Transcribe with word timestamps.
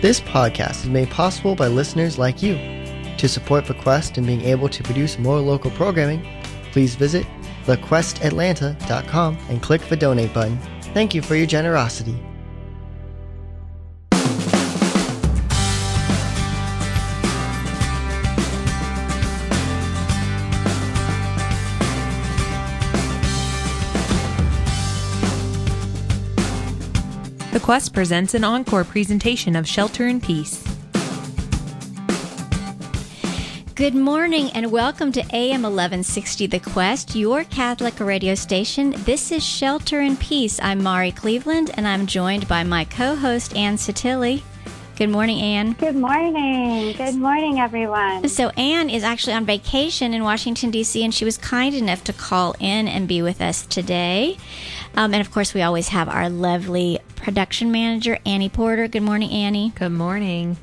This 0.00 0.18
podcast 0.18 0.84
is 0.84 0.88
made 0.88 1.10
possible 1.10 1.54
by 1.54 1.66
listeners 1.66 2.18
like 2.18 2.42
you. 2.42 2.54
To 3.18 3.28
support 3.28 3.66
the 3.66 3.74
Quest 3.74 4.16
and 4.16 4.26
being 4.26 4.40
able 4.40 4.70
to 4.70 4.82
produce 4.82 5.18
more 5.18 5.38
local 5.40 5.70
programming, 5.72 6.26
please 6.72 6.94
visit 6.94 7.26
thequestatlanta.com 7.66 9.38
and 9.50 9.62
click 9.62 9.82
the 9.82 9.96
donate 9.96 10.32
button. 10.32 10.58
Thank 10.94 11.14
you 11.14 11.20
for 11.20 11.34
your 11.34 11.46
generosity. 11.46 12.18
The 27.60 27.66
Quest 27.66 27.92
presents 27.92 28.32
an 28.32 28.42
encore 28.42 28.84
presentation 28.84 29.54
of 29.54 29.68
Shelter 29.68 30.08
in 30.08 30.18
Peace. 30.18 30.64
Good 33.74 33.94
morning 33.94 34.48
and 34.54 34.72
welcome 34.72 35.12
to 35.12 35.20
AM 35.20 35.64
1160 35.64 36.46
The 36.46 36.58
Quest, 36.58 37.14
your 37.14 37.44
Catholic 37.44 38.00
radio 38.00 38.34
station. 38.34 38.94
This 39.04 39.30
is 39.30 39.44
Shelter 39.44 40.00
in 40.00 40.16
Peace. 40.16 40.58
I'm 40.62 40.82
Mari 40.82 41.12
Cleveland 41.12 41.70
and 41.74 41.86
I'm 41.86 42.06
joined 42.06 42.48
by 42.48 42.64
my 42.64 42.86
co 42.86 43.14
host, 43.14 43.54
Ann 43.54 43.76
Sottile. 43.76 44.42
Good 44.96 45.10
morning, 45.10 45.40
Ann. 45.40 45.72
Good 45.74 45.96
morning. 45.96 46.94
Good 46.94 47.14
morning, 47.14 47.58
everyone. 47.58 48.28
So, 48.28 48.50
Ann 48.50 48.90
is 48.90 49.02
actually 49.02 49.32
on 49.32 49.46
vacation 49.46 50.12
in 50.12 50.22
Washington, 50.24 50.70
D.C., 50.70 51.02
and 51.02 51.14
she 51.14 51.24
was 51.24 51.38
kind 51.38 51.74
enough 51.74 52.04
to 52.04 52.12
call 52.12 52.54
in 52.60 52.86
and 52.86 53.08
be 53.08 53.22
with 53.22 53.40
us 53.40 53.64
today. 53.64 54.36
Um, 54.96 55.14
and 55.14 55.22
of 55.22 55.30
course, 55.30 55.54
we 55.54 55.62
always 55.62 55.88
have 55.88 56.10
our 56.10 56.28
lovely 56.28 56.98
production 57.20 57.70
manager, 57.70 58.18
Annie 58.26 58.48
Porter. 58.48 58.88
Good 58.88 59.02
morning, 59.02 59.30
Annie. 59.30 59.72
Good 59.74 59.92
morning. 59.92 60.56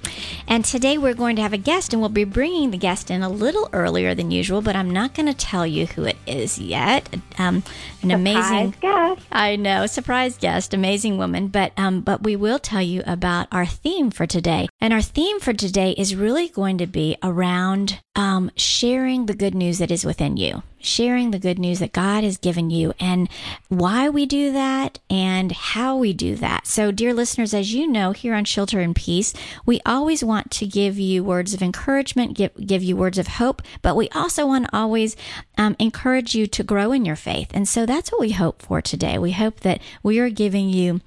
And 0.48 0.64
today 0.64 0.98
we're 0.98 1.14
going 1.14 1.36
to 1.36 1.42
have 1.42 1.54
a 1.54 1.58
guest, 1.58 1.94
and 1.94 2.02
we'll 2.02 2.10
be 2.10 2.24
bringing 2.24 2.72
the 2.72 2.78
guest 2.78 3.12
in 3.12 3.22
a 3.22 3.30
little 3.30 3.70
earlier 3.74 4.16
than 4.16 4.32
usual, 4.32 4.62
but 4.62 4.76
I'm 4.76 4.90
not 4.90 5.14
going 5.14 5.26
to 5.28 5.34
tell 5.34 5.68
you 5.68 5.88
who 5.88 6.04
it 6.06 6.18
is 6.26 6.58
yet. 6.58 7.08
Um, 7.38 7.64
an 8.02 8.10
surprise 8.10 8.52
amazing 8.52 8.76
guest. 8.80 9.22
I 9.32 9.56
know, 9.56 9.86
surprise 9.86 10.38
guest, 10.38 10.74
amazing 10.74 11.18
woman. 11.18 11.48
But 11.50 11.74
um, 11.78 12.02
but 12.02 12.24
we 12.24 12.36
will 12.36 12.60
tell 12.60 12.82
you 12.82 13.04
about 13.06 13.48
our 13.52 13.66
theme 13.66 14.12
for 14.12 14.26
today, 14.26 14.68
and 14.80 14.94
our 14.94 15.02
theme 15.02 15.40
for 15.40 15.54
today 15.54 15.92
is 15.92 16.16
really 16.16 16.50
going 16.50 16.78
to 16.78 16.88
be 16.88 17.18
around 17.24 18.00
um, 18.16 18.52
sharing 18.56 19.26
the 19.26 19.36
good 19.36 19.54
news 19.56 19.78
that 19.80 19.92
is 19.92 20.06
within 20.06 20.38
you, 20.38 20.64
sharing 20.80 21.32
the 21.32 21.40
good 21.40 21.60
news 21.60 21.80
that 21.80 21.94
God 21.94 22.24
has 22.24 22.38
given 22.38 22.70
you, 22.70 22.94
and 23.00 23.30
why 23.70 24.10
we 24.10 24.26
do 24.26 24.52
that, 24.52 25.00
and 25.10 25.52
how 25.52 25.98
we 25.98 26.14
do 26.14 26.36
that. 26.36 26.68
So, 26.68 26.92
dear 26.92 27.14
listeners, 27.14 27.54
as 27.54 27.74
you 27.74 27.88
know, 27.88 28.12
here 28.12 28.34
on 28.34 28.46
Shelter 28.46 28.80
in 28.80 28.94
Peace, 28.94 29.34
we 29.66 29.82
always 29.86 30.24
want 30.24 30.52
to 30.52 30.66
give 30.66 30.98
you 31.00 31.24
words 31.24 31.54
of 31.54 31.62
encouragement, 31.62 32.36
give 32.36 32.52
give 32.66 32.84
you 32.84 32.96
words 32.96 33.18
of 33.18 33.28
hope, 33.28 33.62
but 33.82 33.96
we 33.96 34.10
also 34.10 34.46
want 34.46 34.66
to 34.66 34.76
always 34.76 35.16
um, 35.58 35.76
encourage 35.80 36.36
you 36.36 36.48
to 36.48 36.64
grow 36.64 36.92
in 36.92 37.06
your 37.06 37.16
faith, 37.16 37.50
and 37.54 37.68
so 37.68 37.86
that's 37.86 38.12
what 38.12 38.22
we 38.22 38.32
hope 38.32 38.62
for 38.62 38.82
today. 38.82 39.18
We 39.18 39.32
hope 39.32 39.62
that 39.62 39.82
we 40.04 40.20
are 40.20 40.30
giving 40.30 40.70
you 40.70 41.02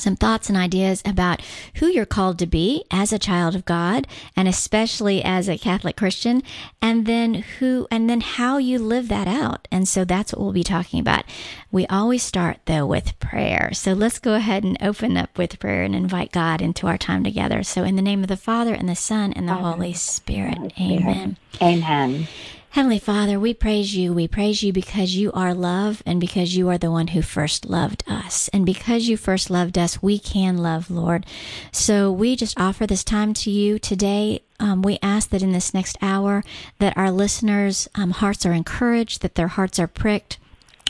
some 0.00 0.16
thoughts 0.16 0.48
and 0.48 0.56
ideas 0.56 1.02
about 1.04 1.42
who 1.76 1.86
you're 1.86 2.06
called 2.06 2.38
to 2.38 2.46
be 2.46 2.84
as 2.90 3.12
a 3.12 3.18
child 3.18 3.54
of 3.54 3.64
God 3.64 4.06
and 4.36 4.48
especially 4.48 5.22
as 5.22 5.48
a 5.48 5.58
Catholic 5.58 5.96
Christian 5.96 6.42
and 6.80 7.06
then 7.06 7.34
who 7.34 7.86
and 7.90 8.08
then 8.08 8.20
how 8.20 8.58
you 8.58 8.78
live 8.78 9.08
that 9.08 9.28
out. 9.28 9.68
And 9.70 9.88
so 9.88 10.04
that's 10.04 10.32
what 10.32 10.40
we'll 10.40 10.52
be 10.52 10.64
talking 10.64 11.00
about. 11.00 11.24
We 11.70 11.86
always 11.86 12.22
start 12.22 12.58
though 12.66 12.86
with 12.86 13.18
prayer. 13.20 13.70
So 13.72 13.92
let's 13.92 14.18
go 14.18 14.34
ahead 14.34 14.64
and 14.64 14.76
open 14.80 15.16
up 15.16 15.36
with 15.36 15.58
prayer 15.58 15.82
and 15.82 15.94
invite 15.94 16.32
God 16.32 16.62
into 16.62 16.86
our 16.86 16.98
time 16.98 17.24
together. 17.24 17.62
So 17.62 17.84
in 17.84 17.96
the 17.96 18.02
name 18.02 18.22
of 18.22 18.28
the 18.28 18.36
Father 18.36 18.74
and 18.74 18.88
the 18.88 18.96
Son 18.96 19.32
and 19.32 19.48
the 19.48 19.54
Holy 19.54 19.92
Spirit. 19.92 20.72
Amen. 20.80 21.36
Amen. 21.60 22.28
Heavenly 22.70 22.98
Father, 22.98 23.40
we 23.40 23.54
praise 23.54 23.96
you. 23.96 24.12
We 24.12 24.28
praise 24.28 24.62
you 24.62 24.74
because 24.74 25.14
you 25.14 25.32
are 25.32 25.54
love 25.54 26.02
and 26.04 26.20
because 26.20 26.54
you 26.54 26.68
are 26.68 26.76
the 26.76 26.90
one 26.90 27.08
who 27.08 27.22
first 27.22 27.64
loved 27.64 28.04
us. 28.06 28.48
And 28.52 28.66
because 28.66 29.08
you 29.08 29.16
first 29.16 29.48
loved 29.48 29.78
us, 29.78 30.02
we 30.02 30.18
can 30.18 30.58
love, 30.58 30.90
Lord. 30.90 31.24
So 31.72 32.12
we 32.12 32.36
just 32.36 32.60
offer 32.60 32.86
this 32.86 33.02
time 33.02 33.32
to 33.34 33.50
you 33.50 33.78
today. 33.78 34.42
Um, 34.60 34.82
we 34.82 34.98
ask 35.02 35.30
that 35.30 35.42
in 35.42 35.52
this 35.52 35.72
next 35.72 35.96
hour 36.02 36.44
that 36.78 36.96
our 36.96 37.10
listeners' 37.10 37.88
um, 37.94 38.10
hearts 38.10 38.44
are 38.44 38.52
encouraged, 38.52 39.22
that 39.22 39.34
their 39.34 39.48
hearts 39.48 39.78
are 39.78 39.88
pricked 39.88 40.38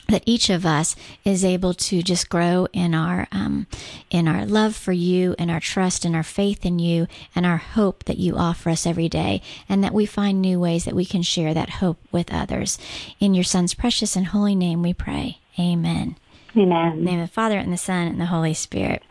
that 0.09 0.23
each 0.27 0.51
of 0.51 0.67
us 0.67 0.97
is 1.25 1.45
able 1.45 1.75
to 1.75 2.03
just 2.03 2.29
grow 2.29 2.67
in 2.73 2.95
our 2.95 3.29
um, 3.31 3.67
in 4.11 4.27
our 4.27 4.45
love 4.45 4.75
for 4.75 4.93
you 4.93 5.35
and 5.39 5.51
our 5.51 5.61
trust 5.61 6.05
and 6.05 6.17
our 6.17 6.23
faith 6.23 6.65
in 6.67 6.79
you 6.79 7.07
and 7.35 7.47
our 7.47 7.59
hope 7.59 8.05
that 8.05 8.19
you 8.19 8.37
offer 8.37 8.71
us 8.71 8.87
every 8.87 9.09
day 9.09 9.41
and 9.69 9.85
that 9.85 9.95
we 9.95 10.07
find 10.07 10.41
new 10.41 10.59
ways 10.59 10.85
that 10.85 10.97
we 10.97 11.05
can 11.05 11.23
share 11.23 11.55
that 11.55 11.71
hope 11.71 11.99
with 12.11 12.33
others. 12.33 12.79
In 13.21 13.35
your 13.35 13.45
son's 13.45 13.75
precious 13.75 14.17
and 14.17 14.29
holy 14.29 14.55
name 14.55 14.83
we 14.83 14.95
pray. 14.95 15.39
Amen 15.59 16.17
Amen. 16.57 16.93
in 16.93 17.05
the 17.05 17.11
name 17.11 17.21
of 17.21 17.29
the 17.29 17.33
Father 17.33 17.59
and 17.59 17.73
the 17.73 17.77
Son 17.79 18.07
and 18.09 18.21
the 18.21 18.27
Holy 18.27 18.55
Spirit. 18.55 19.03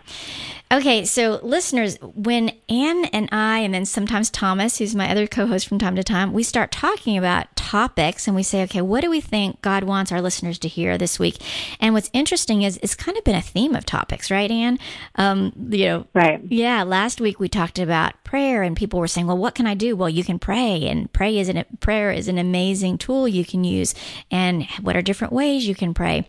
Okay, 0.69 1.05
so 1.05 1.39
listeners, 1.43 1.97
when 2.01 2.51
Ann 2.67 3.05
and 3.05 3.29
I, 3.31 3.59
and 3.59 3.73
then 3.73 3.85
sometimes 3.85 4.29
Thomas, 4.29 4.77
who's 4.79 4.95
my 4.95 5.09
other 5.09 5.25
co 5.25 5.47
host 5.47 5.65
from 5.65 5.79
time 5.79 5.95
to 5.95 6.03
time, 6.03 6.33
we 6.33 6.43
start 6.43 6.71
talking 6.73 7.17
about 7.17 7.55
topics 7.55 8.27
and 8.27 8.35
we 8.35 8.43
say, 8.43 8.63
okay, 8.63 8.81
what 8.81 8.99
do 8.99 9.09
we 9.09 9.21
think 9.21 9.61
God 9.61 9.85
wants 9.85 10.11
our 10.11 10.21
listeners 10.21 10.59
to 10.59 10.67
hear 10.67 10.97
this 10.97 11.19
week? 11.19 11.37
And 11.79 11.93
what's 11.93 12.09
interesting 12.11 12.63
is 12.63 12.77
it's 12.83 12.95
kind 12.95 13.17
of 13.17 13.23
been 13.23 13.35
a 13.35 13.41
theme 13.41 13.75
of 13.75 13.85
topics, 13.85 14.29
right, 14.29 14.51
Ann? 14.51 14.77
Um, 15.15 15.53
you 15.69 15.85
know, 15.85 16.07
Right. 16.13 16.41
yeah, 16.49 16.83
last 16.83 17.21
week 17.21 17.39
we 17.39 17.47
talked 17.47 17.79
about 17.79 18.21
prayer 18.25 18.61
and 18.61 18.75
people 18.75 18.99
were 18.99 19.07
saying, 19.07 19.27
"Well, 19.27 19.37
what 19.37 19.55
can 19.55 19.67
I 19.67 19.73
do?" 19.73 19.95
Well, 19.95 20.09
you 20.09 20.25
can 20.25 20.37
pray 20.37 20.85
and 20.85 21.11
pray 21.13 21.37
is 21.37 21.47
an 21.47 21.63
prayer 21.79 22.11
is 22.11 22.27
an 22.27 22.37
amazing 22.37 22.97
tool 22.97 23.25
you 23.25 23.45
can 23.45 23.63
use. 23.63 23.95
And 24.31 24.65
what 24.81 24.97
are 24.97 25.01
different 25.01 25.31
ways 25.31 25.65
you 25.65 25.75
can 25.75 25.93
pray? 25.93 26.27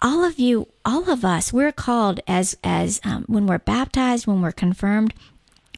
all 0.00 0.24
of 0.24 0.38
you, 0.38 0.68
all 0.84 1.10
of 1.10 1.24
us, 1.24 1.52
we're 1.52 1.72
called 1.72 2.20
as, 2.26 2.56
as, 2.64 3.00
um, 3.04 3.24
when 3.26 3.46
we're 3.46 3.58
baptized, 3.58 4.26
when 4.26 4.40
we're 4.40 4.52
confirmed, 4.52 5.12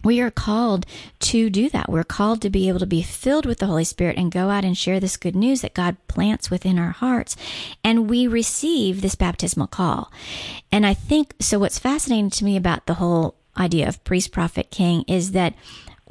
we 0.05 0.20
are 0.20 0.31
called 0.31 0.87
to 1.19 1.50
do 1.50 1.69
that. 1.70 1.91
We're 1.91 2.05
called 2.05 2.41
to 2.43 2.50
be 2.50 2.69
able 2.69 2.79
to 2.79 2.87
be 2.87 3.03
filled 3.03 3.44
with 3.44 3.58
the 3.58 3.67
Holy 3.67 3.82
Spirit 3.82 4.17
and 4.17 4.31
go 4.31 4.50
out 4.50 4.64
and 4.64 4.79
share 4.79 5.00
this 5.00 5.17
good 5.17 5.35
news 5.35 5.62
that 5.62 5.75
God 5.75 5.97
plants 6.06 6.49
within 6.49 6.79
our 6.79 6.93
hearts. 6.93 7.37
And 7.82 8.08
we 8.08 8.29
receive 8.29 9.00
this 9.00 9.17
baptismal 9.17 9.67
call. 9.67 10.12
And 10.70 10.87
I 10.87 10.94
think 10.94 11.35
so. 11.41 11.58
What's 11.58 11.81
fascinating 11.81 12.31
to 12.31 12.44
me 12.44 12.56
about 12.56 12.87
the 12.87 12.94
whole 12.94 13.35
idea 13.56 13.88
of 13.88 14.03
priest, 14.05 14.32
prophet, 14.32 14.70
king 14.70 15.05
is 15.08 15.32
that 15.32 15.55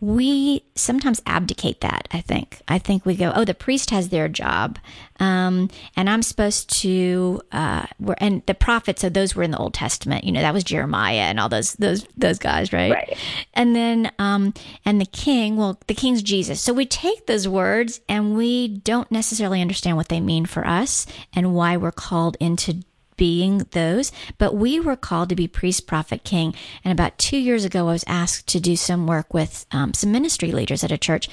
we 0.02 0.64
sometimes 0.76 1.22
abdicate 1.26 1.80
that. 1.82 2.08
I 2.12 2.20
think. 2.20 2.62
I 2.68 2.80
think 2.80 3.06
we 3.06 3.16
go, 3.16 3.32
oh, 3.34 3.46
the 3.46 3.54
priest 3.54 3.92
has 3.92 4.10
their 4.10 4.28
job, 4.28 4.78
um, 5.20 5.70
and 5.96 6.10
I'm 6.10 6.22
supposed 6.22 6.70
to. 6.82 7.42
Uh, 7.52 7.86
and 8.18 8.46
the 8.46 8.54
prophets, 8.54 9.02
so 9.02 9.10
those 9.10 9.36
were 9.36 9.44
in 9.44 9.52
the 9.52 9.58
Old 9.58 9.74
Testament. 9.74 10.26
You 10.26 10.34
know, 10.34 10.42
that 10.42 10.54
was 10.54 10.64
Jeremiah 10.64 11.22
and 11.22 11.40
all 11.40 11.50
those 11.50 11.74
those 11.74 12.06
those 12.18 12.40
guys, 12.40 12.74
right? 12.74 12.92
Right. 12.92 13.18
And 13.54 13.76
then, 13.76 14.12
um, 14.20 14.54
and 14.84 15.00
the 15.00 15.06
king. 15.06 15.56
Well, 15.56 15.80
the 15.88 15.96
king's 15.96 16.22
Jesus. 16.22 16.60
So 16.60 16.74
we 16.74 16.86
take 16.86 17.26
those 17.26 17.48
words 17.48 18.02
and 18.10 18.36
we 18.36 18.68
don't 18.68 19.10
necessarily 19.12 19.62
understand 19.62 19.96
what 19.96 20.10
they 20.10 20.20
mean 20.20 20.46
for 20.46 20.68
us 20.68 21.06
and 21.34 21.54
why 21.54 21.78
we're 21.78 21.92
called 21.92 22.36
into 22.40 22.84
being 23.18 23.66
those, 23.72 24.12
but 24.38 24.56
we 24.56 24.80
were 24.80 24.96
called 24.96 25.30
to 25.30 25.36
be 25.36 25.48
priest, 25.48 25.88
prophet, 25.88 26.24
king. 26.24 26.54
And 26.84 26.92
about 26.92 27.18
two 27.18 27.38
years 27.38 27.66
ago, 27.66 27.88
I 27.88 27.94
was 27.94 28.04
asked 28.08 28.48
to 28.48 28.60
do 28.60 28.76
some 28.76 29.08
work 29.08 29.34
with 29.34 29.66
um, 29.72 29.94
some 29.94 30.12
ministry 30.12 30.52
leaders 30.52 30.84
at 30.84 30.92
a 30.92 30.98
church. 30.98 31.30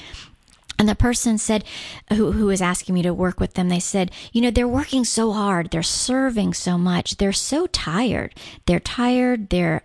And 0.78 0.88
the 0.88 0.94
person 0.96 1.38
said, 1.38 1.64
who, 2.08 2.32
who 2.32 2.46
was 2.46 2.60
asking 2.60 2.94
me 2.94 3.02
to 3.02 3.14
work 3.14 3.38
with 3.38 3.54
them, 3.54 3.68
they 3.68 3.78
said, 3.78 4.10
you 4.32 4.40
know, 4.40 4.50
they're 4.50 4.66
working 4.66 5.04
so 5.04 5.32
hard. 5.32 5.70
They're 5.70 5.82
serving 5.82 6.54
so 6.54 6.76
much. 6.76 7.18
They're 7.18 7.32
so 7.32 7.68
tired. 7.68 8.34
They're 8.66 8.80
tired. 8.80 9.50
They're 9.50 9.84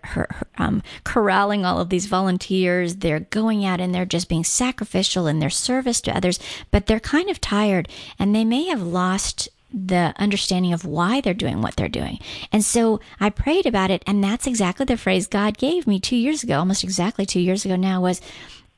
um, 0.56 0.82
corralling 1.04 1.64
all 1.64 1.80
of 1.80 1.90
these 1.90 2.06
volunteers. 2.06 2.96
They're 2.96 3.20
going 3.20 3.64
out 3.64 3.80
and 3.80 3.94
they're 3.94 4.06
just 4.06 4.28
being 4.28 4.42
sacrificial 4.42 5.28
in 5.28 5.38
their 5.38 5.50
service 5.50 6.00
to 6.00 6.16
others, 6.16 6.40
but 6.72 6.86
they're 6.86 6.98
kind 6.98 7.28
of 7.30 7.40
tired 7.40 7.88
and 8.18 8.34
they 8.34 8.44
may 8.44 8.64
have 8.64 8.82
lost 8.82 9.48
the 9.72 10.14
understanding 10.16 10.72
of 10.72 10.84
why 10.84 11.20
they're 11.20 11.34
doing 11.34 11.60
what 11.60 11.76
they're 11.76 11.88
doing. 11.88 12.18
And 12.52 12.64
so 12.64 13.00
I 13.20 13.30
prayed 13.30 13.66
about 13.66 13.90
it, 13.90 14.02
and 14.06 14.22
that's 14.22 14.46
exactly 14.46 14.86
the 14.86 14.96
phrase 14.96 15.26
God 15.26 15.58
gave 15.58 15.86
me 15.86 16.00
two 16.00 16.16
years 16.16 16.42
ago, 16.42 16.58
almost 16.58 16.84
exactly 16.84 17.26
two 17.26 17.40
years 17.40 17.64
ago 17.64 17.76
now, 17.76 18.00
was 18.00 18.20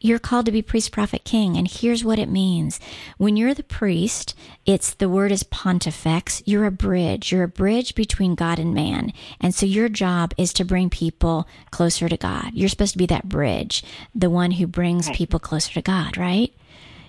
you're 0.00 0.18
called 0.18 0.46
to 0.46 0.52
be 0.52 0.62
priest, 0.62 0.92
prophet, 0.92 1.24
king. 1.24 1.56
And 1.56 1.68
here's 1.70 2.02
what 2.02 2.18
it 2.18 2.30
means. 2.30 2.80
When 3.18 3.36
you're 3.36 3.52
the 3.52 3.62
priest, 3.62 4.34
it's 4.64 4.94
the 4.94 5.10
word 5.10 5.30
is 5.30 5.42
pontifex. 5.42 6.42
You're 6.46 6.64
a 6.64 6.70
bridge. 6.70 7.30
You're 7.30 7.42
a 7.42 7.48
bridge 7.48 7.94
between 7.94 8.34
God 8.34 8.58
and 8.58 8.72
man. 8.72 9.12
And 9.40 9.54
so 9.54 9.66
your 9.66 9.90
job 9.90 10.32
is 10.38 10.54
to 10.54 10.64
bring 10.64 10.88
people 10.88 11.46
closer 11.70 12.08
to 12.08 12.16
God. 12.16 12.52
You're 12.54 12.70
supposed 12.70 12.92
to 12.92 12.98
be 12.98 13.06
that 13.06 13.28
bridge, 13.28 13.84
the 14.14 14.30
one 14.30 14.52
who 14.52 14.66
brings 14.66 15.10
people 15.10 15.38
closer 15.38 15.74
to 15.74 15.82
God, 15.82 16.16
right? 16.16 16.52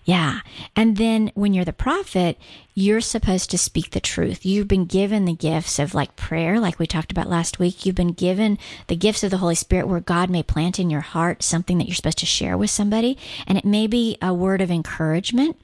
Yeah. 0.03 0.39
And 0.75 0.97
then 0.97 1.31
when 1.35 1.53
you're 1.53 1.65
the 1.65 1.73
prophet, 1.73 2.39
you're 2.73 3.01
supposed 3.01 3.51
to 3.51 3.57
speak 3.57 3.91
the 3.91 3.99
truth. 3.99 4.45
You've 4.45 4.67
been 4.67 4.85
given 4.85 5.25
the 5.25 5.33
gifts 5.33 5.77
of 5.77 5.93
like 5.93 6.15
prayer, 6.15 6.59
like 6.59 6.79
we 6.79 6.87
talked 6.87 7.11
about 7.11 7.29
last 7.29 7.59
week. 7.59 7.85
You've 7.85 7.95
been 7.95 8.13
given 8.13 8.57
the 8.87 8.95
gifts 8.95 9.23
of 9.23 9.29
the 9.29 9.37
Holy 9.37 9.55
Spirit 9.55 9.87
where 9.87 9.99
God 9.99 10.29
may 10.29 10.41
plant 10.41 10.79
in 10.79 10.89
your 10.89 11.01
heart 11.01 11.43
something 11.43 11.77
that 11.77 11.87
you're 11.87 11.95
supposed 11.95 12.17
to 12.19 12.25
share 12.25 12.57
with 12.57 12.71
somebody. 12.71 13.17
And 13.45 13.57
it 13.57 13.65
may 13.65 13.85
be 13.85 14.17
a 14.21 14.33
word 14.33 14.61
of 14.61 14.71
encouragement 14.71 15.57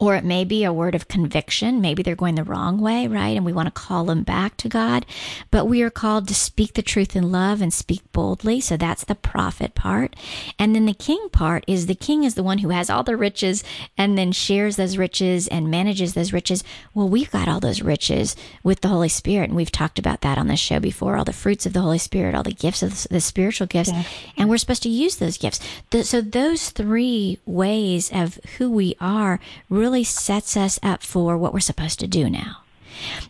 or 0.00 0.16
it 0.16 0.24
may 0.24 0.44
be 0.44 0.64
a 0.64 0.72
word 0.72 0.94
of 0.94 1.08
conviction. 1.08 1.80
Maybe 1.80 2.02
they're 2.02 2.16
going 2.16 2.36
the 2.36 2.42
wrong 2.42 2.80
way, 2.80 3.06
right? 3.06 3.36
And 3.36 3.44
we 3.44 3.52
want 3.52 3.66
to 3.66 3.80
call 3.80 4.04
them 4.04 4.22
back 4.22 4.56
to 4.56 4.68
God. 4.68 5.04
But 5.50 5.66
we 5.66 5.82
are 5.82 5.90
called 5.90 6.26
to 6.28 6.34
speak 6.34 6.72
the 6.72 6.82
truth 6.82 7.14
in 7.14 7.30
love 7.30 7.60
and 7.60 7.72
speak 7.72 8.00
boldly. 8.10 8.62
So 8.62 8.78
that's 8.78 9.04
the 9.04 9.14
prophet 9.14 9.74
part. 9.74 10.16
And 10.58 10.74
then 10.74 10.86
the 10.86 10.94
king 10.94 11.28
part 11.30 11.64
is 11.66 11.84
the 11.86 11.94
king 11.94 12.24
is 12.24 12.34
the 12.34 12.42
one 12.42 12.58
who 12.58 12.70
has 12.70 12.88
all 12.88 13.02
the 13.02 13.16
riches 13.16 13.62
and 13.98 14.16
then 14.16 14.32
shares 14.32 14.76
those 14.76 14.96
riches 14.96 15.46
and 15.48 15.70
manages 15.70 16.14
those 16.14 16.32
riches. 16.32 16.64
Well, 16.94 17.08
we've 17.08 17.30
got 17.30 17.46
all 17.46 17.60
those 17.60 17.82
riches 17.82 18.34
with 18.64 18.80
the 18.80 18.88
Holy 18.88 19.10
Spirit. 19.10 19.50
And 19.50 19.56
we've 19.56 19.70
talked 19.70 19.98
about 19.98 20.22
that 20.22 20.38
on 20.38 20.48
this 20.48 20.60
show 20.60 20.80
before 20.80 21.18
all 21.18 21.24
the 21.24 21.32
fruits 21.34 21.66
of 21.66 21.74
the 21.74 21.82
Holy 21.82 21.98
Spirit, 21.98 22.34
all 22.34 22.42
the 22.42 22.52
gifts 22.52 22.82
of 22.82 23.06
the 23.10 23.20
spiritual 23.20 23.66
gifts. 23.66 23.90
Yeah. 23.90 24.04
And 24.38 24.48
we're 24.48 24.56
supposed 24.56 24.82
to 24.84 24.88
use 24.88 25.16
those 25.16 25.36
gifts. 25.36 25.60
So 26.04 26.22
those 26.22 26.70
three 26.70 27.38
ways 27.44 28.10
of 28.14 28.40
who 28.56 28.70
we 28.70 28.94
are 28.98 29.40
really 29.68 29.89
really 29.90 30.04
sets 30.04 30.56
us 30.56 30.78
up 30.84 31.02
for 31.02 31.36
what 31.36 31.52
we're 31.52 31.58
supposed 31.58 31.98
to 31.98 32.06
do 32.06 32.30
now. 32.30 32.58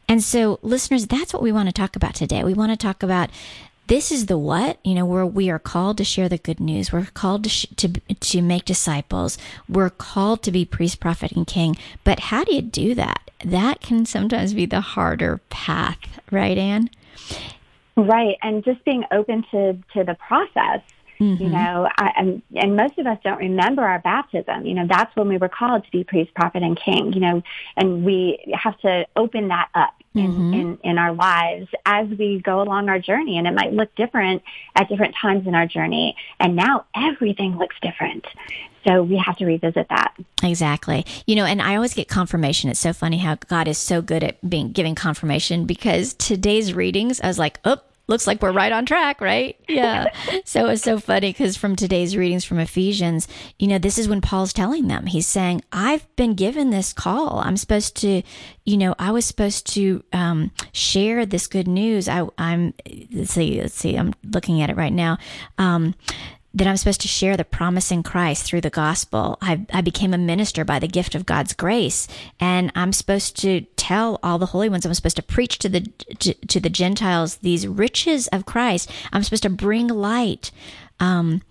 And 0.07 0.23
so, 0.23 0.59
listeners, 0.63 1.07
that's 1.07 1.33
what 1.33 1.43
we 1.43 1.53
want 1.53 1.69
to 1.69 1.73
talk 1.73 1.97
about 1.97 2.15
today. 2.15 2.45
We 2.45 2.53
want 2.53 2.71
to 2.71 2.77
talk 2.77 3.03
about 3.03 3.31
this 3.87 4.13
is 4.13 4.27
the 4.27 4.37
what 4.37 4.79
you 4.85 4.95
know 4.95 5.07
where 5.07 5.25
we 5.25 5.49
are 5.49 5.59
called 5.59 5.97
to 5.99 6.05
share 6.05 6.29
the 6.29 6.37
good 6.37 6.61
news. 6.61 6.93
We're 6.93 7.07
called 7.07 7.45
to 7.45 7.51
sh- 7.51 7.67
to 7.77 7.89
to 7.89 8.43
make 8.43 8.67
disciples. 8.67 9.39
We're 9.69 9.91
called 9.91 10.43
to 10.43 10.53
be 10.53 10.65
priest 10.67 11.01
prophet 11.01 11.33
and 11.33 11.47
king. 11.47 11.77
But 12.05 12.21
how 12.21 12.45
do 12.45 12.55
you 12.55 12.63
do 12.63 12.95
that? 12.95 13.31
That 13.43 13.81
can 13.81 14.05
sometimes 14.05 14.53
be 14.53 14.67
the 14.67 14.83
harder 14.83 15.41
path 15.49 15.99
right 16.31 16.59
anne 16.59 16.91
right 17.97 18.37
and 18.43 18.63
just 18.65 18.85
being 18.85 19.05
open 19.11 19.45
to 19.51 19.77
to 19.95 20.05
the 20.05 20.17
process 20.29 20.81
Mm-hmm. 21.21 21.43
You 21.43 21.51
know, 21.51 21.89
I, 21.99 22.13
and, 22.17 22.43
and 22.57 22.77
most 22.77 22.99
of 22.99 23.07
us 23.07 23.19
don't 23.23 23.39
remember 23.39 23.83
our 23.83 23.99
baptism. 23.99 24.65
You 24.65 24.75
know, 24.75 24.87
that's 24.89 25.15
when 25.17 25.29
we 25.29 25.37
were 25.37 25.51
called 25.51 25.85
to 25.85 25.91
be 25.91 26.03
priest, 26.03 26.35
prophet, 26.35 26.63
and 26.63 26.81
king. 26.81 27.13
You 27.13 27.21
know, 27.21 27.43
and 27.77 28.05
we 28.05 28.39
have 28.55 28.79
to 28.81 29.07
open 29.17 29.49
that 29.49 29.69
up 29.75 29.93
in, 30.15 30.33
mm-hmm. 30.33 30.55
in, 30.55 30.79
in 30.83 30.99
our 30.99 31.13
lives 31.13 31.69
as 31.85 32.09
we 32.09 32.41
go 32.41 32.63
along 32.63 32.89
our 32.89 32.99
journey. 32.99 33.37
And 33.39 33.47
it 33.47 33.53
might 33.53 33.73
look 33.73 33.95
different 33.97 34.43
at 34.75 34.89
different 34.89 35.15
times 35.21 35.47
in 35.47 35.55
our 35.55 35.67
journey. 35.67 36.17
And 36.41 36.57
now 36.57 36.87
everything 36.95 37.59
looks 37.59 37.77
different. 37.83 38.25
So 38.87 39.03
we 39.03 39.19
have 39.19 39.37
to 39.37 39.45
revisit 39.45 39.89
that. 39.91 40.15
Exactly. 40.43 41.05
You 41.27 41.37
know, 41.37 41.45
and 41.45 41.61
I 41.61 41.77
always 41.77 41.93
get 41.93 42.09
confirmation. 42.09 42.71
It's 42.71 42.81
so 42.81 42.93
funny 42.93 43.19
how 43.19 43.35
God 43.35 43.69
is 43.69 43.77
so 43.77 44.01
good 44.01 44.25
at 44.25 44.49
being 44.49 44.73
giving 44.73 44.95
confirmation 44.95 45.67
because 45.67 46.15
today's 46.15 46.73
readings, 46.73 47.21
I 47.21 47.27
was 47.27 47.39
like, 47.39 47.61
oh, 47.65 47.79
looks 48.11 48.27
like 48.27 48.43
we're 48.43 48.53
right 48.53 48.73
on 48.73 48.85
track, 48.85 49.21
right? 49.21 49.57
Yeah. 49.69 50.07
so 50.45 50.67
it's 50.67 50.83
so 50.83 50.99
funny 50.99 51.31
because 51.31 51.57
from 51.57 51.77
today's 51.77 52.17
readings 52.17 52.45
from 52.45 52.59
Ephesians, 52.59 53.29
you 53.59 53.69
know, 53.69 53.79
this 53.79 53.97
is 53.97 54.09
when 54.09 54.21
Paul's 54.21 54.53
telling 54.53 54.89
them, 54.89 55.07
he's 55.07 55.27
saying, 55.27 55.63
I've 55.73 56.05
been 56.17 56.35
given 56.35 56.71
this 56.71 56.93
call. 56.93 57.39
I'm 57.39 57.57
supposed 57.57 57.97
to, 57.99 58.23
you 58.65 58.77
know, 58.77 58.95
I 58.99 59.13
was 59.13 59.25
supposed 59.25 59.73
to 59.75 60.03
um, 60.13 60.51
share 60.73 61.25
this 61.25 61.47
good 61.47 61.69
news. 61.69 62.09
I, 62.09 62.27
am 62.37 62.75
let's 63.13 63.33
see, 63.33 63.63
let's 63.63 63.75
see, 63.75 63.97
I'm 63.97 64.13
looking 64.25 64.61
at 64.61 64.71
it 64.71 64.77
right 64.77 64.93
now. 64.93 65.17
Um, 65.57 65.95
that 66.53 66.67
I'm 66.67 66.77
supposed 66.77 67.01
to 67.03 67.09
share 67.09 67.37
the 67.37 67.45
promise 67.45 67.93
in 67.93 68.03
Christ 68.03 68.45
through 68.45 68.63
the 68.63 68.71
gospel. 68.71 69.39
I, 69.41 69.65
I 69.73 69.81
became 69.83 70.13
a 70.13 70.19
minister 70.19 70.65
by 70.65 70.79
the 70.79 70.89
gift 70.89 71.15
of 71.15 71.27
God's 71.27 71.53
grace, 71.53 72.09
and 72.41 72.73
I'm 72.75 72.93
supposed 72.93 73.37
to 73.43 73.63
tell 73.77 74.19
all 74.23 74.39
the 74.39 74.47
holy 74.47 74.69
ones. 74.69 74.85
I'm 74.85 74.95
supposed 74.95 75.17
to 75.17 75.23
preach 75.23 75.59
to 75.59 75.69
the 75.69 75.81
to, 75.81 76.35
to 76.35 76.61
the 76.61 76.71
Gentiles 76.71 77.37
these 77.37 77.67
riches 77.67 78.27
of 78.29 78.47
Christ. 78.47 78.91
I'm 79.13 79.23
supposed 79.23 79.45
to 79.45 79.51
bring 79.51 79.89
light, 79.89 80.51
um, 80.99 81.43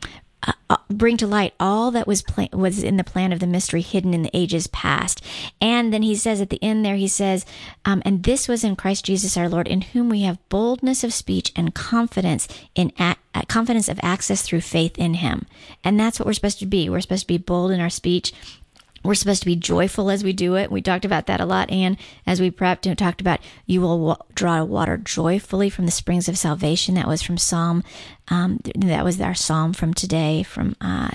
uh, 0.47 0.53
uh, 0.69 0.77
bring 0.89 1.17
to 1.17 1.27
light 1.27 1.53
all 1.59 1.91
that 1.91 2.07
was 2.07 2.23
was 2.53 2.81
in 2.83 2.97
the 2.97 3.03
plan 3.03 3.33
of 3.33 3.39
the 3.39 3.47
mystery 3.47 3.81
hidden 3.81 4.13
in 4.13 4.23
the 4.23 4.29
ages 4.33 4.67
past. 4.67 5.23
And 5.59 5.93
then 5.93 6.01
he 6.01 6.15
says 6.15 6.39
at 6.39 6.49
the 6.49 6.63
end 6.63 6.85
there, 6.85 6.95
he 6.95 7.07
says, 7.07 7.45
um, 7.85 8.01
and 8.05 8.23
this 8.23 8.47
was 8.47 8.63
in 8.63 8.75
Christ 8.75 9.05
Jesus 9.05 9.35
our 9.35 9.49
Lord, 9.49 9.67
in 9.67 9.81
whom 9.81 10.09
we 10.09 10.21
have 10.21 10.49
boldness 10.49 11.03
of 11.03 11.13
speech 11.13 11.51
and 11.55 11.75
confidence 11.75 12.47
in 12.73 12.93
a- 12.97 13.15
confidence 13.47 13.89
of 13.89 13.99
access 14.01 14.41
through 14.41 14.61
faith 14.61 14.97
in 14.97 15.15
Him. 15.15 15.45
And 15.83 15.99
that's 15.99 16.19
what 16.19 16.25
we're 16.25 16.33
supposed 16.33 16.59
to 16.59 16.65
be. 16.65 16.89
We're 16.89 17.01
supposed 17.01 17.23
to 17.23 17.27
be 17.27 17.37
bold 17.37 17.71
in 17.71 17.81
our 17.81 17.89
speech. 17.89 18.33
We're 19.03 19.15
supposed 19.15 19.41
to 19.41 19.45
be 19.45 19.55
joyful 19.55 20.09
as 20.09 20.23
we 20.23 20.33
do 20.33 20.55
it. 20.55 20.71
We 20.71 20.81
talked 20.81 21.05
about 21.05 21.25
that 21.27 21.39
a 21.39 21.45
lot. 21.45 21.69
And 21.71 21.97
as 22.25 22.41
we 22.41 22.51
prepped 22.51 22.85
and 22.85 22.97
talked 22.97 23.21
about, 23.21 23.39
you 23.65 23.81
will 23.81 23.99
wa- 23.99 24.17
draw 24.35 24.63
water 24.63 24.97
joyfully 24.97 25.69
from 25.69 25.85
the 25.85 25.91
springs 25.91 26.27
of 26.27 26.37
salvation. 26.37 26.95
That 26.95 27.07
was 27.07 27.21
from 27.21 27.37
Psalm. 27.37 27.83
Um, 28.29 28.59
that 28.75 29.03
was 29.05 29.19
our 29.21 29.35
Psalm 29.35 29.73
from 29.73 29.93
today 29.93 30.43
from 30.43 30.75
uh, 30.81 31.11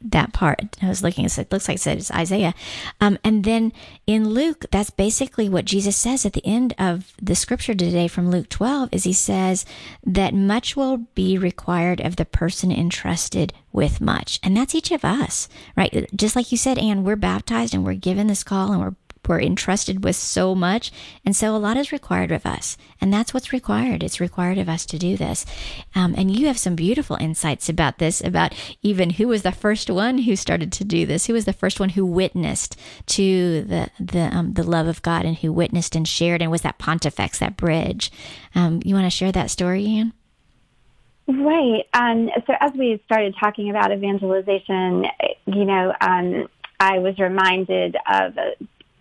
that 0.00 0.32
part. 0.32 0.76
I 0.82 0.88
was 0.88 1.02
looking, 1.02 1.24
it 1.24 1.52
looks 1.52 1.68
like 1.68 1.76
it 1.76 1.80
says 1.80 2.10
Isaiah. 2.10 2.54
Um, 3.00 3.18
and 3.24 3.44
then 3.44 3.72
in 4.06 4.30
Luke, 4.30 4.66
that's 4.70 4.90
basically 4.90 5.48
what 5.48 5.64
Jesus 5.64 5.96
says 5.96 6.24
at 6.24 6.32
the 6.32 6.46
end 6.46 6.74
of 6.78 7.12
the 7.20 7.34
scripture 7.34 7.74
today 7.74 8.08
from 8.08 8.30
Luke 8.30 8.48
12 8.48 8.90
is 8.92 9.04
he 9.04 9.12
says 9.12 9.64
that 10.04 10.34
much 10.34 10.76
will 10.76 10.98
be 11.14 11.36
required 11.36 12.00
of 12.00 12.16
the 12.16 12.24
person 12.24 12.70
entrusted 12.70 13.52
with 13.72 14.00
much. 14.00 14.40
And 14.42 14.56
that's 14.56 14.74
each 14.74 14.90
of 14.90 15.04
us, 15.04 15.48
right? 15.76 16.08
Just 16.14 16.36
like 16.36 16.50
you 16.50 16.58
said, 16.58 16.78
Ann, 16.78 17.04
we're 17.04 17.16
baptized 17.16 17.74
and 17.74 17.84
we're 17.84 17.94
given 17.94 18.26
this 18.26 18.44
call 18.44 18.72
and 18.72 18.80
we're 18.80 18.94
we're 19.28 19.40
entrusted 19.40 20.02
with 20.02 20.16
so 20.16 20.54
much. 20.54 20.90
And 21.24 21.36
so 21.36 21.54
a 21.54 21.58
lot 21.58 21.76
is 21.76 21.92
required 21.92 22.32
of 22.32 22.46
us. 22.46 22.76
And 23.00 23.12
that's 23.12 23.32
what's 23.32 23.52
required. 23.52 24.02
It's 24.02 24.20
required 24.20 24.58
of 24.58 24.68
us 24.68 24.86
to 24.86 24.98
do 24.98 25.16
this. 25.16 25.46
Um, 25.94 26.14
and 26.16 26.36
you 26.36 26.46
have 26.46 26.58
some 26.58 26.74
beautiful 26.74 27.16
insights 27.20 27.68
about 27.68 27.98
this, 27.98 28.22
about 28.22 28.54
even 28.82 29.10
who 29.10 29.28
was 29.28 29.42
the 29.42 29.52
first 29.52 29.90
one 29.90 30.18
who 30.18 30.34
started 30.34 30.72
to 30.72 30.84
do 30.84 31.06
this, 31.06 31.26
who 31.26 31.34
was 31.34 31.44
the 31.44 31.52
first 31.52 31.78
one 31.78 31.90
who 31.90 32.04
witnessed 32.04 32.78
to 33.06 33.62
the, 33.62 33.90
the, 34.00 34.36
um, 34.36 34.54
the 34.54 34.64
love 34.64 34.86
of 34.86 35.02
God 35.02 35.24
and 35.24 35.36
who 35.36 35.52
witnessed 35.52 35.94
and 35.94 36.08
shared 36.08 36.42
and 36.42 36.50
was 36.50 36.62
that 36.62 36.78
pontifex, 36.78 37.38
that 37.38 37.56
bridge. 37.56 38.10
Um, 38.54 38.80
you 38.84 38.94
want 38.94 39.06
to 39.06 39.10
share 39.10 39.32
that 39.32 39.50
story, 39.50 39.86
Ann? 39.86 40.12
Right. 41.28 41.84
Um, 41.92 42.30
so 42.46 42.54
as 42.58 42.72
we 42.72 43.02
started 43.04 43.34
talking 43.38 43.68
about 43.68 43.92
evangelization, 43.92 45.04
you 45.46 45.64
know, 45.66 45.92
um, 46.00 46.48
I 46.80 47.00
was 47.00 47.18
reminded 47.18 47.96
of 48.10 48.36
a, 48.38 48.52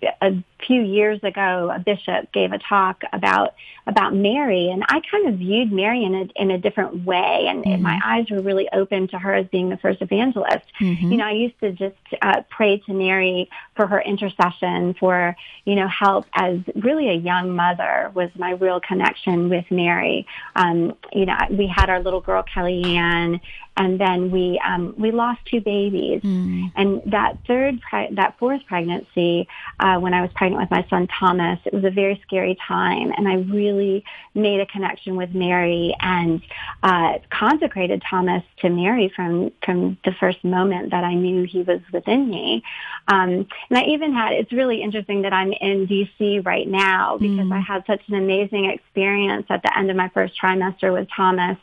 a 0.04 0.32
few 0.66 0.82
years 0.82 1.20
ago, 1.24 1.72
a 1.74 1.80
bishop 1.80 2.32
gave 2.32 2.52
a 2.52 2.60
talk 2.60 3.04
about 3.14 3.54
about 3.86 4.14
Mary, 4.14 4.70
and 4.70 4.84
I 4.90 5.00
kind 5.10 5.28
of 5.28 5.36
viewed 5.36 5.72
Mary 5.72 6.04
in 6.04 6.14
a 6.14 6.28
in 6.36 6.52
a 6.52 6.58
different 6.58 7.06
way, 7.06 7.46
and 7.48 7.64
mm-hmm. 7.64 7.82
my 7.82 8.00
eyes 8.04 8.30
were 8.30 8.42
really 8.42 8.68
open 8.74 9.08
to 9.10 9.20
her 9.20 9.34
as 9.34 9.48
being 9.48 9.70
the 9.70 9.78
first 9.78 10.02
evangelist. 10.02 10.66
Mm-hmm. 10.82 11.12
You 11.12 11.18
know, 11.18 11.26
I 11.26 11.32
used 11.32 11.60
to 11.62 11.72
just 11.72 11.96
uh, 12.22 12.42
pray 12.50 12.80
to 12.80 12.94
Mary 12.94 13.50
for 13.76 13.88
her 13.88 14.02
intercession, 14.02 14.94
for 15.00 15.36
you 15.66 15.76
know 15.76 15.88
help 15.88 16.26
as 16.34 16.60
really 16.76 17.10
a 17.10 17.16
young 17.16 17.56
mother 17.56 18.12
was 18.14 18.30
my 18.36 18.52
real 18.52 18.80
connection 18.80 19.50
with 19.50 19.66
Mary. 19.70 20.26
Um, 20.56 20.96
you 21.14 21.26
know, 21.26 21.38
we 21.50 21.68
had 21.68 21.90
our 21.90 22.02
little 22.02 22.22
girl 22.22 22.44
Kellyanne, 22.44 23.40
and 23.78 24.00
then 24.00 24.32
we 24.32 24.60
um, 24.66 24.96
we 24.98 25.12
lost 25.12 25.40
two 25.46 25.62
babies. 25.62 26.22
Mm. 26.24 26.72
And 26.76 27.02
that 27.06 27.38
third, 27.48 27.80
pre- 27.82 28.14
that 28.16 28.38
fourth 28.40 28.66
pregnancy, 28.66 29.48
uh, 29.80 29.98
when 30.00 30.14
I 30.14 30.22
was 30.22 30.32
pregnant 30.34 30.47
with 30.56 30.72
my 30.72 30.86
son 30.90 31.08
Thomas, 31.08 31.60
it 31.66 31.74
was 31.74 31.84
a 31.84 31.92
very 31.92 32.22
scary 32.26 32.58
time, 32.68 33.12
and 33.16 33.28
I 33.28 33.36
really 33.36 34.04
made 34.34 34.60
a 34.60 34.66
connection 34.66 35.16
with 35.16 35.36
Mary 35.36 35.96
and 36.00 36.42
uh, 36.84 37.20
consecrated 37.30 38.04
Thomas 38.10 38.44
to 38.62 38.70
Mary 38.70 39.12
from 39.16 39.52
from 39.64 39.98
the 40.04 40.12
first 40.20 40.44
moment 40.44 40.92
that 40.92 41.04
I 41.04 41.14
knew 41.14 41.44
he 41.44 41.62
was 41.62 41.82
within 41.94 42.30
me. 42.30 42.64
Um, 43.08 43.48
and 43.70 43.78
I 43.78 43.84
even 43.84 44.14
had. 44.14 44.34
It's 44.34 44.52
really 44.52 44.82
interesting 44.82 45.22
that 45.22 45.34
I'm 45.34 45.54
in 45.54 45.86
D.C. 45.86 46.40
right 46.40 46.68
now 46.68 47.18
because 47.18 47.46
mm. 47.46 47.54
I 47.54 47.60
had 47.60 47.86
such 47.86 48.02
an 48.08 48.16
amazing 48.16 48.66
experience 48.66 49.46
at 49.50 49.62
the 49.62 49.78
end 49.78 49.92
of 49.92 49.96
my 49.96 50.10
first 50.10 50.34
trimester 50.42 50.92
with 50.92 51.08
Thomas. 51.16 51.58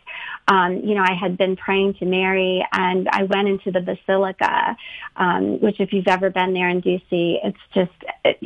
Um, 0.47 0.81
you 0.85 0.95
know, 0.95 1.03
I 1.03 1.14
had 1.14 1.37
been 1.37 1.57
praying 1.57 1.95
to 1.95 2.05
to 2.05 2.11
Mary, 2.11 2.67
and 2.73 3.09
I 3.11 3.25
went 3.25 3.49
into 3.49 3.71
the 3.71 3.81
Basilica, 3.81 4.76
um, 5.17 5.61
which 5.61 5.81
if 5.81 5.93
you've 5.93 6.09
ever 6.09 6.31
been 6.31 6.53
there 6.53 6.69
in 6.69 6.83
DC, 6.83 7.00
it's 7.11 7.59
just 7.75 7.93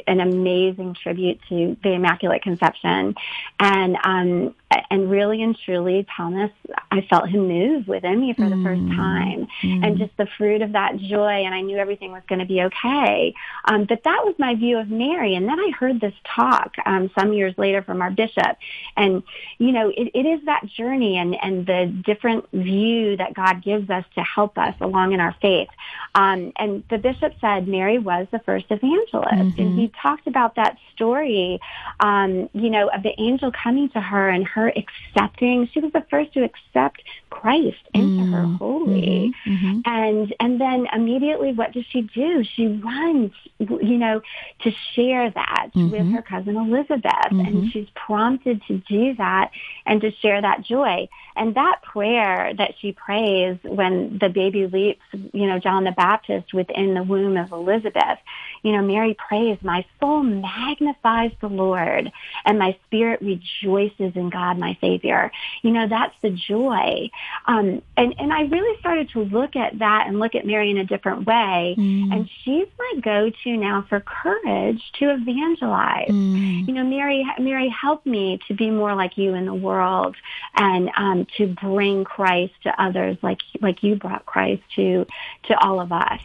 an 0.07 0.21
amazing 0.33 0.95
tribute 0.95 1.41
to 1.49 1.77
the 1.83 1.93
Immaculate 1.93 2.43
Conception, 2.43 3.17
and 3.59 3.97
um, 4.03 4.55
and 4.91 5.11
really 5.11 5.43
and 5.43 5.59
truly, 5.59 6.07
Thomas, 6.17 6.51
I 6.91 7.01
felt 7.03 7.29
him 7.29 7.49
move 7.49 7.89
within 7.89 8.21
me 8.21 8.35
for 8.35 8.43
mm. 8.43 8.51
the 8.51 8.63
first 8.63 8.83
mm. 8.83 8.97
time, 8.97 9.49
mm. 9.63 9.87
and 9.87 9.99
just 9.99 10.17
the 10.17 10.29
fruit 10.39 10.63
of 10.63 10.73
that 10.73 10.99
joy, 10.99 11.45
and 11.45 11.55
I 11.55 11.61
knew 11.63 11.79
everything 11.79 12.13
was 12.13 12.23
going 12.29 12.41
to 12.41 12.47
be 12.47 12.63
okay. 12.63 13.35
Um, 13.65 13.85
but 13.85 14.05
that 14.05 14.23
was 14.25 14.35
my 14.39 14.55
view 14.55 14.79
of 14.79 14.89
Mary, 14.89 15.35
and 15.35 15.49
then 15.49 15.59
I 15.59 15.73
heard 15.79 16.01
this 16.01 16.15
talk 16.25 16.75
um, 16.87 17.11
some 17.19 17.33
years 17.33 17.55
later 17.59 17.83
from 17.83 18.03
our 18.03 18.11
bishop, 18.11 18.57
and 18.97 19.25
you 19.59 19.73
know, 19.73 19.89
it, 19.89 20.13
it 20.15 20.27
is 20.27 20.45
that 20.47 20.65
journey 20.67 21.19
and 21.19 21.37
and 21.43 21.67
the 21.67 21.93
different 22.05 22.49
view 22.53 23.17
that 23.17 23.35
God 23.35 23.49
God 23.49 23.65
gives 23.65 23.91
us 23.91 24.05
to 24.15 24.23
help 24.23 24.59
us 24.59 24.75
along 24.81 25.13
in 25.13 25.21
our 25.21 25.35
faith. 25.41 25.69
Um, 26.15 26.53
and 26.57 26.85
the 26.91 26.99
bishop 26.99 27.35
said 27.41 27.69
Mary 27.69 27.99
was 27.99 28.27
the 28.31 28.41
first 28.41 28.67
evangelist, 28.71 29.33
mm-hmm. 29.33 29.61
and 29.61 29.79
he 29.79 29.93
talked 30.03 30.18
about 30.27 30.57
that 30.57 30.77
story, 30.95 31.61
um, 32.01 32.49
you 32.53 32.71
know, 32.71 32.89
of 32.89 33.03
the 33.03 33.13
angel 33.19 33.53
coming 33.53 33.89
to 33.91 34.01
her 34.01 34.29
and 34.29 34.47
her 34.47 34.69
accepting. 34.69 35.69
She 35.73 35.81
was 35.81 35.93
the 35.93 36.05
first 36.11 36.33
to 36.35 36.45
accept 36.45 37.03
Christ 37.31 37.77
into 37.95 38.23
mm-hmm. 38.23 38.33
her 38.33 38.57
holy, 38.57 39.33
mm-hmm. 39.47 39.51
mm-hmm. 39.51 39.81
and 39.85 40.35
and 40.41 40.61
then 40.61 40.87
immediately, 40.93 41.53
what 41.53 41.73
does 41.73 41.85
she 41.91 42.03
do? 42.03 42.45
She 42.45 42.67
runs, 42.67 43.33
you 43.59 43.99
know, 43.99 44.21
to 44.63 44.71
share 44.95 45.31
that 45.31 45.69
with 45.75 45.93
mm-hmm. 45.93 46.15
her 46.15 46.23
cousin 46.23 46.57
Elizabeth, 46.57 47.31
and 47.31 47.47
mm-hmm. 47.47 47.69
she's 47.69 47.89
prompted 47.95 48.63
to 48.69 48.79
do 48.89 49.15
that 49.17 49.51
and 49.87 50.01
to 50.01 50.11
share 50.21 50.41
that 50.41 50.63
joy. 50.63 51.09
And 51.37 51.55
that 51.55 51.83
prayer 51.83 52.53
that 52.59 52.75
she 52.81 52.91
prays 52.91 53.59
when 53.63 54.19
the 54.19 54.29
baby 54.29 54.67
leaps, 54.67 55.01
you 55.33 55.47
know, 55.47 55.61
John 55.61 55.85
the 55.85 55.93
Baptist 55.93 56.53
within 56.53 56.95
the 56.95 57.05
womb 57.05 57.37
of 57.37 57.53
Elizabeth, 57.53 58.19
you 58.63 58.73
know, 58.73 58.83
Mary 58.83 59.15
prays, 59.15 59.59
my 59.63 59.85
soul 60.01 60.08
magnifies 60.23 61.33
the 61.41 61.49
Lord 61.49 62.11
and 62.45 62.59
my 62.59 62.77
spirit 62.87 63.21
rejoices 63.21 64.17
in 64.17 64.31
God, 64.31 64.59
my 64.59 64.77
Savior. 64.81 65.31
You 65.63 65.71
know, 65.71 65.89
that's 65.89 66.15
the 66.23 66.31
joy. 66.31 67.11
Um, 67.47 67.83
and, 67.97 68.15
and 68.19 68.33
I 68.33 68.43
really 68.43 68.79
started 68.81 69.11
to 69.11 69.21
look 69.21 69.57
at 69.57 69.79
that 69.79 70.07
and 70.07 70.19
look 70.19 70.35
at 70.35 70.47
Mary 70.47 70.71
in 70.71 70.79
a 70.79 70.85
different 70.85 71.27
way. 71.27 71.75
Mm. 71.79 72.13
And 72.13 72.31
she's 72.45 72.69
my 72.79 73.01
go-to 73.01 73.57
now 73.57 73.85
for 73.89 74.01
courage 74.01 74.83
to 74.99 75.11
evangelize. 75.11 76.09
Mm. 76.09 76.67
You 76.67 76.75
know, 76.75 76.85
Mary, 76.85 77.25
Mary 77.39 77.69
helped 77.69 78.07
me 78.07 78.39
to 78.49 78.55
be 78.55 78.71
more 78.71 78.95
like 78.95 79.17
you 79.19 79.35
in 79.35 79.47
the 79.47 79.55
world 79.55 80.17
and 80.55 80.91
um, 80.97 81.27
to 81.37 81.47
bring 81.47 82.05
Christ 82.05 82.55
to 82.65 82.83
others 82.83 83.17
like 83.23 83.39
like 83.61 83.83
you 83.83 83.97
brought 83.97 84.27
Christ 84.27 84.63
to 84.77 85.07
to 85.45 85.59
all 85.59 85.81
of 85.81 85.93
us. 85.93 86.21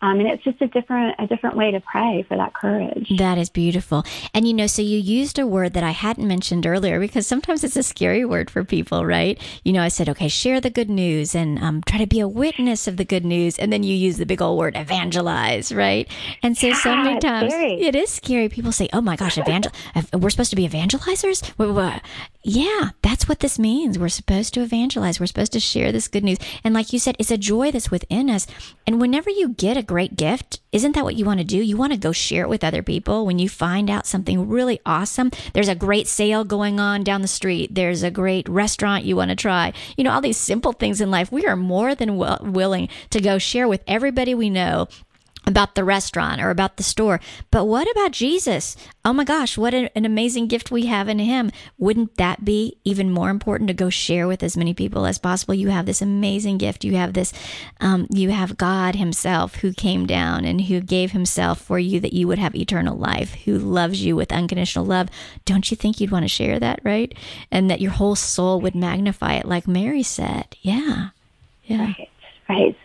Um, 0.00 0.20
and 0.20 0.28
it's 0.28 0.44
just 0.44 0.60
a 0.62 0.68
different 0.68 1.16
a 1.18 1.26
different 1.26 1.56
way 1.56 1.72
to 1.72 1.80
pray 1.80 2.24
for 2.28 2.36
that 2.36 2.54
courage. 2.54 3.12
That 3.18 3.38
is 3.38 3.50
beautiful. 3.50 4.04
And 4.32 4.46
you 4.46 4.54
know, 4.54 4.66
so 4.66 4.82
you 4.82 4.98
used 4.98 5.38
a 5.38 5.46
word 5.46 5.72
that 5.74 5.82
I 5.82 5.90
hadn't 5.90 6.26
mentioned 6.26 6.66
earlier 6.66 7.00
because 7.00 7.26
sometimes 7.26 7.64
it's 7.64 7.76
a 7.76 7.82
scary 7.82 8.24
word 8.24 8.50
for 8.50 8.64
people, 8.64 9.04
right? 9.04 9.40
You 9.64 9.72
know, 9.72 9.82
I 9.82 9.88
said, 9.88 10.08
okay, 10.10 10.28
share 10.28 10.60
the 10.60 10.70
good 10.70 10.88
news 10.88 11.34
and 11.34 11.58
um, 11.58 11.82
try 11.82 11.98
to 11.98 12.06
be 12.06 12.20
a 12.20 12.28
witness 12.28 12.86
of 12.86 12.96
the 12.96 13.04
good 13.04 13.24
news, 13.24 13.58
and 13.58 13.72
then 13.72 13.82
you 13.82 13.94
use 13.94 14.18
the 14.18 14.26
big 14.26 14.40
old 14.40 14.58
word 14.58 14.76
evangelize, 14.76 15.72
right? 15.72 16.08
And 16.42 16.56
so 16.56 16.68
yeah, 16.68 16.74
so 16.74 16.96
many 16.96 17.18
times 17.18 17.52
scary. 17.52 17.80
it 17.80 17.96
is 17.96 18.10
scary. 18.10 18.48
People 18.48 18.72
say, 18.72 18.88
oh 18.92 19.00
my 19.00 19.16
gosh, 19.16 19.38
evangel, 19.38 19.72
we're 20.12 20.30
supposed 20.30 20.50
to 20.50 20.56
be 20.56 20.68
evangelizers. 20.68 21.42
Yeah, 22.44 22.90
that's 23.02 23.28
what 23.28 23.40
this 23.40 23.58
means. 23.58 23.98
We're 23.98 24.08
supposed 24.08 24.54
to 24.54 24.62
evangelize. 24.62 25.20
We're 25.20 25.26
supposed 25.26 25.52
to 25.52 25.60
share 25.60 25.92
this 25.92 26.08
good 26.08 26.24
news. 26.24 26.38
And 26.64 26.72
like 26.72 26.92
you 26.92 26.98
said, 26.98 27.16
it's 27.18 27.30
a 27.30 27.36
joy 27.36 27.70
that's 27.70 27.90
within 27.90 28.30
us. 28.30 28.46
And 28.86 29.00
whenever 29.00 29.28
you 29.28 29.50
get 29.50 29.76
a 29.76 29.82
great 29.88 30.14
gift, 30.14 30.60
isn't 30.70 30.94
that 30.94 31.02
what 31.02 31.16
you 31.16 31.24
want 31.24 31.40
to 31.40 31.44
do? 31.44 31.56
You 31.56 31.76
want 31.76 31.92
to 31.92 31.98
go 31.98 32.12
share 32.12 32.44
it 32.44 32.48
with 32.48 32.62
other 32.62 32.82
people. 32.82 33.26
When 33.26 33.40
you 33.40 33.48
find 33.48 33.90
out 33.90 34.06
something 34.06 34.48
really 34.48 34.80
awesome, 34.86 35.32
there's 35.54 35.68
a 35.68 35.74
great 35.74 36.06
sale 36.06 36.44
going 36.44 36.78
on 36.78 37.02
down 37.02 37.22
the 37.22 37.28
street. 37.28 37.74
There's 37.74 38.02
a 38.02 38.10
great 38.10 38.48
restaurant 38.48 39.04
you 39.04 39.16
want 39.16 39.30
to 39.30 39.36
try. 39.36 39.72
You 39.96 40.04
know, 40.04 40.12
all 40.12 40.20
these 40.20 40.36
simple 40.36 40.72
things 40.72 41.00
in 41.00 41.10
life. 41.10 41.32
We 41.32 41.46
are 41.46 41.56
more 41.56 41.94
than 41.94 42.16
willing 42.16 42.88
to 43.10 43.20
go 43.20 43.38
share 43.38 43.66
with 43.66 43.82
everybody 43.88 44.34
we 44.34 44.50
know 44.50 44.86
about 45.48 45.74
the 45.74 45.82
restaurant 45.82 46.40
or 46.40 46.50
about 46.50 46.76
the 46.76 46.82
store. 46.82 47.20
But 47.50 47.64
what 47.64 47.90
about 47.90 48.12
Jesus? 48.12 48.76
Oh 49.04 49.12
my 49.12 49.24
gosh, 49.24 49.56
what 49.56 49.74
an, 49.74 49.88
amazing 49.96 50.46
gift 50.46 50.70
we 50.70 50.86
have 50.86 51.08
in 51.08 51.18
him. 51.18 51.50
Wouldn't 51.78 52.16
that 52.16 52.44
be 52.44 52.76
even 52.84 53.10
more 53.10 53.30
important 53.30 53.68
to 53.68 53.74
go 53.74 53.90
share 53.90 54.28
with 54.28 54.42
as 54.42 54.56
many 54.56 54.74
people 54.74 55.06
as 55.06 55.18
possible? 55.18 55.54
You 55.54 55.68
have 55.68 55.86
this 55.86 56.02
amazing 56.02 56.58
gift. 56.58 56.84
You 56.84 56.96
have 56.96 57.14
this, 57.14 57.32
um, 57.80 58.06
you 58.10 58.30
have 58.30 58.58
God 58.58 58.94
himself 58.94 59.56
who 59.56 59.72
came 59.72 60.06
down 60.06 60.44
and 60.44 60.60
who 60.60 60.80
gave 60.80 61.12
himself 61.12 61.60
for 61.60 61.78
you 61.78 61.98
that 62.00 62.12
you 62.12 62.28
would 62.28 62.38
have 62.38 62.54
eternal 62.54 62.96
life, 62.96 63.34
who 63.44 63.58
loves 63.58 64.04
you 64.04 64.14
with 64.14 64.32
unconditional 64.32 64.84
love. 64.84 65.08
Don't 65.46 65.70
you 65.70 65.76
think 65.76 66.00
you'd 66.00 66.10
want 66.10 66.24
to 66.24 66.28
share 66.28 66.60
that, 66.60 66.80
right? 66.84 67.16
And 67.50 67.70
that 67.70 67.80
your 67.80 67.92
whole 67.92 68.16
soul 68.16 68.60
would 68.60 68.74
magnify 68.74 69.34
it 69.34 69.46
like 69.46 69.66
Mary 69.66 70.02
said. 70.02 70.56
Yeah. 70.60 71.08
Yeah. 71.64 71.94
Right. 71.98 72.10
Right. 72.48 72.76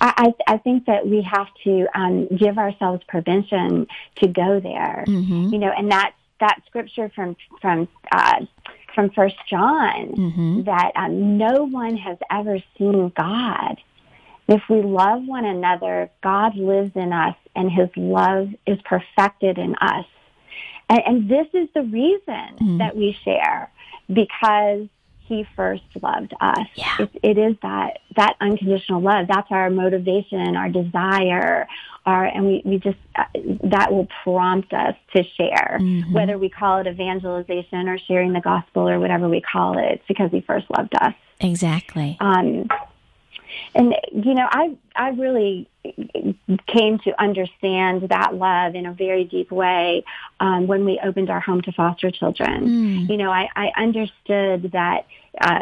I, 0.00 0.32
I 0.48 0.54
I 0.54 0.58
think 0.58 0.86
that 0.86 1.06
we 1.06 1.22
have 1.22 1.48
to 1.64 1.86
um, 1.94 2.28
give 2.28 2.58
ourselves 2.58 3.02
permission 3.08 3.86
to 4.16 4.28
go 4.28 4.60
there. 4.60 5.04
Mm-hmm. 5.06 5.52
You 5.52 5.58
know, 5.58 5.72
and 5.76 5.90
that 5.90 6.14
that 6.40 6.60
scripture 6.66 7.10
from 7.14 7.36
from 7.60 7.88
uh, 8.12 8.46
from 8.94 9.10
First 9.10 9.36
John 9.48 10.14
mm-hmm. 10.14 10.62
that 10.64 10.92
um, 10.96 11.38
no 11.38 11.64
one 11.64 11.96
has 11.96 12.18
ever 12.30 12.58
seen 12.78 13.12
God. 13.16 13.76
If 14.48 14.62
we 14.70 14.80
love 14.80 15.24
one 15.26 15.44
another, 15.44 16.08
God 16.22 16.56
lives 16.56 16.92
in 16.94 17.12
us, 17.12 17.36
and 17.54 17.70
His 17.70 17.88
love 17.96 18.48
is 18.66 18.78
perfected 18.84 19.58
in 19.58 19.74
us. 19.76 20.06
And, 20.88 21.00
and 21.06 21.28
this 21.28 21.46
is 21.52 21.68
the 21.74 21.82
reason 21.82 22.18
mm-hmm. 22.28 22.78
that 22.78 22.96
we 22.96 23.16
share 23.24 23.70
because 24.08 24.86
he 25.26 25.46
first 25.56 25.82
loved 26.00 26.34
us. 26.40 26.66
Yeah. 26.74 26.96
It, 27.00 27.10
it 27.22 27.38
is 27.38 27.56
that 27.62 27.98
that 28.16 28.36
unconditional 28.40 29.00
love. 29.00 29.26
That's 29.28 29.50
our 29.50 29.70
motivation, 29.70 30.56
our 30.56 30.68
desire, 30.68 31.66
our 32.04 32.24
and 32.24 32.46
we 32.46 32.62
we 32.64 32.78
just 32.78 32.98
uh, 33.16 33.24
that 33.64 33.92
will 33.92 34.08
prompt 34.22 34.72
us 34.72 34.94
to 35.14 35.22
share, 35.36 35.78
mm-hmm. 35.80 36.12
whether 36.12 36.38
we 36.38 36.48
call 36.48 36.78
it 36.78 36.86
evangelization 36.86 37.88
or 37.88 37.98
sharing 37.98 38.32
the 38.32 38.40
gospel 38.40 38.88
or 38.88 39.00
whatever 39.00 39.28
we 39.28 39.40
call 39.40 39.78
it. 39.78 39.92
It's 39.92 40.04
because 40.08 40.30
he 40.30 40.40
first 40.40 40.66
loved 40.76 40.94
us. 41.00 41.14
Exactly. 41.40 42.16
Um, 42.20 42.68
and 43.76 43.94
you 44.12 44.34
know, 44.34 44.48
I 44.50 44.76
I 44.94 45.10
really 45.10 45.68
came 46.66 46.98
to 47.00 47.22
understand 47.22 48.08
that 48.08 48.34
love 48.34 48.74
in 48.74 48.86
a 48.86 48.92
very 48.92 49.24
deep 49.24 49.52
way 49.52 50.04
um, 50.40 50.66
when 50.66 50.84
we 50.84 51.00
opened 51.04 51.30
our 51.30 51.40
home 51.40 51.60
to 51.62 51.72
foster 51.72 52.10
children. 52.10 52.66
Mm. 52.66 53.10
You 53.10 53.16
know, 53.16 53.30
I, 53.30 53.48
I 53.54 53.70
understood 53.76 54.70
that. 54.72 55.06
Uh, 55.40 55.60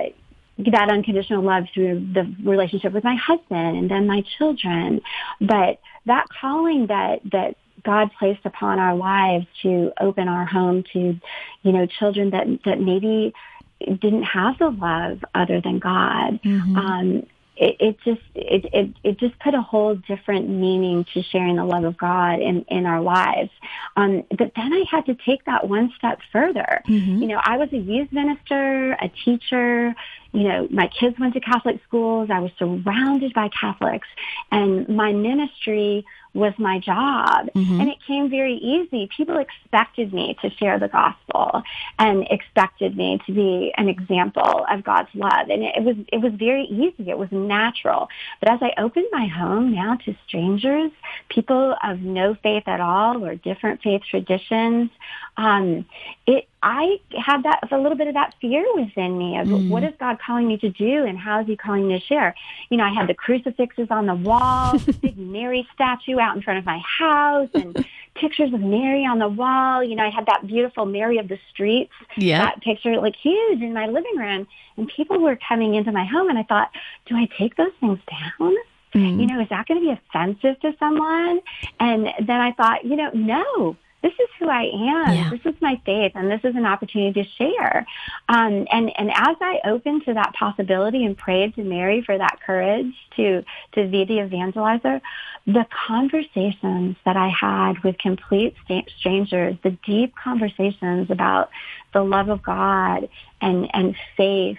that 0.57 0.89
unconditional 0.89 1.43
love 1.43 1.65
through 1.75 1.99
the 2.15 2.33
relationship 2.45 2.93
with 2.93 3.03
my 3.03 3.17
husband 3.17 3.77
and 3.77 3.91
then 3.91 4.07
my 4.07 4.23
children, 4.39 5.01
but 5.41 5.81
that 6.07 6.27
calling 6.41 6.87
that 6.87 7.19
that 7.33 7.57
God 7.85 8.11
placed 8.17 8.47
upon 8.47 8.79
our 8.79 8.95
lives 8.95 9.47
to 9.63 9.93
open 10.01 10.29
our 10.29 10.45
home 10.45 10.85
to, 10.93 11.19
you 11.63 11.73
know, 11.73 11.87
children 11.87 12.31
that 12.31 12.47
that 12.65 12.81
maybe 12.81 13.35
didn't 13.81 14.23
have 14.23 14.59
the 14.59 14.71
love 14.71 15.25
other 15.35 15.61
than 15.61 15.81
God. 15.81 16.41
Mm-hmm. 16.43 16.77
Um, 16.77 17.27
it, 17.57 17.77
it 17.81 17.97
just 18.05 18.23
it, 18.35 18.65
it 18.73 18.91
it 19.03 19.19
just 19.19 19.39
put 19.39 19.55
a 19.55 19.63
whole 19.63 19.95
different 19.95 20.49
meaning 20.49 21.07
to 21.15 21.23
sharing 21.23 21.57
the 21.57 21.65
love 21.65 21.85
of 21.85 21.97
God 21.97 22.41
in 22.41 22.65
in 22.69 22.87
our 22.87 23.01
lives. 23.01 23.51
Um, 23.97 24.25
but 24.31 24.53
then 24.57 24.73
I 24.73 24.85
had 24.91 25.07
to 25.07 25.15
take 25.15 25.45
that 25.45 25.69
one 25.69 25.93
step 25.97 26.19
further. 26.33 26.83
Mm-hmm. 26.89 27.23
You 27.23 27.29
know, 27.29 27.41
I 27.43 27.57
was 27.57 27.73
a 27.73 27.79
youth 27.79 28.13
minister, 28.13 28.93
a 28.93 29.09
teacher. 29.25 29.95
You 30.35 30.49
know, 30.49 30.69
my 30.71 30.89
kids 30.89 31.19
went 31.19 31.35
to 31.35 31.41
Catholic 31.41 31.81
schools. 31.87 32.29
I 32.31 32.41
was 32.41 32.51
surrounded 32.59 33.33
by 33.35 33.49
Catholics, 33.49 34.09
and 34.51 34.89
my 34.89 35.13
ministry 35.13 36.05
was 36.35 36.53
my 36.59 36.81
job. 36.81 37.49
Mm-hmm. 37.55 37.81
And 37.81 37.89
it 37.89 37.99
came 38.07 38.29
very 38.29 38.55
easy. 38.55 39.09
People 39.17 39.39
expected 39.39 40.13
me 40.13 40.37
to 40.43 40.51
share 40.51 40.79
the 40.79 40.89
gospel 40.89 41.63
and 41.99 42.27
expected 42.29 42.97
me 42.97 43.21
to 43.27 43.33
be 43.33 43.73
an 43.77 43.89
example 43.89 44.67
of 44.69 44.83
God's 44.83 45.09
love. 45.15 45.49
And 45.49 45.63
it, 45.63 45.83
was, 45.83 45.97
it 46.13 46.19
was 46.19 46.33
very 46.35 46.65
easy. 46.65 47.09
It 47.09 47.17
was 47.17 47.31
natural. 47.31 48.09
But 48.41 48.51
as 48.51 48.59
I 48.61 48.73
opened 48.81 49.07
my 49.13 49.27
home 49.27 49.73
now 49.73 49.97
to 50.05 50.17
strangers, 50.27 50.91
people 51.29 51.77
of 51.83 52.01
no 52.01 52.35
faith 52.43 52.65
at 52.67 52.81
all 52.81 53.25
or 53.25 53.37
different 53.37 53.83
faith 53.83 54.03
traditions, 54.11 54.91
um, 55.37 55.87
it, 56.27 56.49
I 56.67 56.99
had 57.15 57.43
that 57.43 57.71
a 57.71 57.77
little 57.77 57.97
bit 57.97 58.09
of 58.09 58.15
that 58.15 58.35
fear 58.41 58.65
within 58.75 59.19
me 59.19 59.37
of 59.37 59.47
mm. 59.47 59.69
what 59.69 59.85
is 59.85 59.93
God 60.01 60.19
calling 60.19 60.49
me 60.49 60.57
to 60.57 60.71
do 60.71 61.05
and 61.05 61.19
how 61.19 61.43
is 61.43 61.47
He 61.47 61.59
calling 61.59 61.87
me 61.89 61.99
to 61.99 62.05
share. 62.07 62.35
You 62.71 62.79
know, 62.79 62.85
I 62.85 62.93
had 62.93 63.07
the 63.07 63.13
crucifixes 63.13 63.89
on 63.91 64.07
the 64.07 64.15
wall, 64.15 64.79
the 64.79 64.93
big 65.03 65.19
Mary 65.19 65.69
statue 65.75 66.19
out 66.19 66.35
in 66.35 66.41
front 66.41 66.59
of 66.59 66.65
my 66.65 66.79
house, 66.79 67.51
and 67.53 67.85
pictures 68.15 68.55
of 68.55 68.61
Mary 68.61 69.05
on 69.05 69.19
the 69.19 69.29
wall. 69.29 69.85
You 69.85 69.95
know, 69.95 70.05
I 70.05 70.09
had 70.09 70.25
that 70.25 70.47
beautiful 70.47 70.87
Mary 70.87 71.19
of 71.19 71.29
the 71.29 71.39
streets, 71.53 71.93
yeah. 72.17 72.47
that 72.47 72.63
picture 72.63 72.99
like 72.99 73.15
huge 73.15 73.61
in 73.61 73.75
my 73.75 73.87
living 73.87 74.17
room, 74.17 74.47
and 74.79 74.89
people 74.89 75.19
were 75.19 75.39
coming 75.47 75.75
into 75.75 75.93
my 75.93 76.07
home, 76.07 76.31
and 76.31 76.39
I 76.39 76.45
thought, 76.45 76.71
do 77.05 77.15
I 77.15 77.29
take 77.39 77.57
those 77.57 77.73
things 77.79 77.99
down? 78.09 78.55
Mm. 78.95 79.21
You 79.21 79.27
know, 79.27 79.41
is 79.41 79.49
that 79.51 79.67
going 79.67 79.83
to 79.83 79.87
be 79.87 79.93
offensive 79.93 80.59
to 80.61 80.73
someone? 80.79 81.41
And 81.79 82.09
then 82.21 82.41
I 82.41 82.53
thought, 82.53 82.87
you 82.87 82.97
know, 82.97 83.11
no, 83.13 83.77
this 84.05 84.13
is 84.21 84.29
who 84.39 84.51
I 84.51 84.65
am. 84.65 85.15
Yeah. 85.15 85.31
This 85.31 85.41
is 85.47 85.55
my 85.63 85.81
faith, 85.87 86.13
and 86.15 86.31
this 86.31 86.43
is 86.45 86.55
an 86.55 86.67
opportunity 86.67 87.23
to 87.23 87.29
share. 87.39 87.87
Um, 88.29 88.67
and 88.71 88.93
and 88.99 89.11
as 89.11 89.37
I 89.41 89.61
opened 89.65 90.05
to 90.05 90.13
that 90.13 90.35
possibility 90.35 91.07
and 91.07 91.17
prayed 91.17 91.55
to 91.55 91.65
Mary 91.65 92.03
for 92.03 92.19
that 92.19 92.39
courage 92.45 92.95
to 93.17 93.43
to 93.73 93.89
be 93.89 94.05
the 94.05 94.19
evangelizer, 94.19 95.01
the 95.47 95.67
conversations 95.87 96.97
that 97.07 97.17
I 97.17 97.29
had 97.29 97.83
with 97.83 97.97
complete 97.97 98.55
strangers, 98.99 99.57
the 99.63 99.71
deep 99.87 100.15
conversations 100.23 101.11
about 101.11 101.49
the 101.95 102.05
love 102.05 102.29
of 102.29 102.43
God 102.43 103.09
and 103.41 103.71
and 103.75 103.97
faith. 104.19 104.59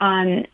Um, 0.00 0.46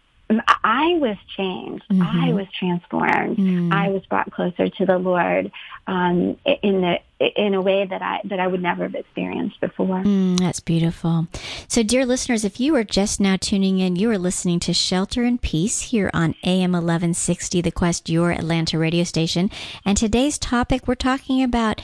I 0.65 0.95
was 0.99 1.17
changed. 1.37 1.85
Mm-hmm. 1.91 2.03
I 2.03 2.33
was 2.33 2.47
transformed. 2.59 3.37
Mm. 3.37 3.73
I 3.73 3.91
was 3.91 4.05
brought 4.07 4.33
closer 4.33 4.69
to 4.69 4.87
the 4.87 4.99
Lord 4.99 5.53
um, 5.87 6.39
in 6.45 6.81
the 6.81 7.01
in 7.37 7.55
a 7.55 7.61
way 7.61 7.85
that 7.85 8.03
I 8.03 8.21
that 8.25 8.41
I 8.41 8.47
would 8.47 8.63
never 8.63 8.85
have 8.85 8.95
experienced 8.95 9.61
before. 9.61 10.03
Mm, 10.03 10.39
that's 10.39 10.61
beautiful. 10.61 11.27
So, 11.69 11.83
dear 11.83 12.05
listeners, 12.05 12.45
if 12.45 12.61
you 12.61 12.75
are 12.77 12.85
just 12.85 13.21
now 13.21 13.37
tuning 13.37 13.79
in, 13.79 13.97
you 13.97 14.11
are 14.11 14.19
listening 14.19 14.61
to 14.61 14.73
Shelter 14.73 15.23
in 15.25 15.39
Peace 15.39 15.81
here 15.81 16.11
on 16.13 16.35
AM 16.45 16.75
eleven 16.75 17.15
sixty, 17.15 17.61
the 17.61 17.71
Quest, 17.71 18.09
your 18.09 18.31
Atlanta 18.33 18.79
radio 18.79 19.05
station. 19.05 19.51
And 19.85 19.97
today's 19.97 20.39
topic, 20.39 20.87
we're 20.87 20.95
talking 20.95 21.43
about 21.43 21.81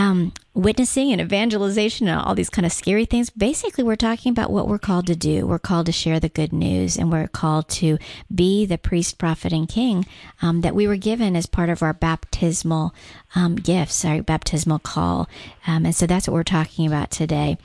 um, 0.00 0.32
witnessing 0.54 1.12
and 1.12 1.20
evangelization 1.20 2.08
and 2.08 2.20
all 2.20 2.34
these 2.34 2.48
kind 2.48 2.64
of 2.64 2.72
scary 2.72 3.04
things. 3.04 3.28
Basically, 3.28 3.84
we're 3.84 3.96
talking 3.96 4.30
about 4.30 4.50
what 4.50 4.66
we're 4.66 4.78
called 4.78 5.06
to 5.08 5.14
do. 5.14 5.46
We're 5.46 5.58
called 5.58 5.86
to 5.86 5.92
share 5.92 6.18
the 6.18 6.30
good 6.30 6.54
news, 6.54 6.96
and 6.96 7.12
we're 7.12 7.28
called 7.28 7.68
to 7.68 7.98
be 8.34 8.64
the 8.64 8.78
priest, 8.78 9.18
prophet, 9.18 9.52
and 9.52 9.68
king 9.68 10.06
um, 10.40 10.62
that 10.62 10.74
we 10.74 10.88
were 10.88 10.96
given 10.96 11.36
as 11.36 11.44
part 11.44 11.68
of 11.68 11.82
our 11.82 11.92
baptismal 11.92 12.94
um, 13.34 13.56
gifts, 13.56 14.04
our 14.04 14.22
baptismal 14.22 14.80
call. 14.80 15.28
Um, 15.66 15.86
and 15.86 15.94
so 15.94 16.06
that's 16.06 16.26
what 16.26 16.34
we're 16.34 16.42
talking 16.42 16.86
about 16.86 17.10
today. 17.10 17.58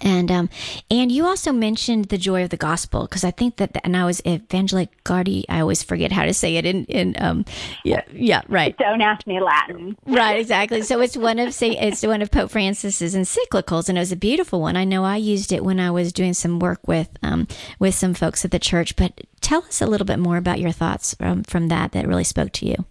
And 0.00 0.30
um, 0.30 0.48
and 0.90 1.12
you 1.12 1.26
also 1.26 1.52
mentioned 1.52 2.06
the 2.06 2.16
joy 2.16 2.42
of 2.42 2.50
the 2.50 2.56
gospel 2.56 3.02
because 3.02 3.24
I 3.24 3.30
think 3.30 3.56
that 3.56 3.76
and 3.84 3.96
I 3.96 4.06
was 4.06 4.20
Evangelii 4.22 4.88
Gaudium. 5.04 5.44
I 5.48 5.60
always 5.60 5.82
forget 5.82 6.10
how 6.10 6.24
to 6.24 6.32
say 6.32 6.56
it 6.56 6.64
in 6.64 6.86
in 6.86 7.14
um 7.18 7.44
yeah 7.84 8.02
yeah 8.10 8.40
right. 8.48 8.76
Don't 8.78 9.02
ask 9.02 9.26
me 9.26 9.40
Latin. 9.40 9.96
right, 10.06 10.40
exactly. 10.40 10.82
So 10.82 11.00
it's 11.00 11.16
one 11.16 11.38
of 11.38 11.52
say 11.52 11.76
it's 11.76 12.02
one 12.02 12.22
of 12.22 12.30
Pope 12.30 12.50
Francis's 12.50 13.14
encyclicals, 13.14 13.88
and 13.88 13.98
it 13.98 14.00
was 14.00 14.12
a 14.12 14.16
beautiful 14.16 14.60
one. 14.60 14.76
I 14.76 14.84
know 14.84 15.04
I 15.04 15.16
used 15.16 15.52
it 15.52 15.62
when 15.62 15.78
I 15.78 15.90
was 15.90 16.12
doing 16.12 16.32
some 16.32 16.58
work 16.58 16.80
with 16.88 17.10
um 17.22 17.46
with 17.78 17.94
some 17.94 18.14
folks 18.14 18.44
at 18.44 18.50
the 18.50 18.58
church. 18.58 18.96
But 18.96 19.20
tell 19.40 19.62
us 19.64 19.82
a 19.82 19.86
little 19.86 20.06
bit 20.06 20.18
more 20.18 20.38
about 20.38 20.58
your 20.58 20.72
thoughts 20.72 21.14
from 21.14 21.42
from 21.44 21.68
that 21.68 21.92
that 21.92 22.08
really 22.08 22.24
spoke 22.24 22.52
to 22.52 22.66
you. 22.66 22.86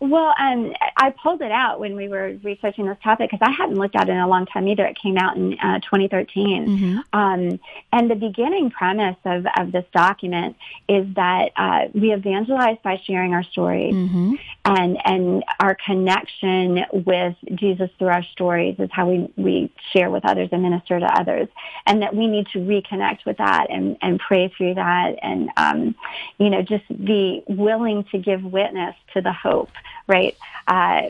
Well, 0.00 0.32
um, 0.38 0.72
I 0.96 1.10
pulled 1.10 1.42
it 1.42 1.50
out 1.50 1.80
when 1.80 1.96
we 1.96 2.08
were 2.08 2.36
researching 2.44 2.86
this 2.86 2.98
topic 3.02 3.30
because 3.30 3.44
I 3.46 3.50
hadn't 3.50 3.76
looked 3.76 3.96
at 3.96 4.08
it 4.08 4.12
in 4.12 4.18
a 4.18 4.28
long 4.28 4.46
time 4.46 4.68
either. 4.68 4.86
It 4.86 4.96
came 5.00 5.16
out 5.16 5.36
in 5.36 5.58
uh, 5.58 5.80
2013. 5.80 6.66
Mm-hmm. 6.66 6.98
Um, 7.18 7.60
and 7.92 8.10
the 8.10 8.14
beginning 8.14 8.70
premise 8.70 9.16
of, 9.24 9.46
of 9.56 9.72
this 9.72 9.84
document 9.92 10.56
is 10.88 11.06
that 11.14 11.50
uh, 11.56 11.88
we 11.94 12.12
evangelize 12.12 12.76
by 12.84 13.00
sharing 13.04 13.34
our 13.34 13.42
stories. 13.42 13.92
Mm-hmm. 13.92 14.34
And, 14.64 14.98
and 15.04 15.44
our 15.58 15.76
connection 15.84 16.84
with 16.92 17.34
Jesus 17.54 17.90
through 17.98 18.08
our 18.08 18.24
stories 18.32 18.76
is 18.78 18.90
how 18.92 19.08
we, 19.08 19.28
we 19.36 19.72
share 19.92 20.10
with 20.10 20.24
others 20.24 20.50
and 20.52 20.62
minister 20.62 21.00
to 21.00 21.06
others. 21.06 21.48
And 21.86 22.02
that 22.02 22.14
we 22.14 22.28
need 22.28 22.46
to 22.52 22.58
reconnect 22.60 23.24
with 23.26 23.38
that 23.38 23.66
and, 23.70 23.96
and 24.00 24.20
pray 24.20 24.52
through 24.56 24.74
that 24.74 25.16
and, 25.22 25.50
um, 25.56 25.94
you 26.38 26.50
know, 26.50 26.62
just 26.62 26.86
be 27.04 27.42
willing 27.48 28.04
to 28.12 28.18
give 28.18 28.44
witness 28.44 28.94
to 29.14 29.22
the 29.22 29.32
hope 29.32 29.70
right? 30.06 30.36
Uh, 30.66 31.08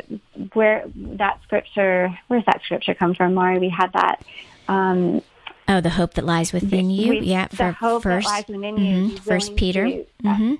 where 0.52 0.84
that 0.94 1.40
scripture, 1.42 2.16
where's 2.28 2.44
that 2.46 2.62
scripture 2.64 2.94
come 2.94 3.14
from, 3.14 3.34
Mari? 3.34 3.58
We 3.58 3.68
had 3.68 3.92
that. 3.92 4.22
Um, 4.68 5.22
oh, 5.68 5.80
the 5.80 5.90
hope 5.90 6.14
that 6.14 6.24
lies 6.24 6.52
within 6.52 6.90
you. 6.90 7.10
We, 7.10 7.20
yeah, 7.20 7.48
the 7.48 7.72
hope 7.72 8.02
first, 8.02 8.26
that 8.26 8.32
lies 8.32 8.46
within 8.48 8.76
mm-hmm, 8.76 9.10
you. 9.10 9.16
First 9.18 9.56
Peter. 9.56 9.84
Mm-hmm. 9.84 10.54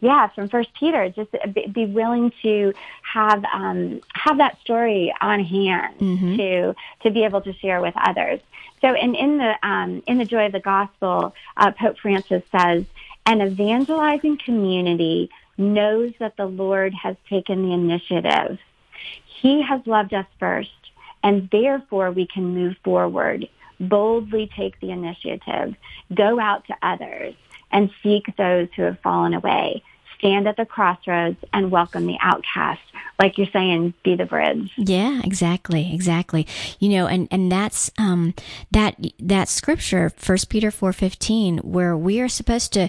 Yeah, 0.00 0.28
from 0.28 0.48
First 0.48 0.70
Peter, 0.78 1.08
just 1.10 1.30
be 1.72 1.86
willing 1.86 2.32
to 2.42 2.72
have 3.02 3.44
um, 3.52 4.00
have 4.14 4.38
that 4.38 4.58
story 4.60 5.14
on 5.20 5.40
hand 5.40 5.98
mm-hmm. 5.98 6.36
to 6.36 6.74
to 7.02 7.10
be 7.10 7.24
able 7.24 7.40
to 7.42 7.52
share 7.54 7.80
with 7.80 7.94
others. 7.96 8.40
So, 8.80 8.94
in 8.94 9.14
in 9.14 9.38
the 9.38 9.54
um, 9.62 10.02
in 10.06 10.18
the 10.18 10.24
joy 10.24 10.46
of 10.46 10.52
the 10.52 10.60
gospel, 10.60 11.34
uh, 11.56 11.72
Pope 11.72 11.98
Francis 11.98 12.42
says, 12.50 12.84
an 13.26 13.42
evangelizing 13.42 14.38
community 14.38 15.30
knows 15.58 16.12
that 16.18 16.36
the 16.36 16.46
Lord 16.46 16.94
has 16.94 17.16
taken 17.28 17.62
the 17.62 17.72
initiative. 17.72 18.58
He 19.40 19.62
has 19.62 19.80
loved 19.86 20.14
us 20.14 20.26
first, 20.38 20.70
and 21.22 21.48
therefore 21.50 22.10
we 22.10 22.26
can 22.26 22.54
move 22.54 22.76
forward, 22.82 23.48
boldly 23.78 24.50
take 24.56 24.78
the 24.80 24.90
initiative, 24.90 25.74
go 26.14 26.40
out 26.40 26.66
to 26.66 26.74
others, 26.82 27.34
and 27.70 27.90
seek 28.02 28.34
those 28.36 28.68
who 28.76 28.82
have 28.82 29.00
fallen 29.00 29.34
away. 29.34 29.82
Stand 30.18 30.48
at 30.48 30.56
the 30.56 30.64
crossroads 30.64 31.36
and 31.52 31.70
welcome 31.70 32.06
the 32.06 32.16
outcast. 32.22 32.80
Like 33.18 33.36
you're 33.36 33.48
saying, 33.52 33.92
be 34.02 34.14
the 34.16 34.24
bridge. 34.24 34.70
Yeah, 34.78 35.20
exactly, 35.22 35.94
exactly. 35.94 36.46
You 36.78 36.88
know, 36.88 37.06
and 37.06 37.28
and 37.30 37.52
that's 37.52 37.90
um 37.98 38.34
that 38.70 38.96
that 39.18 39.48
scripture, 39.48 40.10
First 40.16 40.48
Peter 40.48 40.70
four 40.70 40.94
fifteen, 40.94 41.58
where 41.58 41.96
we 41.96 42.20
are 42.20 42.28
supposed 42.28 42.72
to 42.74 42.88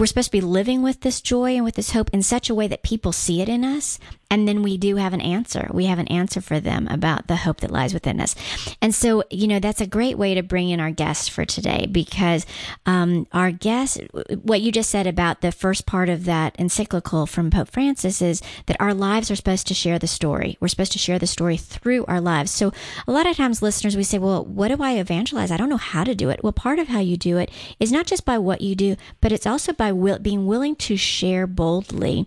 we're 0.00 0.06
supposed 0.06 0.28
to 0.28 0.32
be 0.32 0.40
living 0.40 0.82
with 0.82 1.00
this 1.00 1.20
joy 1.20 1.54
and 1.54 1.64
with 1.64 1.74
this 1.74 1.92
hope 1.92 2.10
in 2.12 2.22
such 2.22 2.50
a 2.50 2.54
way 2.54 2.68
that 2.68 2.82
people 2.82 3.12
see 3.12 3.40
it 3.40 3.48
in 3.48 3.64
us 3.64 3.98
and 4.30 4.46
then 4.46 4.62
we 4.62 4.76
do 4.76 4.96
have 4.96 5.14
an 5.14 5.20
answer. 5.20 5.70
We 5.72 5.86
have 5.86 5.98
an 5.98 6.08
answer 6.08 6.40
for 6.40 6.60
them 6.60 6.86
about 6.88 7.28
the 7.28 7.36
hope 7.36 7.60
that 7.60 7.70
lies 7.70 7.94
within 7.94 8.20
us. 8.20 8.34
And 8.82 8.94
so, 8.94 9.24
you 9.30 9.46
know, 9.46 9.58
that's 9.58 9.80
a 9.80 9.86
great 9.86 10.18
way 10.18 10.34
to 10.34 10.42
bring 10.42 10.68
in 10.68 10.80
our 10.80 10.90
guest 10.90 11.30
for 11.30 11.44
today 11.44 11.86
because 11.90 12.44
um, 12.84 13.26
our 13.32 13.50
guest, 13.50 14.00
what 14.42 14.60
you 14.60 14.70
just 14.70 14.90
said 14.90 15.06
about 15.06 15.40
the 15.40 15.52
first 15.52 15.86
part 15.86 16.08
of 16.08 16.26
that 16.26 16.54
encyclical 16.58 17.26
from 17.26 17.50
Pope 17.50 17.68
Francis 17.68 18.20
is 18.20 18.42
that 18.66 18.80
our 18.80 18.92
lives 18.92 19.30
are 19.30 19.36
supposed 19.36 19.66
to 19.68 19.74
share 19.74 19.98
the 19.98 20.06
story. 20.06 20.58
We're 20.60 20.68
supposed 20.68 20.92
to 20.92 20.98
share 20.98 21.18
the 21.18 21.26
story 21.26 21.56
through 21.56 22.04
our 22.06 22.20
lives. 22.20 22.50
So, 22.50 22.72
a 23.06 23.12
lot 23.12 23.26
of 23.26 23.36
times, 23.36 23.62
listeners, 23.62 23.96
we 23.96 24.02
say, 24.02 24.18
well, 24.18 24.44
what 24.44 24.68
do 24.68 24.82
I 24.82 24.98
evangelize? 24.98 25.50
I 25.50 25.56
don't 25.56 25.68
know 25.68 25.76
how 25.76 26.04
to 26.04 26.14
do 26.14 26.28
it. 26.28 26.40
Well, 26.42 26.52
part 26.52 26.78
of 26.78 26.88
how 26.88 27.00
you 27.00 27.16
do 27.16 27.38
it 27.38 27.50
is 27.80 27.92
not 27.92 28.06
just 28.06 28.24
by 28.24 28.38
what 28.38 28.60
you 28.60 28.74
do, 28.74 28.96
but 29.20 29.32
it's 29.32 29.46
also 29.46 29.72
by 29.72 29.92
will, 29.92 30.18
being 30.18 30.46
willing 30.46 30.76
to 30.76 30.96
share 30.96 31.46
boldly 31.46 32.26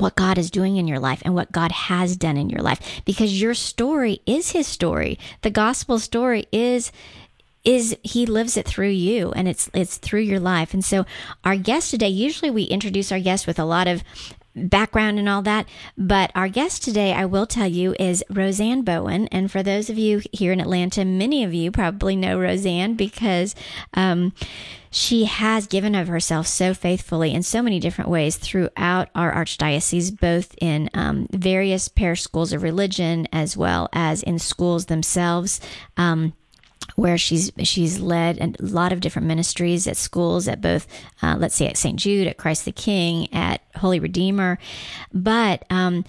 what 0.00 0.16
God 0.16 0.38
is 0.38 0.50
doing 0.50 0.76
in 0.76 0.88
your 0.88 0.98
life 0.98 1.22
and 1.24 1.34
what 1.34 1.52
God 1.52 1.72
has 1.72 2.16
done 2.16 2.36
in 2.36 2.48
your 2.48 2.62
life 2.62 3.02
because 3.04 3.40
your 3.40 3.54
story 3.54 4.20
is 4.26 4.50
his 4.50 4.66
story. 4.66 5.18
The 5.42 5.50
gospel 5.50 5.98
story 5.98 6.46
is 6.52 6.92
is 7.62 7.94
he 8.02 8.24
lives 8.24 8.56
it 8.56 8.66
through 8.66 8.88
you 8.88 9.32
and 9.32 9.46
it's 9.46 9.68
it's 9.74 9.98
through 9.98 10.20
your 10.20 10.40
life. 10.40 10.72
And 10.72 10.84
so 10.84 11.04
our 11.44 11.56
guest 11.56 11.90
today 11.90 12.08
usually 12.08 12.50
we 12.50 12.64
introduce 12.64 13.12
our 13.12 13.20
guest 13.20 13.46
with 13.46 13.58
a 13.58 13.64
lot 13.64 13.86
of 13.86 14.02
background 14.54 15.18
and 15.18 15.28
all 15.28 15.42
that. 15.42 15.66
But 15.96 16.30
our 16.34 16.48
guest 16.48 16.82
today, 16.82 17.12
I 17.12 17.24
will 17.24 17.46
tell 17.46 17.66
you, 17.66 17.94
is 17.98 18.24
Rosanne 18.30 18.82
Bowen. 18.82 19.28
And 19.28 19.50
for 19.50 19.62
those 19.62 19.90
of 19.90 19.98
you 19.98 20.22
here 20.32 20.52
in 20.52 20.60
Atlanta, 20.60 21.04
many 21.04 21.44
of 21.44 21.54
you 21.54 21.70
probably 21.70 22.16
know 22.16 22.38
Rosanne 22.38 22.94
because 22.94 23.54
um, 23.94 24.32
she 24.90 25.24
has 25.26 25.66
given 25.66 25.94
of 25.94 26.08
herself 26.08 26.46
so 26.46 26.74
faithfully 26.74 27.32
in 27.32 27.42
so 27.42 27.62
many 27.62 27.78
different 27.78 28.10
ways 28.10 28.36
throughout 28.36 29.08
our 29.14 29.32
archdiocese, 29.32 30.18
both 30.18 30.54
in 30.60 30.90
um, 30.94 31.28
various 31.30 31.88
parish 31.88 32.22
schools 32.22 32.52
of 32.52 32.62
religion 32.62 33.28
as 33.32 33.56
well 33.56 33.88
as 33.92 34.22
in 34.22 34.38
schools 34.38 34.86
themselves. 34.86 35.60
Um, 35.96 36.32
where 37.00 37.16
she's 37.16 37.50
she's 37.62 37.98
led 37.98 38.38
a 38.38 38.62
lot 38.62 38.92
of 38.92 39.00
different 39.00 39.26
ministries 39.26 39.86
at 39.86 39.96
schools 39.96 40.46
at 40.46 40.60
both 40.60 40.86
uh, 41.22 41.34
let's 41.38 41.54
say 41.54 41.66
at 41.66 41.78
St. 41.78 41.98
Jude 41.98 42.26
at 42.28 42.36
Christ 42.36 42.66
the 42.66 42.72
King 42.72 43.32
at 43.32 43.62
Holy 43.76 43.98
Redeemer 43.98 44.58
but 45.12 45.64
um, 45.70 46.04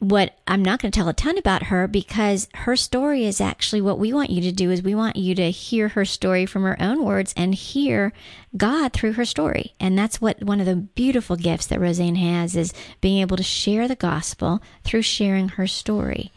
what 0.00 0.36
I'm 0.46 0.62
not 0.62 0.82
going 0.82 0.92
to 0.92 0.96
tell 0.96 1.08
a 1.08 1.14
ton 1.14 1.38
about 1.38 1.64
her 1.64 1.88
because 1.88 2.48
her 2.52 2.76
story 2.76 3.24
is 3.24 3.40
actually 3.40 3.80
what 3.80 3.98
we 3.98 4.12
want 4.12 4.28
you 4.28 4.42
to 4.42 4.52
do 4.52 4.70
is 4.70 4.82
we 4.82 4.94
want 4.94 5.16
you 5.16 5.34
to 5.36 5.50
hear 5.50 5.88
her 5.88 6.04
story 6.04 6.44
from 6.44 6.62
her 6.64 6.80
own 6.80 7.02
words 7.02 7.32
and 7.38 7.54
hear 7.54 8.12
God 8.54 8.92
through 8.92 9.12
her 9.12 9.24
story. 9.24 9.72
And 9.80 9.96
that's 9.96 10.20
what 10.20 10.42
one 10.42 10.60
of 10.60 10.66
the 10.66 10.76
beautiful 10.76 11.36
gifts 11.36 11.66
that 11.66 11.80
Rosanne 11.80 12.16
has 12.16 12.54
is 12.54 12.74
being 13.00 13.20
able 13.22 13.38
to 13.38 13.42
share 13.42 13.88
the 13.88 13.96
gospel 13.96 14.60
through 14.84 15.02
sharing 15.02 15.50
her 15.50 15.66
story. 15.66 16.32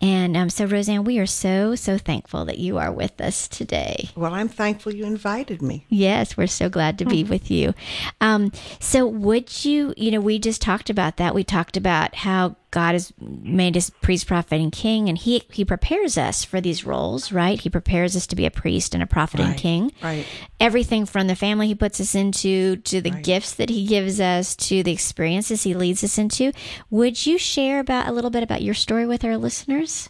And 0.00 0.36
um, 0.36 0.50
so, 0.50 0.64
Rosanne, 0.66 1.04
we 1.04 1.18
are 1.18 1.26
so, 1.26 1.74
so 1.74 1.96
thankful 1.98 2.44
that 2.44 2.58
you 2.58 2.78
are 2.78 2.92
with 2.92 3.20
us 3.20 3.48
today. 3.48 4.10
Well, 4.14 4.34
I'm 4.34 4.48
thankful 4.48 4.94
you 4.94 5.04
invited 5.06 5.62
me. 5.62 5.86
Yes, 5.88 6.36
we're 6.36 6.46
so 6.46 6.68
glad 6.68 6.98
to 6.98 7.04
be 7.04 7.24
with 7.24 7.50
you. 7.50 7.74
Um, 8.20 8.52
so, 8.80 9.06
would 9.06 9.64
you, 9.64 9.94
you 9.96 10.10
know, 10.10 10.20
we 10.20 10.38
just 10.38 10.60
talked 10.60 10.90
about 10.90 11.16
that. 11.16 11.34
We 11.34 11.44
talked 11.44 11.76
about 11.76 12.14
how 12.16 12.56
God 12.72 12.92
has 12.92 13.10
made 13.20 13.74
us 13.76 13.88
priest, 14.02 14.26
prophet, 14.26 14.60
and 14.60 14.70
king, 14.70 15.08
and 15.08 15.16
He 15.16 15.42
He 15.50 15.64
prepares 15.64 16.18
us 16.18 16.44
for 16.44 16.60
these 16.60 16.84
roles, 16.84 17.32
right? 17.32 17.58
He 17.58 17.70
prepares 17.70 18.14
us 18.14 18.26
to 18.26 18.36
be 18.36 18.44
a 18.44 18.50
priest 18.50 18.92
and 18.92 19.02
a 19.02 19.06
prophet 19.06 19.40
Right, 19.40 19.48
and 19.50 19.56
king. 19.56 19.92
right. 20.02 20.26
Everything 20.60 21.06
from 21.06 21.26
the 21.26 21.36
family 21.36 21.68
He 21.68 21.74
puts 21.74 22.00
us 22.00 22.14
into, 22.14 22.76
to 22.76 23.00
the 23.00 23.12
Right. 23.12 23.24
gifts 23.24 23.54
that 23.54 23.70
He 23.70 23.86
gives 23.86 24.20
us, 24.20 24.54
to 24.56 24.82
the 24.82 24.92
experiences 24.92 25.62
He 25.62 25.72
leads 25.72 26.04
us 26.04 26.18
into. 26.18 26.52
Would 26.90 27.24
you 27.24 27.38
share 27.38 27.80
about 27.80 28.08
a 28.08 28.12
little 28.12 28.30
bit 28.30 28.42
about 28.42 28.60
your 28.62 28.74
story 28.74 29.06
with 29.06 29.24
our 29.24 29.38
listeners? 29.46 30.08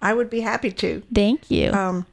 I 0.00 0.14
would 0.14 0.30
be 0.30 0.40
happy 0.40 0.70
to. 0.72 1.02
Thank 1.12 1.50
you. 1.50 1.72
Um, 1.72 2.06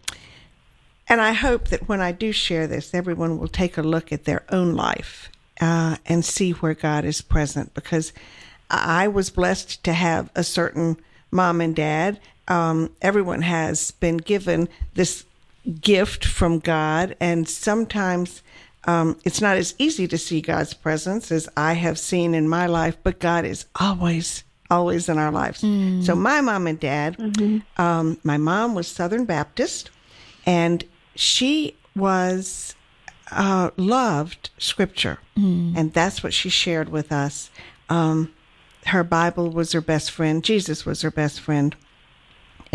and 1.08 1.22
I 1.22 1.34
hope 1.34 1.68
that 1.70 1.88
when 1.88 2.02
I 2.02 2.12
do 2.12 2.32
share 2.32 2.68
this, 2.68 2.94
everyone 2.94 3.38
will 3.38 3.48
take 3.48 3.78
a 3.78 3.84
look 3.84 4.12
at 4.12 4.26
their 4.26 4.44
own 4.50 4.76
life 4.76 5.30
uh, 5.62 5.98
and 6.06 6.26
see 6.26 6.52
where 6.52 6.74
God 6.74 7.06
is 7.06 7.22
present. 7.22 7.74
Because 7.74 8.12
I 8.70 9.08
was 9.08 9.30
blessed 9.30 9.84
to 9.84 9.94
have 9.94 10.32
a 10.36 10.44
certain 10.44 10.98
mom 11.32 11.62
and 11.62 11.76
dad. 11.76 12.20
Um, 12.48 12.92
everyone 13.02 13.44
has 13.44 13.92
been 13.92 14.18
given 14.18 14.68
this 14.96 15.26
gift 15.82 16.26
from 16.26 16.60
God, 16.60 17.16
and 17.20 17.48
sometimes 17.50 18.44
um, 18.86 19.18
it's 19.24 19.42
not 19.42 19.58
as 19.58 19.74
easy 19.78 20.08
to 20.08 20.18
see 20.18 20.42
God's 20.42 20.74
presence 20.74 21.32
as 21.32 21.50
I 21.58 21.74
have 21.74 21.98
seen 21.98 22.36
in 22.36 22.48
my 22.48 22.68
life, 22.68 22.98
but 23.04 23.20
God 23.20 23.46
is 23.46 23.66
always, 23.80 24.44
always 24.70 25.10
in 25.10 25.18
our 25.18 25.32
lives. 25.32 25.62
So, 26.06 26.16
my 26.16 26.42
mom 26.42 26.68
and 26.68 26.80
dad, 26.80 27.18
um, 27.78 28.18
my 28.24 28.38
mom 28.38 28.76
was 28.76 28.88
Southern 28.88 29.26
Baptist, 29.26 29.90
and 30.46 30.84
she 31.16 31.76
was 31.96 32.76
uh, 33.32 33.72
loved 33.78 34.50
Scripture, 34.58 35.20
and 35.78 35.94
that's 35.94 36.24
what 36.24 36.34
she 36.34 36.50
shared 36.50 36.90
with 36.90 37.12
us. 37.12 37.50
Um, 37.90 38.32
her 38.88 39.04
Bible 39.04 39.50
was 39.50 39.72
her 39.72 39.82
best 39.82 40.12
friend. 40.12 40.44
Jesus 40.44 40.86
was 40.86 41.02
her 41.02 41.12
best 41.12 41.40
friend 41.40 41.76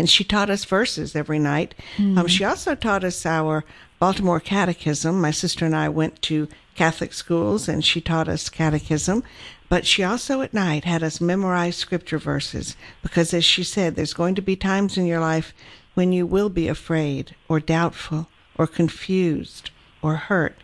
and 0.01 0.09
she 0.09 0.23
taught 0.23 0.49
us 0.49 0.65
verses 0.65 1.15
every 1.15 1.37
night. 1.37 1.75
Um, 1.99 2.25
she 2.25 2.43
also 2.43 2.73
taught 2.73 3.03
us 3.03 3.23
our 3.23 3.63
Baltimore 3.99 4.39
Catechism. 4.39 5.21
My 5.21 5.29
sister 5.29 5.63
and 5.63 5.75
I 5.75 5.89
went 5.89 6.23
to 6.23 6.47
Catholic 6.73 7.13
schools, 7.13 7.69
and 7.69 7.85
she 7.85 8.01
taught 8.01 8.27
us 8.27 8.49
catechism. 8.49 9.23
But 9.69 9.85
she 9.85 10.03
also 10.03 10.41
at 10.41 10.55
night 10.55 10.85
had 10.85 11.03
us 11.03 11.21
memorize 11.21 11.75
scripture 11.75 12.17
verses 12.17 12.75
because, 13.03 13.31
as 13.31 13.45
she 13.45 13.63
said, 13.63 13.95
there's 13.95 14.15
going 14.15 14.33
to 14.33 14.41
be 14.41 14.55
times 14.55 14.97
in 14.97 15.05
your 15.05 15.19
life 15.19 15.53
when 15.93 16.11
you 16.11 16.25
will 16.25 16.49
be 16.49 16.67
afraid 16.67 17.35
or 17.47 17.59
doubtful 17.59 18.27
or 18.57 18.65
confused 18.65 19.69
or 20.01 20.15
hurt. 20.15 20.55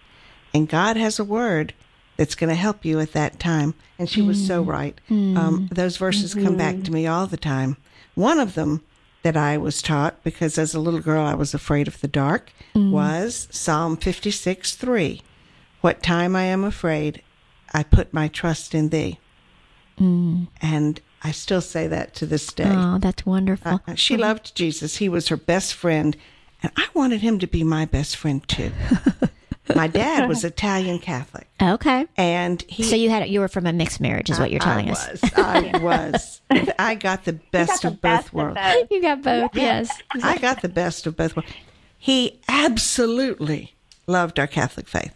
And 0.51 0.67
God 0.67 0.97
has 0.97 1.19
a 1.19 1.23
word 1.23 1.75
that's 2.15 2.33
going 2.33 2.49
to 2.49 2.55
help 2.55 2.83
you 2.83 2.99
at 2.99 3.13
that 3.13 3.39
time. 3.39 3.75
And 3.99 4.09
she 4.09 4.23
was 4.23 4.47
so 4.47 4.63
right. 4.63 4.99
Um, 5.11 5.69
those 5.71 5.97
verses 5.97 6.33
come 6.33 6.57
back 6.57 6.81
to 6.85 6.91
me 6.91 7.05
all 7.05 7.27
the 7.27 7.37
time. 7.37 7.77
One 8.15 8.39
of 8.39 8.55
them 8.55 8.81
that 9.27 9.35
I 9.35 9.57
was 9.57 9.81
taught, 9.81 10.23
because 10.23 10.57
as 10.57 10.73
a 10.73 10.79
little 10.79 11.01
girl 11.01 11.25
I 11.25 11.33
was 11.33 11.53
afraid 11.53 11.89
of 11.89 11.99
the 11.99 12.07
dark, 12.07 12.53
mm-hmm. 12.73 12.91
was 12.91 13.49
Psalm 13.51 13.97
56 13.97 14.75
3. 14.75 15.21
What 15.81 16.01
time 16.01 16.33
I 16.33 16.43
am 16.43 16.63
afraid, 16.63 17.21
I 17.73 17.83
put 17.83 18.13
my 18.13 18.29
trust 18.29 18.73
in 18.73 18.87
thee. 18.87 19.19
Mm-hmm. 19.99 20.45
And 20.61 21.01
I 21.23 21.31
still 21.31 21.59
say 21.59 21.87
that 21.87 22.15
to 22.15 22.25
this 22.25 22.53
day. 22.53 22.71
oh, 22.73 22.99
that's 22.99 23.25
wonderful. 23.25 23.81
Uh, 23.85 23.95
she 23.95 24.13
mm-hmm. 24.13 24.21
loved 24.21 24.55
Jesus. 24.55 24.95
He 24.95 25.09
was 25.09 25.27
her 25.27 25.35
best 25.35 25.73
friend, 25.73 26.15
and 26.63 26.71
I 26.77 26.87
wanted 26.93 27.19
him 27.19 27.37
to 27.39 27.47
be 27.47 27.65
my 27.65 27.83
best 27.83 28.15
friend 28.15 28.47
too. 28.47 28.71
my 29.75 29.87
dad 29.87 30.27
was 30.27 30.43
Italian 30.45 30.99
Catholic, 30.99 31.47
okay. 31.61 32.05
and 32.15 32.63
he. 32.67 32.83
So 32.83 32.95
you 32.95 33.09
had 33.09 33.27
you 33.29 33.39
were 33.39 33.47
from 33.47 33.65
a 33.65 33.73
mixed 33.73 33.99
marriage, 33.99 34.29
is 34.29 34.39
what 34.39 34.51
you're 34.51 34.59
telling 34.59 34.89
us. 34.89 35.07
I 35.07 35.11
us. 35.11 35.21
was. 35.21 35.33
I 35.37 35.77
was. 35.79 36.41
I 36.79 36.95
got 36.95 37.25
the 37.25 37.33
best 37.33 37.71
Got 37.71 37.81
the 37.81 37.87
of 37.89 37.93
both 37.93 38.01
best 38.01 38.33
worlds. 38.33 38.59
both. 38.61 38.91
You 38.91 39.01
got 39.01 39.21
both, 39.23 39.51
yes. 39.55 40.01
I 40.23 40.37
got 40.37 40.61
the 40.61 40.69
best 40.69 41.05
of 41.07 41.17
both 41.17 41.35
worlds. 41.35 41.51
He 41.97 42.39
absolutely 42.47 43.73
loved 44.05 44.39
our 44.39 44.47
Catholic 44.47 44.87
faith. 44.87 45.13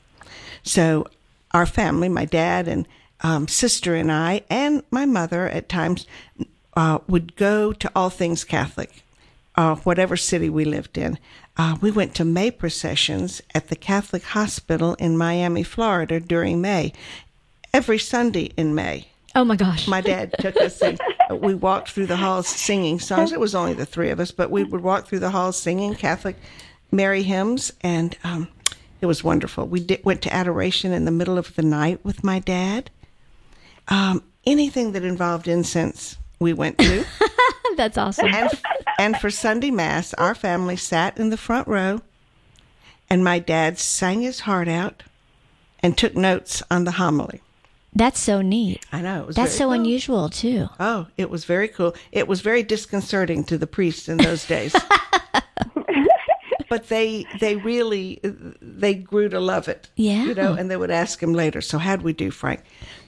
So, 0.63 1.07
our 1.51 1.65
family, 1.65 2.09
my 2.09 2.25
dad 2.25 2.67
and 2.67 2.87
um, 3.21 3.47
sister 3.47 3.95
and 3.95 4.11
I, 4.11 4.41
and 4.49 4.83
my 4.91 5.05
mother 5.05 5.47
at 5.47 5.69
times, 5.69 6.05
uh, 6.75 6.99
would 7.07 7.35
go 7.35 7.73
to 7.73 7.91
all 7.95 8.09
things 8.09 8.43
Catholic, 8.43 9.03
uh, 9.55 9.75
whatever 9.75 10.17
city 10.17 10.49
we 10.49 10.65
lived 10.65 10.97
in. 10.97 11.17
Uh, 11.57 11.77
we 11.81 11.91
went 11.91 12.15
to 12.15 12.25
May 12.25 12.49
processions 12.51 13.41
at 13.53 13.67
the 13.67 13.75
Catholic 13.75 14.23
Hospital 14.23 14.95
in 14.95 15.17
Miami, 15.17 15.63
Florida 15.63 16.19
during 16.19 16.61
May, 16.61 16.93
every 17.73 17.99
Sunday 17.99 18.51
in 18.57 18.73
May 18.73 19.07
Oh 19.35 19.43
my 19.43 19.55
gosh. 19.55 19.87
my 19.87 20.01
dad 20.01 20.33
took 20.39 20.55
us 20.57 20.81
and 20.81 20.99
we 21.41 21.53
walked 21.55 21.91
through 21.91 22.07
the 22.07 22.17
halls 22.17 22.47
singing 22.47 22.99
songs. 22.99 23.31
It 23.31 23.39
was 23.39 23.55
only 23.55 23.73
the 23.73 23.85
three 23.85 24.09
of 24.09 24.19
us, 24.19 24.31
but 24.31 24.51
we 24.51 24.63
would 24.63 24.81
walk 24.81 25.07
through 25.07 25.19
the 25.19 25.29
halls 25.29 25.57
singing 25.57 25.95
Catholic 25.95 26.35
Mary 26.91 27.23
hymns, 27.23 27.71
and 27.81 28.17
um, 28.25 28.49
it 28.99 29.05
was 29.05 29.23
wonderful. 29.23 29.65
We 29.65 29.79
did, 29.79 30.03
went 30.03 30.21
to 30.23 30.33
adoration 30.33 30.91
in 30.91 31.05
the 31.05 31.11
middle 31.11 31.37
of 31.37 31.55
the 31.55 31.61
night 31.61 32.03
with 32.03 32.23
my 32.23 32.39
dad. 32.39 32.89
Um, 33.87 34.23
anything 34.45 34.91
that 34.91 35.03
involved 35.05 35.47
incense, 35.47 36.17
we 36.39 36.51
went 36.51 36.77
to. 36.79 37.05
that's 37.77 37.97
awesome. 37.97 38.27
and 38.27 38.49
and 38.99 39.17
for 39.17 39.29
Sunday 39.29 39.71
Mass, 39.71 40.13
our 40.15 40.35
family 40.35 40.75
sat 40.75 41.17
in 41.17 41.29
the 41.29 41.37
front 41.37 41.67
row, 41.67 42.01
and 43.09 43.23
my 43.23 43.39
dad 43.39 43.77
sang 43.77 44.21
his 44.21 44.41
heart 44.41 44.67
out 44.67 45.03
and 45.83 45.97
took 45.97 46.15
notes 46.15 46.61
on 46.71 46.83
the 46.85 46.91
homily. 46.91 47.41
That's 47.93 48.19
so 48.21 48.41
neat. 48.41 48.85
I 48.93 49.01
know 49.01 49.27
That's 49.31 49.53
so 49.53 49.65
cool. 49.65 49.73
unusual 49.73 50.29
too. 50.29 50.69
Oh, 50.79 51.07
it 51.17 51.29
was 51.29 51.43
very 51.43 51.67
cool. 51.67 51.93
It 52.13 52.27
was 52.27 52.39
very 52.41 52.63
disconcerting 52.63 53.43
to 53.45 53.57
the 53.57 53.67
priests 53.67 54.07
in 54.07 54.15
those 54.17 54.45
days. 54.47 54.73
but 56.69 56.87
they 56.87 57.25
they 57.41 57.57
really 57.57 58.21
they 58.61 58.93
grew 58.93 59.27
to 59.27 59.41
love 59.41 59.67
it. 59.67 59.89
Yeah. 59.97 60.23
You 60.23 60.33
know, 60.35 60.53
and 60.53 60.71
they 60.71 60.77
would 60.77 60.91
ask 60.91 61.21
him 61.21 61.33
later, 61.33 61.59
so 61.59 61.77
how'd 61.77 62.01
we 62.01 62.13
do, 62.13 62.31
Frank? 62.31 62.61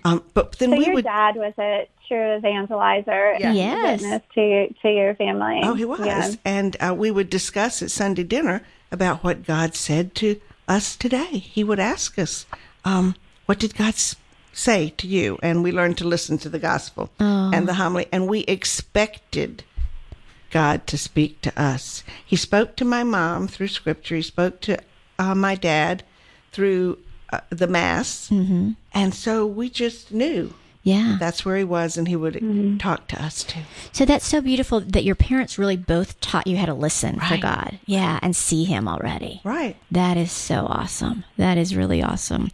Um, 0.04 0.22
but 0.34 0.52
then 0.60 0.72
So 0.72 0.78
we 0.78 0.86
your 0.86 0.96
would 0.96 1.06
dad 1.06 1.36
was 1.38 1.54
a 1.58 1.88
true 2.08 2.40
evangelizer 2.40 3.40
Yeah. 3.40 3.48
and 3.50 3.58
Yes. 3.58 4.02
witness 4.02 4.22
to 4.36 4.74
to 4.82 4.90
your 4.92 5.16
family. 5.16 5.62
Oh, 5.64 5.74
he 5.74 5.86
was. 5.86 6.00
Yeah. 6.06 6.32
And 6.46 6.76
uh, 6.80 6.94
we 6.94 7.12
would 7.12 7.30
discuss 7.30 7.82
at 7.82 7.92
Sunday 7.92 8.24
dinner 8.24 8.62
about 8.92 9.24
what 9.24 9.46
God 9.46 9.76
said 9.76 10.14
to 10.16 10.40
us 10.68 10.96
today. 10.96 11.38
He 11.40 11.64
would 11.64 11.80
ask 11.80 12.18
us, 12.20 12.46
um, 12.86 13.16
What 13.46 13.60
did 13.60 13.76
God 13.76 13.96
say 14.54 14.94
to 14.98 15.08
you? 15.08 15.38
And 15.44 15.64
we 15.64 15.72
learned 15.72 15.98
to 15.98 16.08
listen 16.08 16.38
to 16.40 16.50
the 16.50 16.60
gospel 16.60 17.10
and 17.20 17.68
the 17.68 17.74
homily. 17.76 18.06
And 18.12 18.28
we 18.28 18.42
expected 18.42 19.64
God 20.52 20.86
to 20.88 20.98
speak 20.98 21.42
to 21.42 21.62
us. 21.62 22.04
He 22.24 22.36
spoke 22.36 22.76
to 22.78 22.86
my 22.86 23.04
mom 23.04 23.48
through 23.48 23.70
scripture, 23.70 24.16
He 24.16 24.22
spoke 24.22 24.62
to 24.62 24.78
uh, 25.18 25.34
my 25.36 25.56
dad 25.56 26.04
through 26.52 27.00
uh, 27.32 27.40
the 27.50 27.68
Mass. 27.68 28.30
Mm-hmm. 28.30 28.72
And 28.94 29.14
so 29.16 29.46
we 29.48 29.70
just 29.70 30.12
knew. 30.12 30.54
Yeah. 30.84 31.16
That's 31.20 31.46
where 31.46 31.56
he 31.58 31.64
was, 31.64 31.98
and 31.98 32.08
he 32.08 32.16
would 32.16 32.78
talk 32.80 33.08
to 33.08 33.24
us 33.24 33.44
too. 33.44 33.62
So 33.94 34.04
that's 34.06 34.26
so 34.26 34.42
beautiful 34.42 34.82
that 34.82 35.04
your 35.06 35.16
parents 35.16 35.58
really 35.58 35.78
both 35.78 36.20
taught 36.20 36.46
you 36.46 36.58
how 36.58 36.66
to 36.66 36.74
listen 36.74 37.20
for 37.22 37.38
God. 37.38 37.80
Yeah, 37.86 38.20
and 38.22 38.36
see 38.36 38.66
him 38.66 38.88
already. 38.88 39.40
Right. 39.46 39.78
That 39.92 40.18
is 40.18 40.32
so 40.32 40.66
awesome. 40.70 41.24
That 41.38 41.58
is 41.58 41.76
really 41.76 42.04
awesome. 42.04 42.52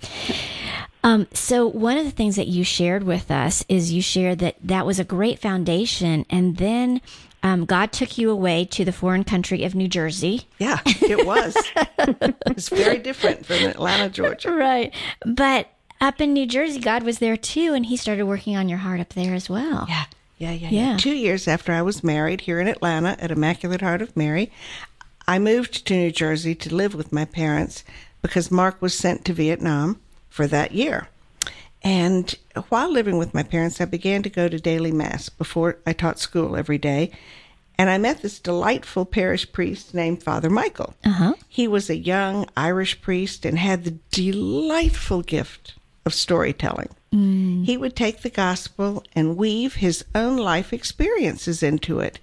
Um, 1.04 1.28
so 1.34 1.66
one 1.66 1.98
of 1.98 2.06
the 2.06 2.12
things 2.12 2.36
that 2.36 2.48
you 2.48 2.64
shared 2.64 3.04
with 3.04 3.32
us 3.32 3.64
is 3.70 3.92
you 3.94 4.02
shared 4.02 4.40
that 4.40 4.58
that 4.64 4.86
was 4.86 5.00
a 5.00 5.04
great 5.06 5.40
foundation, 5.40 6.26
and 6.30 6.58
then 6.58 7.02
um, 7.42 7.66
God 7.66 7.92
took 7.92 8.18
you 8.18 8.30
away 8.30 8.66
to 8.66 8.84
the 8.84 8.92
foreign 8.92 9.24
country 9.24 9.64
of 9.64 9.74
New 9.74 9.88
Jersey. 9.88 10.42
Yeah, 10.60 10.80
it 10.86 11.26
was. 11.26 11.56
it's 12.46 12.70
very 12.70 12.98
different 13.00 13.46
from 13.46 13.64
Atlanta, 13.66 14.10
Georgia. 14.10 14.52
Right, 14.60 14.94
but 15.26 15.70
up 16.02 16.22
in 16.22 16.34
New 16.34 16.46
Jersey, 16.46 16.80
God 16.80 17.04
was 17.04 17.20
there 17.20 17.38
too, 17.38 17.74
and 17.74 17.86
He 17.86 17.98
started 17.98 18.26
working 18.26 18.56
on 18.56 18.70
your 18.70 18.80
heart 18.80 19.00
up 19.00 19.10
there 19.10 19.34
as 19.34 19.50
well. 19.50 19.86
Yeah. 19.90 20.06
Yeah, 20.38 20.52
yeah, 20.52 20.70
Yeah. 20.70 20.92
yeah. 20.92 20.98
Two 20.98 21.14
years 21.16 21.48
after 21.48 21.74
I 21.74 21.82
was 21.82 22.04
married 22.04 22.42
here 22.42 22.60
in 22.60 22.68
Atlanta 22.68 23.18
at 23.20 23.32
Immaculate 23.32 23.82
Heart 23.82 24.02
of 24.02 24.16
Mary, 24.16 24.52
I 25.28 25.38
moved 25.38 25.86
to 25.88 25.94
New 25.94 26.12
Jersey 26.12 26.56
to 26.56 26.74
live 26.74 26.94
with 26.96 27.12
my 27.12 27.26
parents 27.26 27.84
because 28.22 28.50
Mark 28.50 28.82
was 28.82 28.94
sent 28.98 29.26
to 29.26 29.34
Vietnam 29.34 30.00
for 30.30 30.48
that 30.48 30.72
year. 30.72 31.10
And 31.84 32.34
while 32.70 32.92
living 32.92 33.18
with 33.18 33.34
my 33.34 33.44
parents, 33.44 33.80
I 33.80 33.86
began 33.86 34.24
to 34.24 34.30
go 34.30 34.48
to 34.50 34.60
daily 34.60 34.92
mass 34.92 35.30
before 35.30 35.78
I 35.86 35.94
taught 35.94 36.20
school 36.20 36.56
every 36.56 36.78
day. 36.78 37.12
And 37.78 37.90
I 37.90 37.98
met 37.98 38.22
this 38.22 38.40
delightful 38.40 39.06
parish 39.06 39.50
priest 39.54 39.94
named 39.94 40.22
Father 40.22 40.50
Michael. 40.50 40.96
Uh-huh. 41.06 41.36
He 41.48 41.68
was 41.68 41.90
a 41.90 41.96
young 41.96 42.46
Irish 42.58 43.02
priest 43.02 43.46
and 43.46 43.58
had 43.58 43.86
the 43.86 43.98
delightful 44.12 45.22
gift 45.22 45.76
of 46.06 46.14
storytelling. 46.14 46.90
Mm. 47.14 47.66
He 47.66 47.78
would 47.78 47.96
take 47.96 48.22
the 48.22 48.30
gospel 48.30 49.04
and 49.14 49.38
weave 49.38 49.76
his 49.76 50.06
own 50.16 50.38
life 50.38 50.72
experiences 50.74 51.64
into 51.64 52.00
it. 52.00 52.20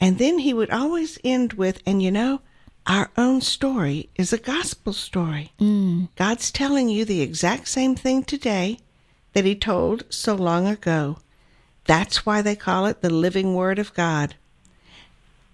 And 0.00 0.18
then 0.18 0.38
he 0.40 0.52
would 0.52 0.70
always 0.70 1.18
end 1.24 1.54
with, 1.54 1.80
and 1.86 2.02
you 2.02 2.10
know, 2.10 2.40
our 2.86 3.10
own 3.16 3.40
story 3.40 4.10
is 4.16 4.32
a 4.32 4.38
gospel 4.38 4.92
story. 4.92 5.52
Mm. 5.58 6.08
God's 6.16 6.50
telling 6.50 6.88
you 6.88 7.04
the 7.04 7.22
exact 7.22 7.68
same 7.68 7.94
thing 7.94 8.22
today 8.24 8.78
that 9.32 9.44
he 9.44 9.54
told 9.54 10.04
so 10.10 10.34
long 10.34 10.66
ago. 10.66 11.18
That's 11.86 12.26
why 12.26 12.42
they 12.42 12.56
call 12.56 12.86
it 12.86 13.00
the 13.00 13.10
living 13.10 13.54
word 13.54 13.78
of 13.78 13.94
God. 13.94 14.34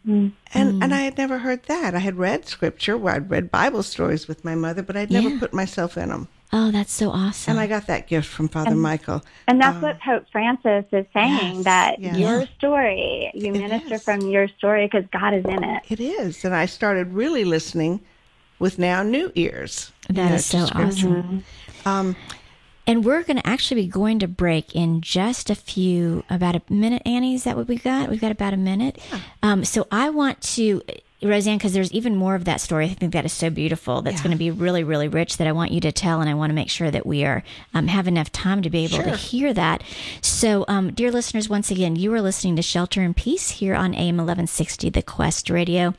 Mm. 0.06 0.32
And 0.54 0.82
and 0.82 0.94
I 0.94 1.00
had 1.00 1.18
never 1.18 1.38
heard 1.38 1.64
that. 1.64 1.94
I 1.94 1.98
had 1.98 2.16
read 2.16 2.48
scripture, 2.48 2.96
where 2.96 3.14
I'd 3.14 3.30
read 3.30 3.50
Bible 3.50 3.82
stories 3.82 4.26
with 4.26 4.44
my 4.44 4.54
mother, 4.54 4.82
but 4.82 4.96
I'd 4.96 5.10
never 5.10 5.28
Yeah. 5.28 5.38
put 5.38 5.52
myself 5.52 5.96
in 5.98 6.08
them. 6.08 6.28
Oh, 6.52 6.70
that's 6.72 6.92
so 6.92 7.10
awesome. 7.10 7.52
And 7.52 7.60
I 7.60 7.66
got 7.66 7.86
that 7.86 8.08
gift 8.08 8.28
from 8.28 8.48
Father 8.48 8.74
Michael. 8.74 9.22
And 9.46 9.60
that's 9.60 9.76
Uh, 9.76 9.80
what 9.80 10.00
Pope 10.00 10.24
Francis 10.32 10.84
is 10.92 11.06
saying 11.14 11.56
yes, 11.56 11.64
that 11.64 12.00
yes. 12.00 12.18
your 12.18 12.46
story, 12.58 13.30
you 13.34 13.54
It 13.54 13.60
minister 13.60 13.94
is. 13.94 14.02
from 14.02 14.20
your 14.22 14.48
story 14.48 14.86
because 14.86 15.04
God 15.12 15.32
is 15.34 15.44
in 15.44 15.62
it. 15.62 15.82
It 15.88 16.00
is. 16.00 16.44
And 16.44 16.54
I 16.54 16.66
started 16.66 17.12
really 17.12 17.44
listening 17.44 18.00
with 18.58 18.78
now 18.78 19.02
new 19.04 19.30
ears. 19.36 19.92
That 20.08 20.16
you 20.16 20.28
know, 20.30 20.34
is 20.34 20.46
so 20.46 20.68
awesome. 20.74 21.44
Um, 21.86 22.16
And 22.86 23.04
we're 23.04 23.22
going 23.22 23.36
to 23.36 23.46
actually 23.46 23.82
be 23.82 23.86
going 23.88 24.18
to 24.18 24.26
break 24.26 24.74
in 24.74 25.00
just 25.00 25.48
a 25.50 25.54
few, 25.54 26.24
about 26.28 26.56
a 26.56 26.62
minute, 26.68 27.02
Annie. 27.06 27.34
Is 27.36 27.44
that 27.44 27.56
what 27.56 27.68
we 27.68 27.76
got? 27.76 28.08
We've 28.10 28.20
got 28.20 28.32
about 28.32 28.52
a 28.52 28.56
minute. 28.56 28.98
Um, 29.44 29.64
so 29.64 29.86
I 29.92 30.10
want 30.10 30.40
to, 30.56 30.82
Rosanne, 31.22 31.58
because 31.58 31.72
there's 31.72 31.92
even 31.92 32.16
more 32.16 32.34
of 32.34 32.44
that 32.46 32.60
story. 32.60 32.86
I 32.86 32.94
think 32.94 33.12
that 33.12 33.24
is 33.24 33.32
so 33.32 33.50
beautiful. 33.50 34.00
That's 34.02 34.18
Yeah. 34.18 34.22
going 34.24 34.30
to 34.32 34.38
be 34.38 34.50
really, 34.50 34.82
really 34.84 35.08
rich 35.08 35.36
that 35.36 35.46
I 35.46 35.52
want 35.52 35.72
you 35.72 35.80
to 35.82 35.92
tell. 35.92 36.20
And 36.20 36.30
I 36.30 36.34
want 36.34 36.50
to 36.50 36.54
make 36.54 36.70
sure 36.70 36.90
that 36.90 37.04
we 37.06 37.24
are 37.24 37.42
um, 37.74 37.88
have 37.88 38.08
enough 38.08 38.32
time 38.32 38.62
to 38.62 38.70
be 38.70 38.84
able 38.84 39.02
to 39.02 39.16
hear 39.16 39.52
that. 39.52 39.82
So, 40.22 40.64
um, 40.68 40.92
dear 40.92 41.10
listeners, 41.10 41.48
once 41.48 41.70
again, 41.70 41.96
you 41.96 42.12
are 42.14 42.22
listening 42.22 42.56
to 42.56 42.62
Shelter 42.62 43.02
in 43.02 43.14
Peace 43.14 43.50
here 43.50 43.74
on 43.74 43.94
AM 43.94 44.16
1160, 44.16 44.90
The 44.90 45.02
Quest 45.02 45.50
Radio. 45.50 45.94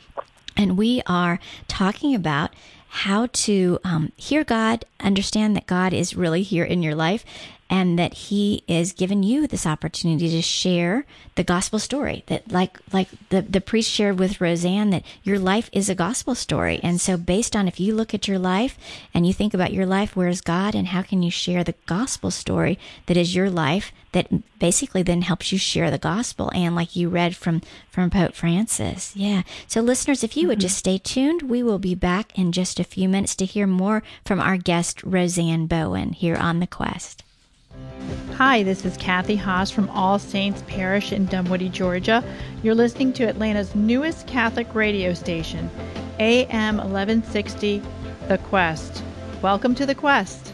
And 0.58 0.78
we 0.78 1.02
are 1.08 1.40
talking 1.68 2.14
about 2.16 2.52
how 2.90 3.28
to 3.32 3.80
um, 3.86 4.12
hear 4.18 4.44
God, 4.44 4.84
understand 5.00 5.56
that 5.56 5.66
God 5.66 5.94
is 5.94 6.16
really 6.16 6.44
here 6.44 6.66
in 6.66 6.84
your 6.84 6.94
life, 6.96 7.24
and 7.72 7.98
that 7.98 8.14
He 8.14 8.64
is 8.68 8.92
giving 8.92 9.24
you 9.24 9.48
this 9.48 9.66
opportunity 9.66 10.30
to 10.30 10.42
share 10.42 11.06
the 11.36 11.44
gospel 11.44 11.80
story. 11.80 12.24
That, 12.28 12.52
like, 12.52 12.78
like 12.92 13.08
the 13.30 13.42
the 13.42 13.62
priest 13.62 13.90
shared 13.90 14.20
with 14.20 14.42
Rosanne, 14.42 14.90
that 14.90 15.06
your 15.24 15.40
life 15.40 15.70
is 15.72 15.88
a 15.88 15.96
gospel 15.96 16.36
story. 16.36 16.82
And 16.84 17.00
so, 17.00 17.16
based 17.16 17.56
on 17.56 17.70
if 17.70 17.80
you 17.80 17.96
look 17.96 18.14
at 18.14 18.28
your 18.28 18.38
life 18.38 18.78
and 19.14 19.26
you 19.26 19.34
think 19.34 19.54
about 19.54 19.72
your 19.72 19.86
life, 19.86 20.18
where 20.18 20.28
is 20.28 20.42
God, 20.42 20.76
and 20.76 20.90
how 20.90 21.02
can 21.02 21.24
you 21.24 21.32
share 21.32 21.64
the 21.64 21.76
gospel 21.86 22.30
story 22.30 22.78
that 23.06 23.16
is 23.16 23.34
your 23.34 23.50
life? 23.50 23.94
That 24.12 24.28
basically 24.60 25.02
then 25.02 25.22
helps 25.22 25.54
you 25.54 25.58
share 25.58 25.90
the 25.90 25.98
gospel. 25.98 26.52
And 26.54 26.76
like 26.76 26.98
you 26.98 27.08
read 27.08 27.38
from 27.38 27.62
from 27.90 28.10
Pope 28.10 28.36
Francis, 28.36 29.16
yeah. 29.16 29.44
So, 29.70 29.80
listeners, 29.80 30.26
if 30.26 30.36
you 30.36 30.50
would 30.50 30.60
just 30.60 30.84
mm-hmm. 30.84 30.98
stay 30.98 30.98
tuned, 30.98 31.44
we 31.44 31.64
will 31.64 31.80
be 31.80 31.96
back 31.96 32.38
in 32.38 32.52
just 32.52 32.82
a 32.82 32.84
few 32.84 33.08
minutes 33.08 33.36
to 33.38 33.46
hear 33.46 33.66
more 33.66 34.04
from 34.26 34.42
our 34.42 34.58
guest 34.58 35.02
Rosanne 35.04 35.68
Bowen 35.68 36.12
here 36.12 36.36
on 36.36 36.60
the 36.60 36.68
Quest. 36.68 37.24
Hi, 38.36 38.64
this 38.64 38.86
is 38.86 38.98
Kathy 38.98 39.36
Haas 39.36 39.70
from 39.70 39.90
All 39.90 40.18
Saints 40.18 40.64
Parish 40.68 41.12
in 41.12 41.26
Dunwoody, 41.26 41.70
Georgia. 41.70 42.24
You're 42.64 42.76
listening 42.76 43.14
to 43.14 43.26
Atlanta's 43.26 43.76
newest 43.76 44.28
Catholic 44.28 44.74
radio 44.74 45.14
station, 45.14 45.70
AM 46.20 46.78
1160, 46.78 47.82
The 48.28 48.38
Quest. 48.40 49.04
Welcome 49.42 49.76
to 49.76 49.86
The 49.86 49.96
Quest. 49.96 50.54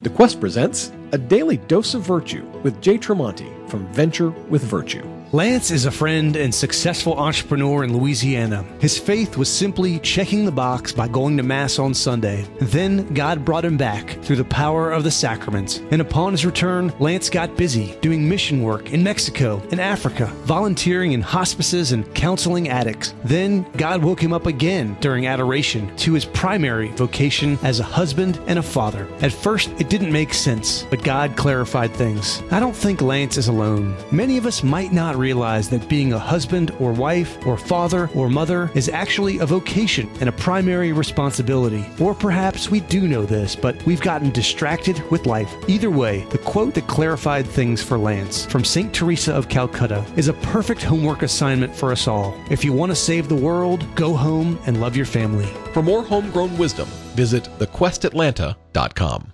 The 0.00 0.10
Quest 0.10 0.40
presents 0.40 0.92
A 1.12 1.18
Daily 1.18 1.56
Dose 1.56 1.94
of 1.94 2.02
Virtue 2.02 2.44
with 2.62 2.80
Jay 2.82 2.98
Tremonti 2.98 3.70
from 3.70 3.86
Venture 3.92 4.30
with 4.50 4.62
Virtue. 4.62 5.13
Lance 5.34 5.72
is 5.72 5.84
a 5.84 5.90
friend 5.90 6.36
and 6.36 6.54
successful 6.54 7.18
entrepreneur 7.18 7.82
in 7.82 7.92
Louisiana. 7.92 8.64
His 8.78 8.96
faith 8.96 9.36
was 9.36 9.52
simply 9.52 9.98
checking 9.98 10.44
the 10.44 10.52
box 10.52 10.92
by 10.92 11.08
going 11.08 11.36
to 11.38 11.42
Mass 11.42 11.80
on 11.80 11.92
Sunday. 11.92 12.46
Then 12.60 13.12
God 13.14 13.44
brought 13.44 13.64
him 13.64 13.76
back 13.76 14.10
through 14.22 14.36
the 14.36 14.44
power 14.44 14.92
of 14.92 15.02
the 15.02 15.10
sacraments. 15.10 15.80
And 15.90 16.00
upon 16.00 16.30
his 16.30 16.46
return, 16.46 16.92
Lance 17.00 17.28
got 17.28 17.56
busy 17.56 17.98
doing 18.00 18.28
mission 18.28 18.62
work 18.62 18.92
in 18.92 19.02
Mexico 19.02 19.60
and 19.72 19.80
Africa, 19.80 20.26
volunteering 20.44 21.14
in 21.14 21.20
hospices 21.20 21.90
and 21.90 22.14
counseling 22.14 22.68
addicts. 22.68 23.12
Then 23.24 23.66
God 23.76 24.04
woke 24.04 24.22
him 24.22 24.32
up 24.32 24.46
again 24.46 24.96
during 25.00 25.26
adoration 25.26 25.96
to 25.96 26.12
his 26.12 26.26
primary 26.26 26.90
vocation 26.90 27.58
as 27.64 27.80
a 27.80 27.82
husband 27.82 28.38
and 28.46 28.60
a 28.60 28.62
father. 28.62 29.08
At 29.20 29.32
first, 29.32 29.68
it 29.80 29.88
didn't 29.88 30.12
make 30.12 30.32
sense, 30.32 30.84
but 30.90 31.02
God 31.02 31.36
clarified 31.36 31.92
things. 31.92 32.40
I 32.52 32.60
don't 32.60 32.76
think 32.76 33.02
Lance 33.02 33.36
is 33.36 33.48
alone. 33.48 33.96
Many 34.12 34.36
of 34.36 34.46
us 34.46 34.62
might 34.62 34.92
not 34.92 35.23
realize 35.24 35.70
that 35.70 35.88
being 35.88 36.12
a 36.12 36.18
husband 36.18 36.70
or 36.78 36.92
wife 36.92 37.32
or 37.46 37.56
father 37.56 38.10
or 38.14 38.28
mother 38.28 38.70
is 38.74 38.90
actually 38.90 39.38
a 39.38 39.46
vocation 39.46 40.06
and 40.20 40.28
a 40.28 40.38
primary 40.48 40.92
responsibility. 40.92 41.84
Or 41.98 42.14
perhaps 42.14 42.70
we 42.70 42.80
do 42.80 43.08
know 43.08 43.24
this, 43.24 43.56
but 43.56 43.74
we've 43.86 44.08
gotten 44.10 44.30
distracted 44.30 44.96
with 45.10 45.26
life. 45.26 45.52
Either 45.66 45.90
way, 45.90 46.24
the 46.30 46.44
quote 46.52 46.74
that 46.74 46.86
clarified 46.86 47.46
things 47.46 47.82
for 47.82 47.96
Lance 47.96 48.44
from 48.46 48.64
St. 48.64 48.92
Teresa 48.92 49.32
of 49.32 49.48
Calcutta 49.48 50.04
is 50.16 50.28
a 50.28 50.40
perfect 50.54 50.82
homework 50.82 51.22
assignment 51.22 51.74
for 51.74 51.90
us 51.90 52.06
all. 52.06 52.34
If 52.50 52.64
you 52.64 52.72
want 52.72 52.92
to 52.92 52.96
save 52.96 53.28
the 53.28 53.44
world, 53.48 53.86
go 53.94 54.14
home 54.14 54.58
and 54.66 54.80
love 54.80 54.96
your 54.96 55.06
family. 55.06 55.48
For 55.72 55.82
more 55.82 56.04
homegrown 56.04 56.56
wisdom, 56.58 56.88
visit 57.16 57.44
thequestatlanta.com. 57.58 59.33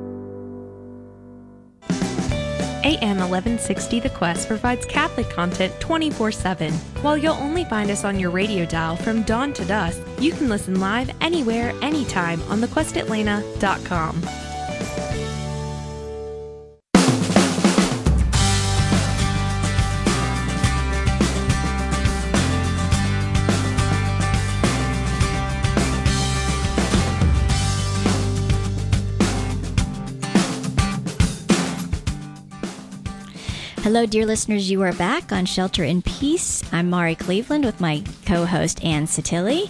AM 2.83 3.17
1160 3.17 3.99
The 3.99 4.09
Quest 4.09 4.47
provides 4.47 4.85
Catholic 4.85 5.29
content 5.29 5.73
24 5.79 6.31
7. 6.31 6.73
While 7.01 7.17
you'll 7.17 7.33
only 7.35 7.63
find 7.65 7.91
us 7.91 8.03
on 8.03 8.19
your 8.19 8.31
radio 8.31 8.65
dial 8.65 8.95
from 8.95 9.23
dawn 9.23 9.53
to 9.53 9.65
dusk, 9.65 10.01
you 10.19 10.31
can 10.31 10.49
listen 10.49 10.79
live 10.79 11.11
anywhere, 11.21 11.73
anytime 11.81 12.41
on 12.43 12.59
thequestatlanta.com. 12.59 14.50
Hello, 33.83 34.05
dear 34.05 34.25
listeners. 34.27 34.69
You 34.69 34.81
are 34.83 34.93
back 34.93 35.31
on 35.31 35.45
Shelter 35.45 35.83
in 35.83 36.03
Peace. 36.03 36.61
I'm 36.71 36.89
Mari 36.89 37.15
Cleveland 37.15 37.65
with 37.65 37.81
my 37.81 38.03
co 38.27 38.45
host, 38.45 38.83
Ann 38.83 39.07
Sottile. 39.07 39.69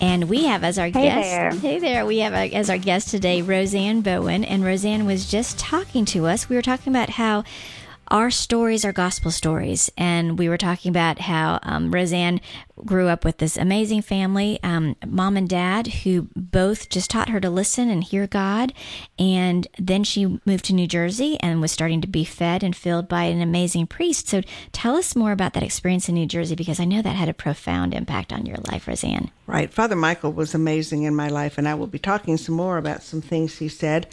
And 0.00 0.28
we 0.28 0.44
have 0.46 0.64
as 0.64 0.76
our 0.76 0.86
Hey 0.86 0.92
guest, 1.04 1.28
there. 1.30 1.50
hey 1.72 1.78
there, 1.78 2.04
we 2.04 2.18
have 2.18 2.32
our, 2.34 2.48
as 2.52 2.68
our 2.68 2.78
guest 2.78 3.10
today 3.10 3.42
Rosanne 3.42 4.00
Bowen. 4.00 4.44
And 4.44 4.64
Rosanne 4.64 5.06
was 5.06 5.30
just 5.30 5.56
talking 5.56 6.04
to 6.06 6.26
us. 6.26 6.48
We 6.48 6.56
were 6.56 6.62
talking 6.62 6.92
about 6.92 7.10
how 7.10 7.44
our 8.08 8.30
stories 8.30 8.84
are 8.84 8.92
gospel 8.92 9.30
stories. 9.30 9.90
And 9.96 10.38
we 10.38 10.48
were 10.48 10.58
talking 10.58 10.90
about 10.90 11.20
how 11.20 11.58
um, 11.62 11.90
Rosanne 11.90 12.40
grew 12.84 13.08
up 13.08 13.24
with 13.24 13.38
this 13.38 13.56
amazing 13.56 14.02
family, 14.02 14.58
um, 14.62 14.96
mom 15.06 15.36
and 15.36 15.48
dad, 15.48 15.86
who 15.86 16.28
both 16.34 16.88
just 16.88 17.10
taught 17.10 17.28
her 17.28 17.40
to 17.40 17.50
listen 17.50 17.88
and 17.88 18.02
hear 18.02 18.26
God. 18.26 18.72
And 19.18 19.66
then 19.78 20.04
she 20.04 20.40
moved 20.44 20.64
to 20.66 20.74
New 20.74 20.86
Jersey 20.86 21.38
and 21.40 21.60
was 21.60 21.72
starting 21.72 22.00
to 22.00 22.08
be 22.08 22.24
fed 22.24 22.62
and 22.62 22.74
filled 22.74 23.08
by 23.08 23.24
an 23.24 23.40
amazing 23.40 23.86
priest. 23.86 24.28
So 24.28 24.42
tell 24.72 24.96
us 24.96 25.16
more 25.16 25.32
about 25.32 25.54
that 25.54 25.62
experience 25.62 26.08
in 26.08 26.14
New 26.14 26.26
Jersey 26.26 26.54
because 26.54 26.80
I 26.80 26.84
know 26.84 27.02
that 27.02 27.16
had 27.16 27.28
a 27.28 27.34
profound 27.34 27.94
impact 27.94 28.32
on 28.32 28.46
your 28.46 28.58
life, 28.70 28.86
Rosanne. 28.88 29.30
Right. 29.46 29.72
Father 29.72 29.96
Michael 29.96 30.32
was 30.32 30.54
amazing 30.54 31.04
in 31.04 31.14
my 31.14 31.28
life, 31.28 31.58
and 31.58 31.68
I 31.68 31.74
will 31.74 31.86
be 31.86 31.98
talking 31.98 32.36
some 32.36 32.54
more 32.54 32.78
about 32.78 33.02
some 33.02 33.20
things 33.20 33.58
he 33.58 33.68
said. 33.68 34.08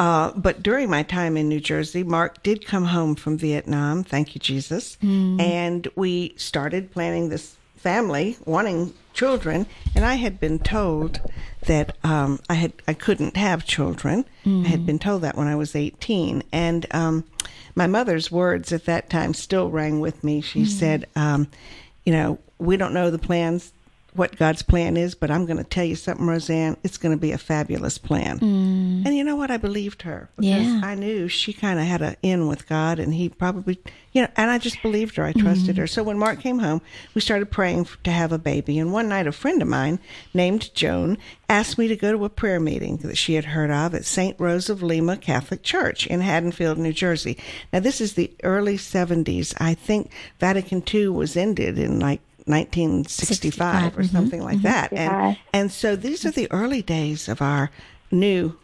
Uh, 0.00 0.32
but 0.34 0.62
during 0.62 0.88
my 0.88 1.02
time 1.02 1.36
in 1.36 1.46
New 1.46 1.60
Jersey, 1.60 2.02
Mark 2.02 2.42
did 2.42 2.64
come 2.64 2.86
home 2.86 3.14
from 3.14 3.36
Vietnam. 3.36 4.02
Thank 4.02 4.34
you, 4.34 4.38
Jesus. 4.40 4.96
And 5.02 5.86
we 5.94 6.32
started 6.38 6.90
planning 6.90 7.28
this 7.28 7.56
family, 7.76 8.38
wanting 8.46 8.94
children. 9.12 9.66
And 9.94 10.06
I 10.06 10.14
had 10.14 10.40
been 10.40 10.58
told 10.58 11.20
that 11.66 11.98
um, 12.02 12.40
I 12.48 12.54
had 12.54 12.72
I 12.88 12.94
couldn't 12.94 13.36
have 13.36 13.66
children. 13.66 14.24
I 14.46 14.68
had 14.68 14.86
been 14.86 14.98
told 14.98 15.20
that 15.20 15.36
when 15.36 15.48
I 15.48 15.54
was 15.56 15.76
18. 15.76 16.44
And 16.50 16.86
um, 16.92 17.24
my 17.74 17.86
mother's 17.86 18.32
words 18.32 18.72
at 18.72 18.86
that 18.86 19.10
time 19.10 19.34
still 19.34 19.68
rang 19.68 20.00
with 20.00 20.24
me. 20.24 20.40
She 20.40 20.64
said, 20.64 21.06
um, 21.14 21.46
"You 22.06 22.12
know, 22.14 22.38
we 22.58 22.78
don't 22.78 22.94
know 22.94 23.10
the 23.10 23.18
plans." 23.18 23.72
What 24.14 24.36
God's 24.36 24.62
plan 24.62 24.96
is, 24.96 25.14
but 25.14 25.30
I'm 25.30 25.46
going 25.46 25.58
to 25.58 25.64
tell 25.64 25.84
you 25.84 25.94
something, 25.94 26.26
Rosanne. 26.26 26.76
It's 26.82 26.98
going 26.98 27.16
to 27.16 27.20
be 27.20 27.30
a 27.32 27.38
fabulous 27.38 27.96
plan. 27.96 28.40
Mm. 28.40 29.06
And 29.06 29.16
you 29.16 29.22
know 29.22 29.36
what? 29.36 29.50
I 29.50 29.56
believed 29.56 30.02
her 30.02 30.28
because 30.36 30.66
Yeah. 30.66 30.80
I 30.82 30.94
knew 30.96 31.28
she 31.28 31.52
kind 31.52 31.78
of 31.78 31.86
had 31.86 32.02
an 32.02 32.16
in 32.22 32.48
with 32.48 32.68
God, 32.68 32.98
and 32.98 33.14
He 33.14 33.28
probably, 33.28 33.78
you 34.12 34.22
know, 34.22 34.28
and 34.36 34.50
I 34.50 34.58
just 34.58 34.82
believed 34.82 35.16
her. 35.16 35.24
I 35.24 35.32
trusted 35.32 35.70
mm-hmm. 35.70 35.80
her. 35.80 35.86
So 35.86 36.02
when 36.02 36.18
Mark 36.18 36.40
came 36.40 36.58
home, 36.58 36.82
we 37.14 37.20
started 37.20 37.50
praying 37.52 37.80
f- 37.82 37.98
to 38.02 38.10
have 38.10 38.32
a 38.32 38.38
baby. 38.38 38.78
And 38.78 38.92
one 38.92 39.08
night, 39.08 39.26
a 39.28 39.32
friend 39.32 39.62
of 39.62 39.68
mine 39.68 40.00
named 40.34 40.74
Joan 40.74 41.16
asked 41.48 41.78
me 41.78 41.88
to 41.88 41.96
go 41.96 42.12
to 42.12 42.24
a 42.24 42.28
prayer 42.28 42.60
meeting 42.60 42.98
that 42.98 43.16
she 43.16 43.34
had 43.34 43.46
heard 43.46 43.70
of 43.70 43.94
at 43.94 44.04
St. 44.04 44.38
Rose 44.38 44.68
of 44.68 44.82
Lima 44.82 45.16
Catholic 45.16 45.62
Church 45.62 46.06
in 46.06 46.20
Haddonfield, 46.20 46.78
New 46.78 46.92
Jersey. 46.92 47.36
Now, 47.72 47.80
this 47.80 48.00
is 48.00 48.14
the 48.14 48.32
early 48.42 48.76
70s. 48.76 49.54
I 49.58 49.74
think 49.74 50.10
Vatican 50.38 50.82
II 50.92 51.08
was 51.08 51.36
ended 51.36 51.78
in 51.78 52.00
like 52.00 52.20
1965 52.50 53.96
or 53.96 54.02
mm-hmm. 54.02 54.14
something 54.14 54.42
like 54.42 54.58
mm-hmm. 54.58 54.64
that. 54.64 54.92
And 54.92 55.36
and 55.52 55.72
so 55.72 55.96
these 55.96 56.24
are 56.26 56.30
the 56.30 56.50
early 56.50 56.82
days 56.82 57.28
of 57.28 57.40
our 57.40 57.70
new 58.10 58.56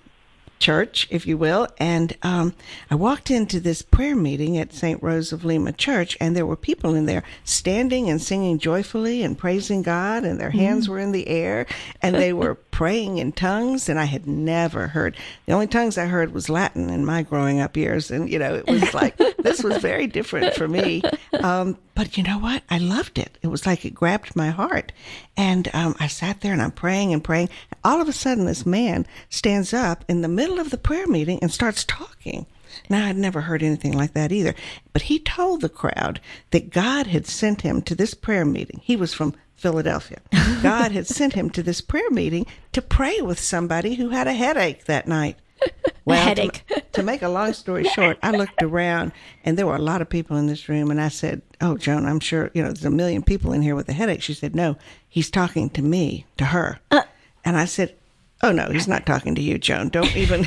church, 0.58 1.06
if 1.10 1.26
you 1.26 1.36
will. 1.36 1.68
And 1.78 2.16
um, 2.22 2.54
I 2.90 2.94
walked 2.94 3.30
into 3.30 3.60
this 3.60 3.82
prayer 3.82 4.16
meeting 4.16 4.56
at 4.58 4.72
St. 4.72 5.02
Rose 5.02 5.32
of 5.32 5.44
Lima 5.44 5.72
Church, 5.72 6.16
and 6.20 6.34
there 6.34 6.46
were 6.46 6.56
people 6.56 6.94
in 6.94 7.06
there 7.06 7.22
standing 7.44 8.08
and 8.08 8.20
singing 8.20 8.58
joyfully 8.58 9.22
and 9.22 9.36
praising 9.36 9.82
God, 9.82 10.24
and 10.24 10.40
their 10.40 10.50
hands 10.50 10.84
mm-hmm. 10.84 10.92
were 10.92 10.98
in 10.98 11.12
the 11.12 11.28
air, 11.28 11.66
and 12.02 12.14
they 12.14 12.32
were 12.32 12.54
praying 12.76 13.16
in 13.16 13.32
tongues. 13.32 13.88
And 13.88 13.98
I 13.98 14.04
had 14.04 14.26
never 14.26 14.88
heard 14.88 15.16
the 15.46 15.54
only 15.54 15.66
tongues 15.66 15.96
I 15.96 16.04
heard 16.04 16.34
was 16.34 16.50
Latin 16.50 16.90
in 16.90 17.06
my 17.06 17.22
growing 17.22 17.58
up 17.58 17.74
years, 17.74 18.10
and 18.10 18.28
you 18.28 18.38
know 18.38 18.54
it 18.54 18.66
was 18.66 18.92
like 18.92 19.16
this 19.38 19.64
was 19.64 19.78
very 19.78 20.06
different 20.06 20.52
for 20.52 20.68
me. 20.68 21.00
Um, 21.42 21.78
but 21.94 22.18
you 22.18 22.22
know 22.22 22.38
what? 22.38 22.62
I 22.68 22.76
loved 22.76 23.18
it. 23.18 23.38
It 23.40 23.46
was 23.46 23.64
like 23.64 23.86
it 23.86 23.94
grabbed 23.94 24.36
my 24.36 24.50
heart. 24.50 24.92
And 25.38 25.70
um, 25.72 25.96
I 25.98 26.06
sat 26.06 26.42
there 26.42 26.52
and 26.52 26.60
I'm 26.60 26.70
praying 26.70 27.14
and 27.14 27.24
praying. 27.24 27.48
All 27.82 28.02
of 28.02 28.10
a 28.10 28.12
sudden, 28.12 28.44
this 28.44 28.66
man 28.66 29.06
stands 29.30 29.72
up 29.72 30.04
in 30.06 30.20
the 30.20 30.28
middle 30.28 30.58
of 30.60 30.68
the 30.68 30.76
prayer 30.76 31.06
meeting 31.06 31.38
and 31.40 31.50
starts 31.50 31.82
talking. 31.82 32.44
Now, 32.88 33.06
I'd 33.06 33.16
never 33.16 33.42
heard 33.42 33.62
anything 33.62 33.92
like 33.92 34.12
that 34.14 34.32
either. 34.32 34.54
But 34.92 35.02
he 35.02 35.18
told 35.18 35.60
the 35.60 35.68
crowd 35.68 36.20
that 36.50 36.70
God 36.70 37.06
had 37.08 37.26
sent 37.26 37.62
him 37.62 37.82
to 37.82 37.94
this 37.94 38.14
prayer 38.14 38.44
meeting. 38.44 38.80
He 38.82 38.96
was 38.96 39.12
from 39.14 39.34
Philadelphia. 39.54 40.18
God 40.62 40.92
had 40.92 41.06
sent 41.06 41.32
him 41.34 41.50
to 41.50 41.62
this 41.62 41.80
prayer 41.80 42.10
meeting 42.10 42.46
to 42.72 42.82
pray 42.82 43.20
with 43.20 43.38
somebody 43.40 43.94
who 43.94 44.10
had 44.10 44.26
a 44.26 44.32
headache 44.34 44.84
that 44.84 45.08
night. 45.08 45.36
Well, 46.04 46.18
to- 46.22 46.28
headache. 46.28 46.62
To, 46.92 47.02
make 47.02 47.20
a 47.22 47.28
long 47.28 47.52
story 47.52 47.82
short, 47.84 48.16
I 48.22 48.30
looked 48.30 48.62
around 48.62 49.10
and 49.44 49.58
there 49.58 49.66
were 49.66 49.74
a 49.74 49.80
lot 49.82 50.00
of 50.00 50.08
people 50.08 50.36
in 50.36 50.46
this 50.46 50.66
room, 50.68 50.90
and 50.90 50.98
I 51.00 51.08
said, 51.08 51.42
"Oh, 51.60 51.76
Joan, 51.76 52.06
I'm 52.06 52.20
sure 52.20 52.50
you 52.54 52.62
know 52.62 52.68
there's 52.68 52.84
a 52.86 52.90
million 52.90 53.22
people 53.22 53.52
in 53.52 53.60
here 53.60 53.74
with 53.74 53.88
a 53.88 53.92
headache." 53.92 54.22
She 54.22 54.32
said, 54.32 54.54
"No, 54.54 54.76
he's 55.08 55.30
talking 55.30 55.68
to 55.70 55.82
me, 55.82 56.24
to 56.38 56.44
her." 56.46 56.78
Uh. 56.92 57.02
and 57.44 57.56
I 57.58 57.64
said, 57.66 57.94
"Oh 58.42 58.50
no, 58.52 58.70
he's 58.70 58.86
not 58.88 59.04
talking 59.04 59.34
to 59.34 59.42
you, 59.42 59.58
Joan. 59.58 59.88
Don't 59.90 60.14
even." 60.16 60.46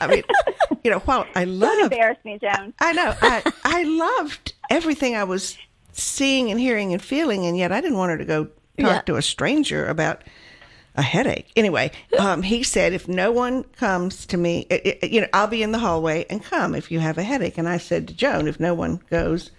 I 0.00 0.08
mean, 0.08 0.22
you 0.84 0.90
know, 0.90 0.98
while 1.00 1.26
I 1.34 1.44
Don't 1.44 1.58
love 1.58 1.78
embarrass 1.92 2.18
me, 2.24 2.38
Joan. 2.40 2.74
I 2.78 2.92
know. 2.92 3.14
I 3.20 3.52
I 3.64 3.82
loved 3.84 4.52
everything 4.70 5.16
I 5.16 5.24
was 5.24 5.56
seeing 5.92 6.50
and 6.50 6.60
hearing 6.60 6.92
and 6.92 7.02
feeling, 7.02 7.46
and 7.46 7.56
yet 7.56 7.72
I 7.72 7.80
didn't 7.80 7.96
want 7.98 8.10
her 8.12 8.18
to 8.18 8.24
go 8.24 8.44
talk 8.44 8.50
Yeah. 8.76 9.00
to 9.02 9.16
a 9.16 9.22
stranger 9.22 9.86
about 9.86 10.22
a 10.94 11.02
headache. 11.02 11.50
Anyway, 11.56 11.90
um, 12.18 12.42
he 12.42 12.62
said, 12.62 12.92
if 12.92 13.08
no 13.08 13.30
one 13.32 13.64
comes 13.64 14.26
to 14.26 14.36
me, 14.36 14.66
i 14.70 14.96
i 15.02 15.06
you 15.06 15.20
know, 15.20 15.28
I'll 15.32 15.46
be 15.48 15.62
in 15.62 15.72
the 15.72 15.78
hallway 15.78 16.24
and 16.30 16.42
come 16.42 16.74
if 16.74 16.90
you 16.90 17.00
have 17.00 17.18
a 17.18 17.22
headache. 17.22 17.58
And 17.58 17.68
I 17.68 17.78
said 17.78 18.08
to 18.08 18.14
Joan, 18.14 18.46
if 18.48 18.58
no 18.60 18.74
one 18.74 19.00
goes, 19.10 19.50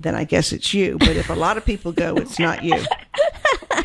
then 0.00 0.14
I 0.14 0.24
guess 0.24 0.52
it's 0.52 0.72
you. 0.74 0.96
But 0.98 1.16
if 1.16 1.28
a 1.30 1.34
lot 1.34 1.56
of 1.58 1.64
people 1.64 1.92
go, 1.92 2.16
it's 2.16 2.38
not 2.38 2.64
you. 2.64 2.82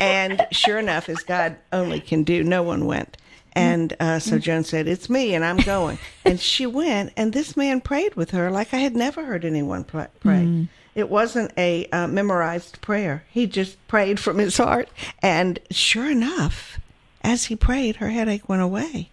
And 0.00 0.46
sure 0.50 0.78
enough, 0.78 1.08
as 1.08 1.22
God 1.22 1.56
only 1.72 2.00
can 2.00 2.22
do, 2.22 2.42
no 2.44 2.62
one 2.62 2.86
went. 2.86 3.16
And 3.56 3.96
uh, 3.98 4.18
so 4.18 4.38
Joan 4.38 4.64
said, 4.64 4.86
It's 4.86 5.08
me, 5.08 5.34
and 5.34 5.44
I'm 5.44 5.56
going. 5.56 5.98
And 6.26 6.38
she 6.38 6.66
went, 6.66 7.12
and 7.16 7.32
this 7.32 7.56
man 7.56 7.80
prayed 7.80 8.14
with 8.14 8.32
her 8.32 8.50
like 8.50 8.74
I 8.74 8.78
had 8.78 8.94
never 8.94 9.24
heard 9.24 9.44
anyone 9.44 9.84
pray. 9.84 10.08
pray. 10.20 10.68
It 10.94 11.08
wasn't 11.08 11.52
a 11.56 11.86
uh, 11.86 12.06
memorized 12.06 12.80
prayer. 12.82 13.24
He 13.30 13.46
just 13.46 13.76
prayed 13.88 14.20
from 14.20 14.38
his 14.38 14.56
heart. 14.58 14.88
And 15.22 15.58
sure 15.70 16.10
enough, 16.10 16.78
as 17.22 17.46
he 17.46 17.56
prayed, 17.56 17.96
her 17.96 18.10
headache 18.10 18.48
went 18.48 18.62
away. 18.62 19.10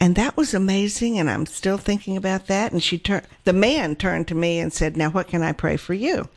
And 0.00 0.16
that 0.16 0.36
was 0.36 0.52
amazing. 0.52 1.18
And 1.18 1.30
I'm 1.30 1.46
still 1.46 1.78
thinking 1.78 2.16
about 2.16 2.46
that. 2.48 2.72
And 2.72 2.82
she 2.82 2.98
turned, 2.98 3.26
the 3.44 3.52
man 3.52 3.94
turned 3.94 4.26
to 4.28 4.34
me 4.34 4.58
and 4.58 4.72
said, 4.72 4.96
Now, 4.96 5.10
what 5.10 5.28
can 5.28 5.42
I 5.42 5.52
pray 5.52 5.76
for 5.76 5.94
you? 5.94 6.28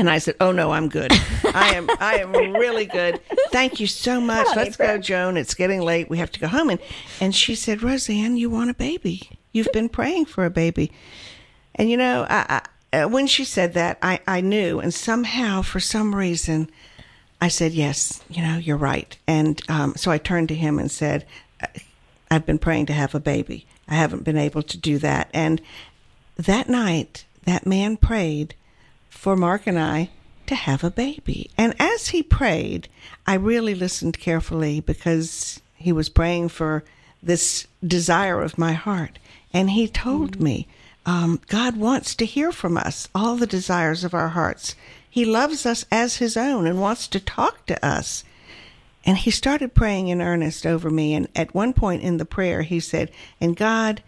And 0.00 0.08
I 0.08 0.16
said, 0.16 0.34
"Oh 0.40 0.50
no, 0.50 0.70
I'm 0.70 0.88
good. 0.88 1.12
I 1.54 1.74
am. 1.74 1.90
I 2.00 2.20
am 2.20 2.32
really 2.32 2.86
good. 2.86 3.20
Thank 3.52 3.80
you 3.80 3.86
so 3.86 4.18
much. 4.18 4.46
Let's 4.56 4.78
go, 4.78 4.96
Joan. 4.96 5.36
It's 5.36 5.52
getting 5.52 5.82
late. 5.82 6.08
We 6.08 6.16
have 6.16 6.32
to 6.32 6.40
go 6.40 6.48
home." 6.48 6.70
And 6.70 6.80
and 7.20 7.34
she 7.34 7.54
said, 7.54 7.82
"Rosanne, 7.82 8.38
you 8.38 8.48
want 8.48 8.70
a 8.70 8.74
baby? 8.74 9.28
You've 9.52 9.72
been 9.74 9.90
praying 9.90 10.24
for 10.24 10.46
a 10.46 10.50
baby." 10.50 10.90
And 11.74 11.90
you 11.90 11.98
know, 11.98 12.26
I, 12.30 12.62
I, 12.92 13.02
uh, 13.02 13.08
when 13.08 13.26
she 13.26 13.44
said 13.44 13.74
that, 13.74 13.98
I 14.00 14.20
I 14.26 14.40
knew, 14.40 14.80
and 14.80 14.92
somehow, 14.94 15.60
for 15.60 15.80
some 15.80 16.14
reason, 16.14 16.70
I 17.38 17.48
said, 17.48 17.72
"Yes, 17.72 18.22
you 18.30 18.40
know, 18.42 18.56
you're 18.56 18.78
right." 18.78 19.14
And 19.26 19.60
um, 19.68 19.92
so 19.96 20.10
I 20.10 20.16
turned 20.16 20.48
to 20.48 20.54
him 20.54 20.78
and 20.78 20.90
said, 20.90 21.26
"I've 22.30 22.46
been 22.46 22.58
praying 22.58 22.86
to 22.86 22.94
have 22.94 23.14
a 23.14 23.20
baby. 23.20 23.66
I 23.86 23.96
haven't 23.96 24.24
been 24.24 24.38
able 24.38 24.62
to 24.62 24.78
do 24.78 24.96
that." 24.96 25.28
And 25.34 25.60
that 26.38 26.70
night, 26.70 27.26
that 27.44 27.66
man 27.66 27.98
prayed 27.98 28.54
for 29.20 29.36
Mark 29.36 29.66
and 29.66 29.78
I 29.78 30.08
to 30.46 30.54
have 30.54 30.82
a 30.82 30.90
baby. 30.90 31.50
And 31.58 31.74
as 31.78 32.08
he 32.08 32.22
prayed, 32.22 32.88
I 33.26 33.34
really 33.34 33.74
listened 33.74 34.18
carefully 34.18 34.80
because 34.80 35.60
he 35.76 35.92
was 35.92 36.08
praying 36.08 36.48
for 36.48 36.84
this 37.22 37.66
desire 37.86 38.40
of 38.40 38.56
my 38.56 38.72
heart. 38.72 39.18
And 39.52 39.72
he 39.72 39.88
told 39.88 40.40
me, 40.40 40.66
um, 41.04 41.38
God 41.48 41.76
wants 41.76 42.14
to 42.14 42.24
hear 42.24 42.50
from 42.50 42.78
us 42.78 43.08
all 43.14 43.36
the 43.36 43.46
desires 43.46 44.04
of 44.04 44.14
our 44.14 44.30
hearts. 44.30 44.74
He 45.10 45.26
loves 45.26 45.66
us 45.66 45.84
as 45.92 46.16
his 46.16 46.38
own 46.38 46.66
and 46.66 46.80
wants 46.80 47.06
to 47.08 47.20
talk 47.20 47.66
to 47.66 47.86
us. 47.86 48.24
And 49.04 49.18
he 49.18 49.30
started 49.30 49.74
praying 49.74 50.08
in 50.08 50.22
earnest 50.22 50.64
over 50.64 50.88
me. 50.88 51.12
And 51.12 51.28
at 51.36 51.54
one 51.54 51.74
point 51.74 52.02
in 52.02 52.16
the 52.16 52.24
prayer, 52.24 52.62
he 52.62 52.80
said, 52.80 53.10
And 53.38 53.54
God, 53.54 54.02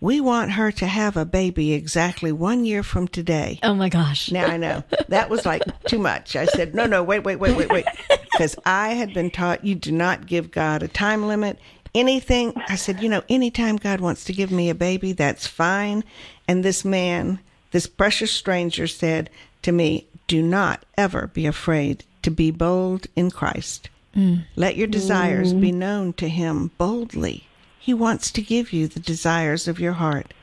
we 0.00 0.20
want 0.20 0.52
her 0.52 0.70
to 0.72 0.86
have 0.86 1.16
a 1.16 1.24
baby 1.24 1.72
exactly 1.72 2.32
one 2.32 2.64
year 2.64 2.82
from 2.82 3.08
today. 3.08 3.58
Oh 3.62 3.74
my 3.74 3.88
gosh. 3.88 4.30
Now 4.30 4.46
I 4.46 4.56
know 4.56 4.84
that 5.08 5.30
was 5.30 5.46
like 5.46 5.62
too 5.84 5.98
much. 5.98 6.36
I 6.36 6.46
said, 6.46 6.74
no, 6.74 6.86
no, 6.86 7.02
wait, 7.02 7.20
wait, 7.20 7.36
wait, 7.36 7.56
wait, 7.56 7.70
wait. 7.70 7.86
Because 8.32 8.54
I 8.66 8.90
had 8.90 9.14
been 9.14 9.30
taught 9.30 9.64
you 9.64 9.74
do 9.74 9.90
not 9.90 10.26
give 10.26 10.50
God 10.50 10.82
a 10.82 10.88
time 10.88 11.26
limit. 11.26 11.58
Anything, 11.94 12.52
I 12.68 12.76
said, 12.76 13.02
you 13.02 13.08
know, 13.08 13.22
anytime 13.30 13.76
God 13.76 14.02
wants 14.02 14.24
to 14.24 14.34
give 14.34 14.50
me 14.50 14.68
a 14.68 14.74
baby, 14.74 15.12
that's 15.12 15.46
fine. 15.46 16.04
And 16.46 16.62
this 16.62 16.84
man, 16.84 17.40
this 17.70 17.86
precious 17.86 18.30
stranger 18.30 18.86
said 18.86 19.30
to 19.62 19.72
me, 19.72 20.06
do 20.26 20.42
not 20.42 20.84
ever 20.98 21.28
be 21.28 21.46
afraid 21.46 22.04
to 22.20 22.30
be 22.30 22.50
bold 22.50 23.06
in 23.16 23.30
Christ. 23.30 23.88
Mm. 24.14 24.44
Let 24.54 24.76
your 24.76 24.86
desires 24.86 25.54
be 25.54 25.72
known 25.72 26.12
to 26.14 26.28
him 26.28 26.72
boldly. 26.76 27.45
He 27.86 27.94
wants 27.94 28.32
to 28.32 28.42
give 28.42 28.72
you 28.72 28.88
the 28.88 28.98
desires 28.98 29.68
of 29.68 29.78
your 29.78 29.92
heart. 29.92 30.34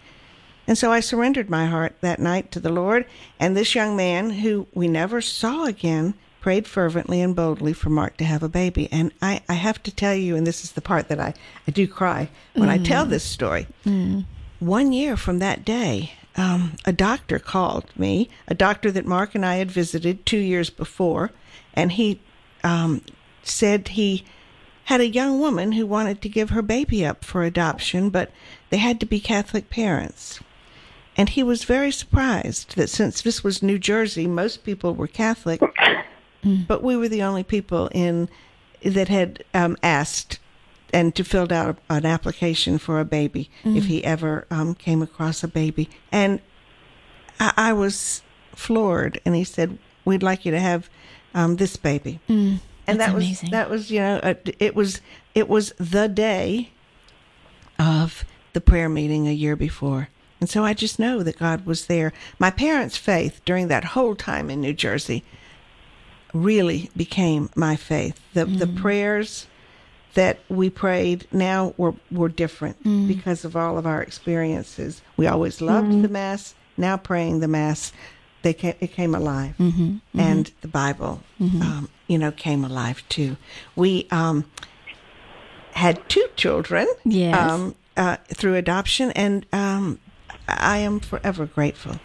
And 0.66 0.78
so 0.78 0.94
I 0.94 1.02
surrendered 1.02 1.50
my 1.50 1.66
heart 1.66 1.98
that 2.00 2.22
night 2.22 2.54
to 2.54 2.62
the 2.62 2.72
Lord, 2.72 3.06
and 3.38 3.58
this 3.58 3.76
young 3.76 3.98
man, 3.98 4.30
who 4.30 4.66
we 4.74 4.88
never 4.88 5.20
saw 5.20 5.66
again, 5.66 6.14
prayed 6.39 6.68
fervently 6.68 7.20
and 7.20 7.36
boldly 7.36 7.74
for 7.74 7.89
Mark 7.89 8.16
to 8.16 8.24
have 8.24 8.44
a 8.44 8.48
baby. 8.48 8.88
And 8.94 9.12
I, 9.22 9.41
I 9.50 9.56
have 9.56 9.84
to 9.84 9.91
tell 9.94 10.16
you, 10.16 10.38
and 10.38 10.48
this 10.48 10.64
is 10.64 10.72
the 10.72 10.80
part 10.80 11.10
that 11.10 11.20
I, 11.20 11.34
I 11.68 11.72
do 11.72 11.86
cry 11.86 12.30
when 12.54 12.70
I 12.70 12.78
tell 12.78 13.06
this 13.06 13.26
story. 13.26 13.68
One 14.60 14.94
year 14.94 15.18
from 15.18 15.39
that 15.39 15.66
day, 15.66 16.14
um, 16.38 16.78
a 16.86 16.94
doctor 16.94 17.39
called 17.39 17.91
me, 17.98 18.30
a 18.48 18.56
doctor 18.56 18.89
that 18.89 19.06
Mark 19.06 19.36
and 19.36 19.46
I 19.46 19.56
had 19.56 19.70
visited 19.70 20.26
two 20.26 20.38
years 20.38 20.70
before, 20.70 21.32
and 21.74 21.91
he 21.91 22.22
um, 22.64 23.02
said 23.44 23.89
he 23.89 24.24
had 24.86 25.02
a 25.02 25.08
young 25.08 25.40
woman 25.40 25.74
who 25.74 25.86
wanted 25.86 26.22
to 26.22 26.30
give 26.30 26.50
her 26.50 26.62
baby 26.62 27.06
up 27.06 27.24
for 27.24 27.44
adoption, 27.44 28.10
but 28.10 28.32
they 28.70 28.78
had 28.78 29.00
to 29.00 29.06
be 29.06 29.20
Catholic 29.20 29.70
parents. 29.70 30.40
And 31.16 31.30
he 31.30 31.44
was 31.44 31.64
very 31.64 31.92
surprised 31.92 32.76
that 32.76 32.90
since 32.90 33.22
this 33.22 33.44
was 33.44 33.62
New 33.64 33.78
Jersey, 33.80 34.28
most 34.28 34.64
people 34.64 34.94
were 34.96 35.08
Catholic, 35.08 35.62
but 36.68 36.84
we 36.84 36.98
were 36.98 37.08
the 37.08 37.24
only 37.24 37.44
people 37.44 37.88
in 37.94 38.28
that 38.84 39.08
had 39.08 39.44
um, 39.54 39.78
asked 39.82 40.40
and 40.92 41.16
to 41.16 41.24
filled 41.24 41.54
out 41.54 41.78
an 41.90 42.06
application 42.06 42.78
for 42.78 43.00
a 43.00 43.06
baby 43.06 43.50
if 43.64 43.86
he 43.86 44.04
ever 44.04 44.46
um, 44.52 44.76
came 44.76 45.02
across 45.02 45.44
a 45.44 45.48
baby. 45.48 45.90
And 46.12 46.42
I, 47.40 47.54
I 47.70 47.74
was 47.74 48.22
floored. 48.56 49.22
And 49.26 49.36
he 49.36 49.44
said, 49.46 49.78
"We'd 50.04 50.22
like 50.24 50.46
you 50.46 50.52
to 50.52 50.60
have 50.60 50.90
um, 51.34 51.56
this 51.56 51.78
baby." 51.78 52.20
And 52.88 53.00
that's 53.00 53.12
that 53.12 53.16
was 53.16 53.24
amazing. 53.26 53.52
that 53.52 53.70
was 53.70 53.92
you 53.92 54.00
know 54.00 54.18
uh, 54.18 54.34
it 54.60 54.76
was 54.76 55.02
it 55.36 55.48
was 55.48 55.74
the 55.78 56.08
day 56.08 56.70
of 57.80 58.26
the 58.54 58.62
prayer 58.62 58.90
meeting 58.90 59.28
a 59.28 59.32
year 59.32 59.56
before. 59.56 60.10
And 60.40 60.50
so 60.50 60.64
I 60.64 60.74
just 60.74 61.00
know 61.00 61.24
that 61.24 61.40
God 61.40 61.66
was 61.66 61.88
there. 61.88 62.12
My 62.38 62.52
parents' 62.52 62.98
faith 62.98 63.42
during 63.46 63.70
that 63.70 63.84
whole 63.86 64.16
time 64.16 64.50
in 64.50 64.62
New 64.62 64.74
Jersey 64.74 65.24
really 66.34 66.90
became 66.98 67.50
my 67.56 67.76
faith. 67.76 68.20
The 68.34 68.46
the 68.46 68.66
mm. 68.66 68.78
prayers 68.78 69.48
that 70.16 70.40
we 70.50 70.70
prayed 70.70 71.28
now 71.32 71.74
were 71.78 71.96
were 72.12 72.30
different 72.30 72.84
mm. 72.84 73.08
because 73.08 73.46
of 73.46 73.56
all 73.56 73.78
of 73.78 73.88
our 73.88 74.02
experiences. 74.02 75.02
We 75.18 75.28
always 75.28 75.62
loved 75.62 75.92
mm. 75.92 76.02
the 76.02 76.10
mass. 76.10 76.56
Now 76.76 76.98
praying 76.98 77.40
the 77.40 77.48
mass, 77.48 77.94
they 78.44 78.54
came, 78.54 78.76
it 78.80 78.91
came 78.94 79.16
alive, 79.16 79.56
and 80.18 80.52
the 80.62 80.68
Bible, 80.68 81.22
um, 81.41 81.89
you 82.08 82.18
know, 82.18 82.32
came 82.32 82.64
alive 82.64 83.04
too. 83.10 83.36
We 83.76 84.08
um, 84.12 84.46
had 85.74 86.08
two 86.10 86.28
children, 86.36 86.88
Yes. 87.06 87.36
um, 87.52 87.76
uh, 87.98 88.18
through 88.28 88.56
adoption, 88.56 89.12
and 89.12 89.46
um, 89.54 90.00
I 90.48 90.78
am 90.80 91.00
forever 91.00 91.46
grateful 91.46 91.96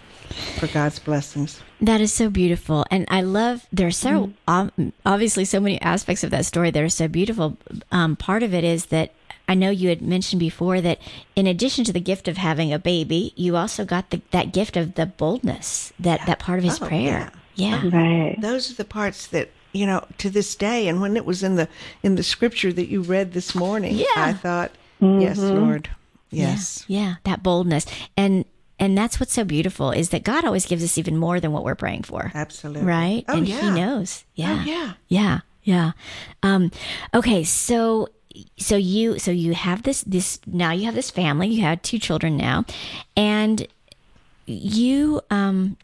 for 0.59 0.67
God's 0.69 0.99
blessings. 0.99 1.61
That 1.81 2.01
is 2.01 2.13
so 2.13 2.29
beautiful. 2.29 2.85
And 2.91 3.05
I 3.09 3.21
love, 3.23 3.67
there 3.73 3.87
are 3.87 3.91
so 3.93 4.31
Mm-hmm. 4.49 4.89
obviously, 5.07 5.45
so 5.45 5.61
many 5.61 5.81
aspects 5.81 6.25
of 6.25 6.31
that 6.31 6.45
story 6.47 6.71
that 6.71 6.83
are 6.83 6.89
so 6.89 7.07
beautiful. 7.09 7.57
Um, 7.93 8.17
part 8.17 8.43
of 8.43 8.53
it 8.55 8.65
is 8.65 8.87
that 8.87 9.13
I 9.49 9.55
know 9.55 9.71
you 9.71 9.89
had 9.89 10.03
mentioned 10.03 10.41
before 10.41 10.81
that 10.83 10.99
in 11.35 11.47
addition 11.47 11.85
to 11.85 11.93
the 11.93 12.01
gift 12.01 12.29
of 12.29 12.37
having 12.37 12.73
a 12.73 12.79
baby, 12.79 13.33
you 13.35 13.57
also 13.57 13.85
got 13.85 14.11
the, 14.11 14.21
that 14.31 14.53
gift 14.53 14.77
of 14.77 14.95
the 14.95 15.07
boldness, 15.07 15.93
that, 15.99 16.25
that 16.27 16.39
part 16.39 16.59
of 16.59 16.65
his 16.65 16.81
Oh, 16.83 16.87
prayer. 16.87 17.33
Yeah. 17.55 17.83
Right. 17.89 18.37
those 18.41 18.71
are 18.71 18.75
the 18.75 18.85
parts 18.85 19.27
that 19.29 19.51
you 19.73 19.85
know 19.85 20.05
to 20.19 20.31
this 20.31 20.55
day 20.55 20.87
and 20.89 21.01
when 21.01 21.17
it 21.17 21.25
was 21.27 21.43
in 21.43 21.57
the 21.57 21.69
in 22.03 22.15
the 22.15 22.23
scripture 22.23 22.73
that 22.73 22.87
you 22.89 23.03
read 23.03 23.33
this 23.33 23.55
morning 23.55 23.95
Yeah. 23.97 24.07
i 24.17 24.33
thought 24.33 24.71
yes 25.01 25.39
lord 25.39 25.91
Yeah, 26.31 26.51
yes 26.51 26.85
Yeah, 26.89 27.15
that 27.25 27.43
boldness. 27.43 27.85
And 28.17 28.45
and 28.79 28.97
that's 28.97 29.19
what's 29.19 29.33
so 29.33 29.43
beautiful 29.45 29.91
is 29.91 30.11
that 30.11 30.23
God 30.23 30.45
always 30.45 30.67
gives 30.67 30.85
us 30.85 30.97
even 30.99 31.17
more 31.17 31.41
than 31.41 31.51
what 31.53 31.65
we're 31.65 31.75
praying 31.75 32.05
for. 32.05 32.31
absolutely 32.35 32.87
Right? 32.87 33.25
oh 33.29 33.39
and 33.39 33.49
yeah 33.49 33.61
he 33.61 33.71
knows. 33.73 34.25
Yeah. 34.37 34.59
oh 34.61 34.65
yeah 34.65 34.93
Yeah, 35.09 35.41
yeah. 35.65 35.93
Um, 36.45 36.71
okay, 37.13 37.43
so 37.45 38.09
so 38.57 38.77
you 38.77 39.19
so 39.19 39.31
you 39.31 39.55
have 39.55 39.83
this 39.83 40.03
this 40.03 40.41
now 40.47 40.73
you 40.73 40.85
have 40.87 40.95
this 40.95 41.11
family. 41.11 41.49
You 41.49 41.63
had 41.63 41.83
two 41.83 41.99
children 41.99 42.37
now, 42.37 42.65
and 43.17 43.67
you 44.47 45.21
um 45.31 45.77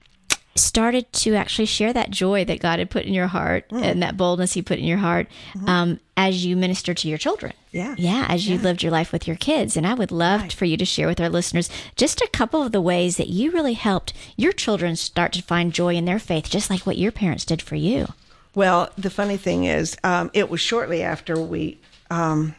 started 0.56 1.12
to 1.12 1.34
actually 1.34 1.66
share 1.66 1.92
that 1.92 2.10
joy 2.10 2.44
that 2.44 2.60
God 2.60 2.78
had 2.78 2.88
put 2.88 3.04
in 3.04 3.12
your 3.12 3.26
heart 3.26 3.68
Mm. 3.70 3.82
and 3.82 4.02
that 4.04 4.16
boldness 4.16 4.52
He 4.52 4.62
put 4.62 4.78
in 4.78 4.84
your 4.84 4.98
heart 4.98 5.26
um, 5.66 5.98
as 6.16 6.46
you 6.46 6.56
minister 6.56 6.94
to 6.94 7.08
your 7.08 7.18
children. 7.18 7.52
Mm-hmm. 7.72 7.76
Yeah. 7.76 7.94
yeah, 7.98 8.26
as 8.28 8.48
you 8.48 8.56
lived 8.58 8.80
your 8.80 8.92
life 8.92 9.10
with 9.10 9.26
your 9.26 9.34
kids. 9.34 9.76
And 9.76 9.84
I 9.84 9.94
would 9.94 10.12
love 10.12 10.52
for 10.52 10.64
you 10.64 10.76
to 10.76 10.84
share 10.84 11.08
with 11.08 11.20
our 11.20 11.28
listeners 11.28 11.68
just 11.96 12.20
a 12.20 12.28
couple 12.32 12.62
of 12.62 12.70
the 12.70 12.80
ways 12.80 13.16
that 13.16 13.26
you 13.30 13.50
really 13.50 13.72
helped 13.72 14.12
your 14.36 14.52
children 14.52 14.94
start 14.94 15.32
to 15.32 15.42
find 15.42 15.72
joy 15.72 15.96
in 15.96 16.04
their 16.04 16.20
faith, 16.20 16.48
just 16.48 16.70
like 16.70 16.86
what 16.86 16.98
your 16.98 17.10
parents 17.10 17.44
did 17.44 17.60
for 17.60 17.74
you. 17.74 18.06
well 18.54 18.90
the 18.96 19.10
funny 19.10 19.36
thing 19.36 19.64
is 19.64 19.96
um, 20.04 20.30
it 20.34 20.48
was 20.48 20.60
shortly 20.60 21.02
after 21.02 21.34
we 21.36 21.80
um, 22.10 22.54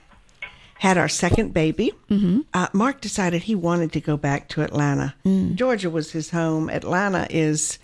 had 0.80 0.98
our 0.98 1.08
second 1.08 1.54
baby 1.54 1.94
mm-hmm. 2.10 2.42
uh, 2.54 2.68
mark 2.74 3.02
decided 3.02 3.44
he 3.44 3.56
wanted 3.56 3.92
to 3.92 4.00
go 4.00 4.18
back 4.18 4.48
to 4.50 4.62
atlanta 4.62 5.16
georgia 5.56 5.90
was 5.90 6.12
his 6.12 6.32
home 6.32 6.70
atlanta 6.70 7.28
is 7.30 7.80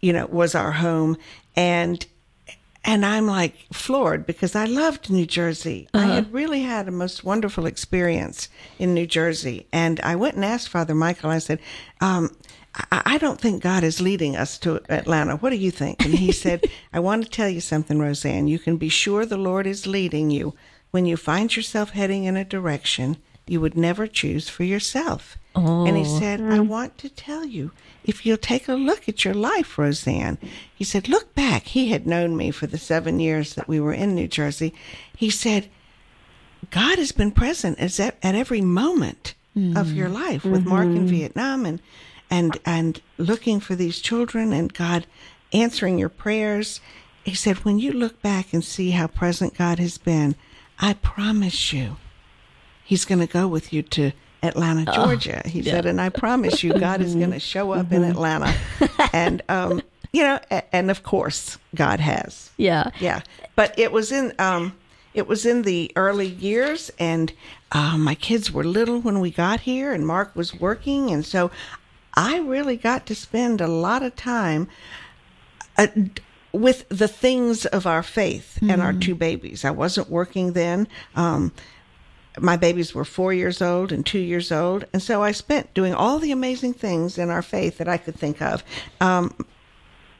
you 0.00 0.12
know 0.12 0.26
was 0.26 0.54
our 0.54 0.72
home 0.72 1.16
and 1.56 2.06
and 2.84 3.04
I'm 3.04 3.26
like 3.26 3.54
floored 3.72 4.26
because 4.26 4.54
I 4.54 4.66
loved 4.66 5.08
New 5.08 5.24
Jersey. 5.24 5.88
I 5.94 6.06
had 6.06 6.32
really 6.32 6.62
had 6.62 6.86
a 6.86 6.90
most 6.90 7.24
wonderful 7.24 7.64
experience 7.64 8.50
in 8.78 8.92
New 8.92 9.06
Jersey, 9.06 9.66
and 9.72 10.00
I 10.00 10.16
went 10.16 10.34
and 10.34 10.44
asked 10.44 10.68
Father 10.68 10.94
Michael. 10.94 11.30
I 11.30 11.38
said, 11.38 11.60
um, 12.02 12.36
I, 12.74 13.02
"I 13.06 13.18
don't 13.18 13.40
think 13.40 13.62
God 13.62 13.84
is 13.84 14.02
leading 14.02 14.36
us 14.36 14.58
to 14.58 14.82
Atlanta. 14.90 15.36
What 15.36 15.50
do 15.50 15.56
you 15.56 15.70
think?" 15.70 16.04
And 16.04 16.14
he 16.14 16.30
said, 16.44 16.64
"I 16.92 17.00
want 17.00 17.24
to 17.24 17.30
tell 17.30 17.48
you 17.48 17.60
something, 17.60 17.98
Rosanne. 17.98 18.48
You 18.48 18.58
can 18.58 18.76
be 18.76 18.90
sure 18.90 19.24
the 19.24 19.38
Lord 19.38 19.66
is 19.66 19.86
leading 19.86 20.30
you 20.30 20.54
when 20.94 21.06
you 21.06 21.16
find 21.16 21.56
yourself 21.56 21.90
heading 21.90 22.22
in 22.24 22.36
a 22.36 22.44
direction 22.44 23.16
you 23.46 23.60
would 23.60 23.76
never 23.76 24.06
choose 24.06 24.48
for 24.48 24.64
yourself." 24.64 25.36
And 25.56 25.96
he 25.96 26.02
oh. 26.02 26.18
said, 26.18 26.40
I 26.40 26.58
mm. 26.58 26.66
want 26.66 26.98
to 26.98 27.08
tell 27.08 27.44
you, 27.44 27.70
if 28.02 28.26
you'll 28.26 28.36
take 28.36 28.66
a 28.68 28.74
look 28.74 29.08
at 29.08 29.24
your 29.24 29.34
life, 29.34 29.78
Rosanne, 29.78 30.36
he 30.74 30.82
said, 30.82 31.08
look 31.08 31.32
back. 31.36 31.62
He 31.66 31.90
had 31.90 32.08
known 32.08 32.36
me 32.36 32.50
for 32.50 32.66
the 32.66 32.76
seven 32.76 33.20
years 33.20 33.54
that 33.54 33.68
we 33.68 33.78
were 33.78 33.92
in 33.92 34.16
New 34.16 34.26
Jersey. 34.26 34.74
He 35.16 35.30
said, 35.30 35.68
God 36.70 36.98
has 36.98 37.12
been 37.12 37.30
present 37.30 37.78
as 37.78 38.00
at, 38.00 38.16
at 38.20 38.34
every 38.34 38.62
moment 38.62 39.34
of 39.76 39.92
your 39.92 40.08
mm. 40.08 40.14
life 40.14 40.44
with 40.44 40.66
Mark 40.66 40.86
in 40.86 41.06
mm-hmm. 41.06 41.06
Vietnam 41.06 41.64
and, 41.64 41.80
and, 42.28 42.58
and 42.66 43.00
looking 43.16 43.60
for 43.60 43.76
these 43.76 44.00
children 44.00 44.52
and 44.52 44.74
God 44.74 45.06
answering 45.52 46.00
your 46.00 46.08
prayers. 46.08 46.80
He 47.22 47.36
said, 47.36 47.58
when 47.58 47.78
you 47.78 47.92
look 47.92 48.20
back 48.22 48.52
and 48.52 48.64
see 48.64 48.90
how 48.90 49.06
present 49.06 49.56
God 49.56 49.78
has 49.78 49.98
been, 49.98 50.34
I 50.78 50.94
promise 50.94 51.72
you, 51.72 51.96
He's 52.84 53.04
going 53.06 53.20
to 53.20 53.26
go 53.26 53.48
with 53.48 53.72
you 53.72 53.82
to 53.82 54.12
Atlanta, 54.42 54.84
Georgia. 54.92 55.40
He 55.46 55.62
said, 55.62 55.86
and 55.86 55.98
I 55.98 56.10
promise 56.10 56.62
you, 56.62 56.74
God 56.74 57.00
is 57.00 57.14
going 57.14 57.30
to 57.30 57.40
show 57.40 57.72
up 57.72 57.90
in 57.92 58.04
Atlanta. 58.04 58.54
and, 59.14 59.40
um, 59.48 59.80
you 60.12 60.22
know, 60.22 60.38
a- 60.50 60.74
and 60.76 60.90
of 60.90 61.02
course, 61.02 61.56
God 61.74 61.98
has. 62.00 62.50
Yeah. 62.58 62.90
Yeah. 63.00 63.22
But 63.56 63.78
it 63.78 63.90
was 63.90 64.12
in, 64.12 64.34
um, 64.38 64.76
it 65.14 65.26
was 65.26 65.46
in 65.46 65.62
the 65.62 65.90
early 65.96 66.26
years, 66.28 66.90
and 66.98 67.32
uh, 67.72 67.96
my 67.96 68.14
kids 68.14 68.52
were 68.52 68.64
little 68.64 69.00
when 69.00 69.18
we 69.20 69.30
got 69.30 69.60
here, 69.60 69.92
and 69.94 70.06
Mark 70.06 70.36
was 70.36 70.54
working, 70.54 71.10
and 71.10 71.24
so 71.24 71.50
I 72.12 72.38
really 72.40 72.76
got 72.76 73.06
to 73.06 73.14
spend 73.14 73.62
a 73.62 73.66
lot 73.66 74.02
of 74.02 74.14
time 74.14 74.68
uh, 75.78 75.86
with 76.54 76.88
the 76.88 77.08
things 77.08 77.66
of 77.66 77.86
our 77.86 78.02
faith 78.02 78.58
and 78.62 78.80
our 78.80 78.92
two 78.92 79.14
babies. 79.14 79.64
I 79.64 79.70
wasn't 79.72 80.08
working 80.08 80.52
then. 80.52 80.86
Um, 81.16 81.52
my 82.38 82.56
babies 82.56 82.94
were 82.94 83.04
four 83.04 83.32
years 83.32 83.60
old 83.60 83.92
and 83.92 84.04
two 84.06 84.18
years 84.18 84.50
old, 84.50 84.84
and 84.92 85.02
so 85.02 85.22
I 85.22 85.32
spent 85.32 85.72
doing 85.74 85.94
all 85.94 86.18
the 86.18 86.32
amazing 86.32 86.74
things 86.74 87.18
in 87.18 87.30
our 87.30 87.42
faith 87.42 87.78
that 87.78 87.88
I 87.88 87.96
could 87.96 88.16
think 88.16 88.40
of. 88.42 88.64
Um, 89.00 89.34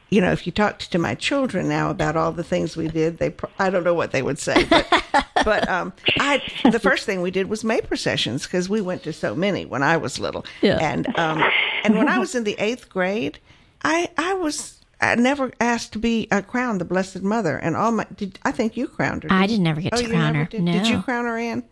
you 0.09 0.21
know, 0.21 0.31
if 0.31 0.45
you 0.45 0.51
talked 0.53 0.91
to 0.91 0.97
my 0.99 1.15
children 1.15 1.67
now 1.67 1.89
about 1.89 2.15
all 2.15 2.31
the 2.31 2.43
things 2.43 2.77
we 2.77 2.87
did, 2.87 3.17
they 3.17 3.33
I 3.59 3.69
don't 3.69 3.83
know 3.83 3.93
what 3.93 4.11
they 4.11 4.21
would 4.21 4.39
say, 4.39 4.63
but, 4.65 4.87
but 5.43 5.67
um, 5.67 5.91
I 6.19 6.41
the 6.71 6.79
first 6.79 7.05
thing 7.05 7.21
we 7.21 7.31
did 7.31 7.47
was 7.49 7.63
May 7.63 7.81
processions 7.81 8.43
because 8.43 8.69
we 8.69 8.79
went 8.81 9.03
to 9.03 9.11
so 9.13 9.35
many 9.35 9.65
when 9.65 9.83
I 9.83 9.97
was 9.97 10.19
little, 10.19 10.45
Yeah. 10.61 10.77
and 10.81 11.07
um, 11.17 11.43
and 11.83 11.97
when 11.97 12.07
I 12.07 12.19
was 12.19 12.35
in 12.35 12.43
the 12.45 12.55
eighth 12.59 12.87
grade, 12.89 13.39
I 13.83 14.09
I 14.17 14.33
was. 14.35 14.74
I 15.01 15.15
never 15.15 15.51
asked 15.59 15.93
to 15.93 15.99
be 15.99 16.27
uh, 16.31 16.41
crowned 16.41 16.81
the 16.81 16.85
Blessed 16.85 17.21
Mother, 17.21 17.57
and 17.57 17.75
all 17.75 17.91
my. 17.91 18.05
Did, 18.15 18.39
I 18.43 18.51
think 18.51 18.77
you 18.77 18.87
crowned 18.87 19.23
her. 19.23 19.31
I 19.31 19.43
you? 19.43 19.47
did 19.49 19.59
never 19.61 19.81
get 19.81 19.93
oh, 19.93 19.97
to 19.97 20.03
you 20.03 20.09
crown 20.09 20.33
never 20.33 20.45
her. 20.45 20.45
Did? 20.45 20.65
did 20.65 20.87
you 20.87 20.95
No. 20.95 21.01
crown 21.01 21.25
her, 21.25 21.37
Ann? 21.37 21.63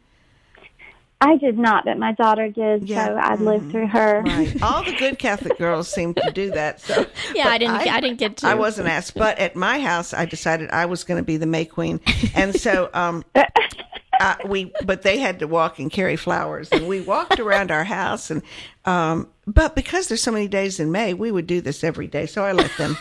I 1.22 1.38
did 1.38 1.58
not, 1.58 1.86
but 1.86 1.98
my 1.98 2.12
daughter 2.12 2.50
did, 2.50 2.90
Yeah. 2.90 3.06
so 3.06 3.14
I 3.16 3.36
lived 3.36 3.72
through 3.72 3.88
her. 3.88 4.24
Right. 4.26 4.62
All 4.62 4.84
the 4.84 4.92
good 4.92 5.18
Catholic 5.18 5.58
girls 5.58 5.88
seem 5.88 6.14
to 6.16 6.32
do 6.34 6.52
that. 6.52 6.82
So 6.82 7.06
Yeah, 7.34 7.48
I 7.48 7.58
didn't- 7.58 7.76
I 7.76 8.02
didn't 8.02 8.20
get 8.20 8.36
to. 8.38 8.48
I 8.48 8.56
wasn't 8.56 8.90
asked, 8.90 9.14
but 9.16 9.40
at 9.40 9.56
my 9.56 9.80
house, 9.80 10.14
I 10.14 10.26
decided 10.26 10.70
I 10.72 10.86
was 10.86 11.06
going 11.06 11.18
to 11.18 11.24
be 11.24 11.38
the 11.38 11.46
May 11.46 11.64
Queen, 11.64 12.02
and 12.36 12.54
so 12.54 12.90
um, 12.94 13.24
uh, 14.20 14.36
we. 14.46 14.74
But 14.84 15.04
they 15.04 15.18
had 15.18 15.40
to 15.40 15.48
walk 15.48 15.80
and 15.80 15.90
carry 15.90 16.18
flowers, 16.18 16.68
and 16.74 16.90
we 16.90 17.00
walked 17.00 17.40
around 17.40 17.72
our 17.72 17.86
house, 17.86 18.30
and 18.30 18.42
um, 18.84 19.30
but 19.46 19.76
because 19.76 20.08
there's 20.08 20.22
so 20.22 20.32
many 20.32 20.48
days 20.48 20.80
in 20.80 20.92
May, 20.92 21.14
we 21.14 21.32
would 21.32 21.48
do 21.48 21.62
this 21.62 21.84
every 21.84 22.08
day. 22.08 22.26
So 22.26 22.44
I 22.44 22.52
let 22.54 22.72
them. 22.78 22.98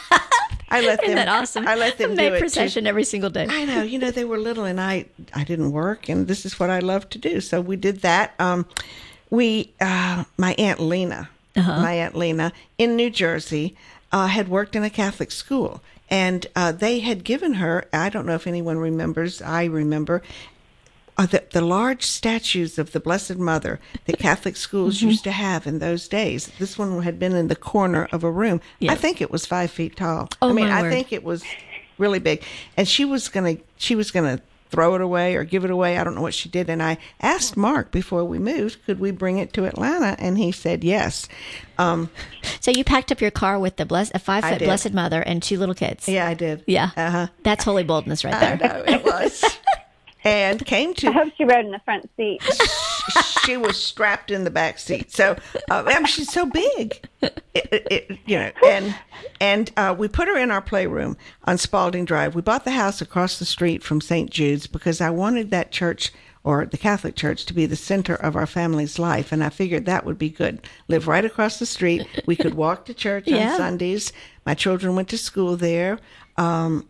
I 0.70 0.80
let 0.80 1.00
them. 1.00 1.04
Isn't 1.04 1.16
that 1.16 1.28
awesome? 1.28 1.66
I 1.68 1.74
let 1.76 1.98
them 1.98 2.10
do 2.10 2.16
May 2.16 2.28
it 2.28 2.40
procession 2.40 2.84
too. 2.84 2.88
every 2.88 3.04
single 3.04 3.30
day. 3.30 3.46
I 3.48 3.64
know. 3.64 3.82
You 3.82 3.98
know, 3.98 4.10
they 4.10 4.24
were 4.24 4.38
little, 4.38 4.64
and 4.64 4.80
I 4.80 5.06
I 5.34 5.44
didn't 5.44 5.72
work, 5.72 6.08
and 6.08 6.26
this 6.26 6.44
is 6.44 6.58
what 6.58 6.70
I 6.70 6.80
love 6.80 7.08
to 7.10 7.18
do. 7.18 7.40
So 7.40 7.60
we 7.60 7.76
did 7.76 8.00
that. 8.00 8.34
Um, 8.38 8.66
we 9.30 9.72
uh, 9.80 10.24
my 10.36 10.54
aunt 10.58 10.80
Lena, 10.80 11.30
my 11.56 11.92
aunt 11.94 12.14
Lena 12.16 12.52
in 12.78 12.96
New 12.96 13.10
Jersey, 13.10 13.76
uh, 14.10 14.26
had 14.26 14.48
worked 14.48 14.74
in 14.76 14.82
a 14.82 14.90
Catholic 14.90 15.30
school, 15.30 15.80
and 16.10 16.46
uh, 16.56 16.72
they 16.72 17.00
had 17.00 17.22
given 17.24 17.54
her. 17.54 17.84
I 17.92 18.08
don't 18.08 18.26
know 18.26 18.34
if 18.34 18.46
anyone 18.46 18.78
remembers. 18.78 19.40
I 19.40 19.64
remember. 19.64 20.22
Uh, 21.18 21.26
the, 21.26 21.44
the 21.50 21.60
large 21.60 22.02
statues 22.04 22.78
of 22.78 22.92
the 22.92 23.00
Blessed 23.00 23.36
Mother 23.36 23.78
that 24.06 24.18
Catholic 24.18 24.56
schools 24.56 24.98
Mm-hmm. 24.98 25.08
used 25.08 25.24
to 25.24 25.30
have 25.32 25.66
in 25.66 25.78
those 25.78 26.08
days. 26.08 26.50
This 26.58 26.78
one 26.78 27.02
had 27.02 27.18
been 27.18 27.34
in 27.34 27.48
the 27.48 27.54
corner 27.56 28.08
of 28.12 28.24
a 28.24 28.30
room. 28.30 28.60
Yeah. 28.78 28.92
I 28.92 28.94
think 28.94 29.20
it 29.20 29.30
was 29.30 29.44
five 29.44 29.70
feet 29.70 29.94
tall. 29.96 30.30
Oh, 30.40 30.48
I 30.50 30.52
mean, 30.54 30.68
I 30.68 30.80
word. 30.82 30.90
think 30.92 31.12
it 31.12 31.22
was 31.22 31.44
really 31.98 32.18
big. 32.18 32.42
And 32.78 32.88
she 32.88 33.04
was 33.04 33.28
gonna 33.28 33.58
she 33.76 33.94
was 33.94 34.10
gonna 34.10 34.40
throw 34.70 34.94
it 34.94 35.02
away 35.02 35.36
or 35.36 35.44
give 35.44 35.66
it 35.66 35.70
away. 35.70 35.98
I 35.98 36.02
don't 36.04 36.14
know 36.14 36.22
what 36.22 36.32
she 36.32 36.48
did. 36.48 36.70
And 36.70 36.82
I 36.82 36.96
asked 37.20 37.58
Mark 37.58 37.90
before 37.90 38.24
we 38.24 38.38
moved, 38.38 38.78
could 38.86 38.98
we 38.98 39.10
bring 39.10 39.36
it 39.36 39.52
to 39.52 39.66
Atlanta? 39.66 40.16
And 40.18 40.38
he 40.38 40.50
said 40.50 40.82
yes. 40.82 41.28
Um, 41.76 42.08
So 42.60 42.70
you 42.70 42.82
packed 42.84 43.12
up 43.12 43.20
your 43.20 43.30
car 43.30 43.58
with 43.58 43.76
the 43.76 43.84
bless, 43.84 44.10
a 44.14 44.18
five 44.18 44.42
foot. 44.46 44.60
Blessed 44.60 44.94
Mother 44.94 45.20
and 45.20 45.42
two 45.42 45.58
little 45.58 45.74
kids. 45.74 46.08
yeah, 46.08 46.26
I 46.26 46.32
did. 46.32 46.64
Yeah. 46.66 46.88
Uh 46.96 47.10
huh. 47.10 47.26
That's 47.42 47.64
holy 47.64 47.84
boldness 47.84 48.24
right 48.24 48.32
I 48.34 48.56
there. 48.56 48.68
know 48.68 48.84
it 48.86 49.04
was. 49.04 49.44
and 50.24 50.64
came 50.64 50.94
to. 50.94 51.08
I 51.08 51.12
hope 51.12 51.32
she 51.36 51.44
rode 51.44 51.64
in 51.64 51.70
the 51.72 51.80
front 51.84 52.08
seat. 52.16 52.40
she 53.44 53.56
was 53.56 53.76
strapped 53.82 54.30
in 54.30 54.44
the 54.44 54.50
back 54.50 54.78
seat. 54.78 55.10
So 55.12 55.36
uh, 55.70 55.84
I 55.86 55.94
mean, 55.98 56.06
she's 56.06 56.32
so 56.32 56.46
big, 56.46 57.00
it, 57.20 57.42
it, 57.54 57.86
it- 57.90 58.18
you 58.26 58.38
know. 58.38 58.50
And 58.66 58.94
and 59.40 59.70
uh, 59.76 59.94
we 59.98 60.08
put 60.08 60.28
her 60.28 60.36
in 60.36 60.50
our 60.50 60.62
playroom 60.62 61.16
on 61.44 61.58
Spalding 61.58 62.04
Drive. 62.04 62.34
We 62.34 62.42
bought 62.42 62.64
the 62.64 62.70
house 62.72 63.00
across 63.00 63.38
the 63.38 63.44
street 63.44 63.82
from 63.82 64.00
St. 64.00 64.30
Jude's 64.30 64.66
because 64.66 65.00
I 65.00 65.10
wanted 65.10 65.50
that 65.50 65.70
church 65.72 66.12
or 66.44 66.66
the 66.66 66.76
Catholic 66.78 67.14
Church 67.14 67.44
to 67.46 67.54
be 67.54 67.66
the 67.66 67.76
center 67.76 68.16
of 68.16 68.34
our 68.34 68.46
family's 68.48 68.98
life, 68.98 69.30
and 69.30 69.44
I 69.44 69.48
figured 69.48 69.86
that 69.86 70.04
would 70.04 70.18
be 70.18 70.28
good. 70.28 70.60
Live 70.88 71.06
right 71.06 71.24
across 71.24 71.60
the 71.60 71.66
street. 71.66 72.04
We 72.26 72.34
could 72.34 72.54
walk 72.54 72.84
to 72.86 72.94
church 72.94 73.24
Yeah. 73.28 73.52
on 73.52 73.56
Sundays. 73.58 74.12
My 74.44 74.54
children 74.54 74.96
went 74.96 75.08
to 75.10 75.18
school 75.18 75.56
there. 75.56 76.00
Um, 76.36 76.88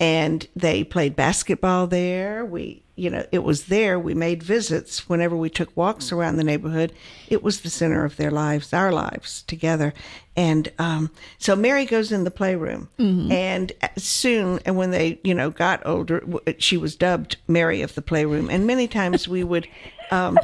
and 0.00 0.48
they 0.56 0.82
played 0.82 1.14
basketball 1.14 1.86
there. 1.86 2.42
We, 2.42 2.82
you 2.96 3.10
know, 3.10 3.26
it 3.30 3.40
was 3.40 3.66
there. 3.66 3.98
We 3.98 4.14
made 4.14 4.42
visits 4.42 5.08
whenever 5.10 5.36
we 5.36 5.50
took 5.50 5.76
walks 5.76 6.10
around 6.10 6.36
the 6.36 6.44
neighborhood. 6.44 6.94
It 7.28 7.42
was 7.42 7.60
the 7.60 7.68
center 7.68 8.06
of 8.06 8.16
their 8.16 8.30
lives, 8.30 8.72
our 8.72 8.92
lives 8.92 9.42
together. 9.42 9.92
And 10.34 10.72
um, 10.78 11.10
so 11.38 11.54
Mary 11.54 11.84
goes 11.84 12.12
in 12.12 12.24
the 12.24 12.30
playroom, 12.30 12.88
and 13.30 13.72
soon, 13.98 14.60
and 14.64 14.76
when 14.76 14.90
they, 14.90 15.20
you 15.22 15.34
know, 15.34 15.50
got 15.50 15.86
older, 15.86 16.24
she 16.56 16.78
was 16.78 16.96
dubbed 16.96 17.36
Mary 17.46 17.82
of 17.82 17.94
the 17.94 18.02
playroom. 18.02 18.48
And 18.48 18.66
many 18.66 18.88
times 18.88 19.28
we 19.28 19.44
would, 19.44 19.68
um, 20.10 20.38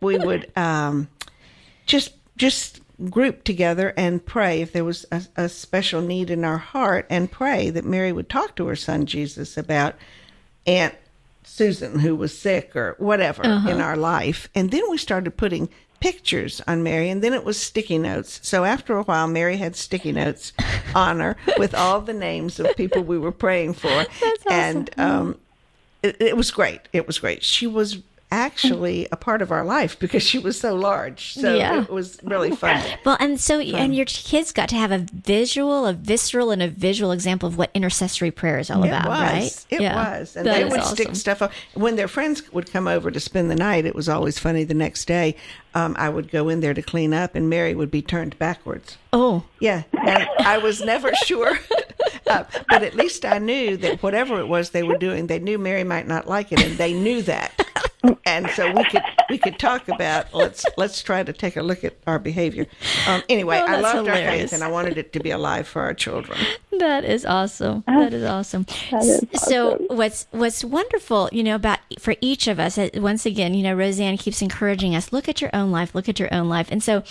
we 0.00 0.16
would 0.16 0.50
um, 0.56 1.08
just 1.84 2.14
just 2.38 2.80
group 3.10 3.44
together 3.44 3.92
and 3.96 4.24
pray 4.24 4.62
if 4.62 4.72
there 4.72 4.84
was 4.84 5.04
a, 5.12 5.22
a 5.36 5.48
special 5.48 6.00
need 6.00 6.30
in 6.30 6.44
our 6.44 6.58
heart 6.58 7.06
and 7.10 7.30
pray 7.30 7.70
that 7.70 7.84
Mary 7.84 8.12
would 8.12 8.28
talk 8.28 8.56
to 8.56 8.66
her 8.66 8.76
son 8.76 9.06
Jesus 9.06 9.56
about 9.56 9.94
Aunt 10.66 10.94
Susan 11.44 12.00
who 12.00 12.16
was 12.16 12.36
sick 12.36 12.74
or 12.74 12.96
whatever 12.98 13.42
in 13.42 13.80
our 13.80 13.96
life. 13.96 14.48
And 14.54 14.70
then 14.70 14.82
we 14.90 14.98
started 14.98 15.36
putting 15.36 15.68
pictures 16.00 16.60
on 16.66 16.82
Mary 16.82 17.08
and 17.08 17.22
then 17.22 17.32
it 17.32 17.44
was 17.44 17.60
sticky 17.60 17.98
notes. 17.98 18.40
So 18.42 18.64
after 18.64 18.96
a 18.96 19.02
while 19.02 19.28
Mary 19.28 19.56
had 19.56 19.76
sticky 19.76 20.12
notes 20.12 20.52
on 20.94 21.20
her 21.20 21.36
with 21.58 21.74
all 21.74 22.00
the 22.00 22.12
names 22.12 22.58
of 22.58 22.74
people 22.76 23.02
we 23.02 23.18
were 23.18 23.32
praying 23.32 23.74
for. 23.74 24.06
And 24.50 24.90
um 24.98 25.38
it, 26.02 26.16
it 26.20 26.36
was 26.36 26.50
great. 26.50 26.82
It 26.92 27.06
was 27.06 27.18
great. 27.18 27.42
She 27.42 27.66
was 27.66 27.98
actually 28.32 29.06
a 29.12 29.16
part 29.16 29.40
of 29.42 29.50
our 29.52 29.64
life 29.64 29.98
because 29.98 30.22
she 30.22 30.38
was 30.38 30.58
so 30.58 30.74
large. 30.74 31.34
So 31.34 31.54
Yeah. 31.54 31.82
it 31.82 31.90
was 31.90 32.18
really 32.22 32.50
fun. 32.50 32.82
Well, 33.04 33.16
and 33.20 33.40
so, 33.40 33.60
and 33.60 33.94
your 33.94 34.06
kids 34.06 34.52
got 34.52 34.68
to 34.70 34.76
have 34.76 34.90
a 34.90 35.06
visual, 35.12 35.86
a 35.86 35.92
visceral, 35.92 36.50
and 36.50 36.62
a 36.62 36.68
visual 36.68 37.12
example 37.12 37.48
of 37.48 37.56
what 37.56 37.70
intercessory 37.74 38.30
prayer 38.30 38.58
is 38.58 38.70
all 38.70 38.82
It 38.84 38.88
about, 38.88 39.06
was. 39.08 39.18
right? 39.20 39.66
It 39.70 39.80
Yeah. 39.80 40.18
was. 40.18 40.36
And 40.36 40.46
That 40.46 40.54
they 40.56 40.64
would 40.64 40.80
awesome. 40.80 40.96
stick 40.96 41.16
stuff 41.16 41.42
up. 41.42 41.52
When 41.74 41.96
their 41.96 42.08
friends 42.08 42.42
would 42.52 42.70
come 42.72 42.88
over 42.88 43.10
to 43.10 43.20
spend 43.20 43.50
the 43.50 43.54
night, 43.56 43.86
it 43.86 43.94
was 43.94 44.08
always 44.08 44.38
funny. 44.38 44.64
The 44.64 44.74
next 44.74 45.04
day, 45.06 45.36
um, 45.74 45.94
I 45.98 46.08
would 46.08 46.30
go 46.30 46.48
in 46.48 46.60
there 46.60 46.74
to 46.74 46.82
clean 46.82 47.14
up, 47.14 47.34
and 47.34 47.48
Mary 47.48 47.74
would 47.74 47.90
be 47.90 48.02
turned 48.02 48.38
backwards. 48.38 48.96
Oh, 49.12 49.44
Yeah. 49.60 49.84
And 50.06 50.28
I 50.40 50.58
was 50.58 50.82
never 50.82 51.14
sure. 51.24 51.58
Uh, 52.28 52.42
but 52.68 52.82
at 52.82 52.96
least 52.96 53.24
I 53.24 53.38
knew 53.38 53.76
that 53.76 54.02
whatever 54.02 54.40
it 54.40 54.48
was 54.48 54.70
they 54.70 54.82
were 54.82 54.98
doing, 54.98 55.28
they 55.28 55.38
knew 55.38 55.58
Mary 55.58 55.84
might 55.84 56.08
not 56.08 56.26
like 56.26 56.50
it, 56.50 56.60
and 56.60 56.76
they 56.76 56.92
knew 56.92 57.22
that. 57.22 57.52
And 58.24 58.48
so 58.50 58.72
we 58.72 58.84
could 58.84 59.02
we 59.30 59.38
could 59.38 59.58
talk 59.58 59.88
about 59.88 60.32
let's 60.34 60.64
let's 60.76 61.02
try 61.02 61.22
to 61.22 61.32
take 61.32 61.56
a 61.56 61.62
look 61.62 61.84
at 61.84 61.96
our 62.06 62.18
behavior. 62.18 62.66
Um, 63.08 63.22
anyway, 63.28 63.58
Oh, 63.60 63.64
I 63.66 63.80
that's 63.80 63.82
loved 63.94 64.08
our 64.08 64.14
faith, 64.16 64.52
and 64.52 64.62
I 64.62 64.68
wanted 64.70 64.98
it 64.98 65.12
to 65.14 65.20
be 65.20 65.30
alive 65.30 65.66
for 65.66 65.82
our 65.82 65.94
children. 65.94 66.38
That 66.78 67.04
is 67.04 67.24
awesome. 67.24 67.84
That 67.86 68.12
is 68.12 68.24
awesome. 68.24 68.66
is 68.92 69.24
So 69.34 69.76
what's 69.88 70.26
what's 70.30 70.64
wonderful, 70.64 71.28
you 71.32 71.42
know, 71.42 71.54
about 71.56 71.78
for 71.98 72.14
each 72.20 72.48
of 72.48 72.58
us. 72.60 72.76
uh, 72.78 72.88
Once 72.94 73.24
again, 73.26 73.54
you 73.54 73.62
know, 73.62 73.74
Rosanne 73.74 74.16
keeps 74.18 74.42
encouraging 74.42 74.94
us: 74.94 75.12
look 75.12 75.28
at 75.28 75.40
your 75.40 75.50
own 75.54 75.70
life, 75.70 75.94
look 75.94 76.08
at 76.08 76.18
your 76.20 76.32
own 76.32 76.48
life, 76.48 76.68
and 76.70 76.82
so. 76.82 77.02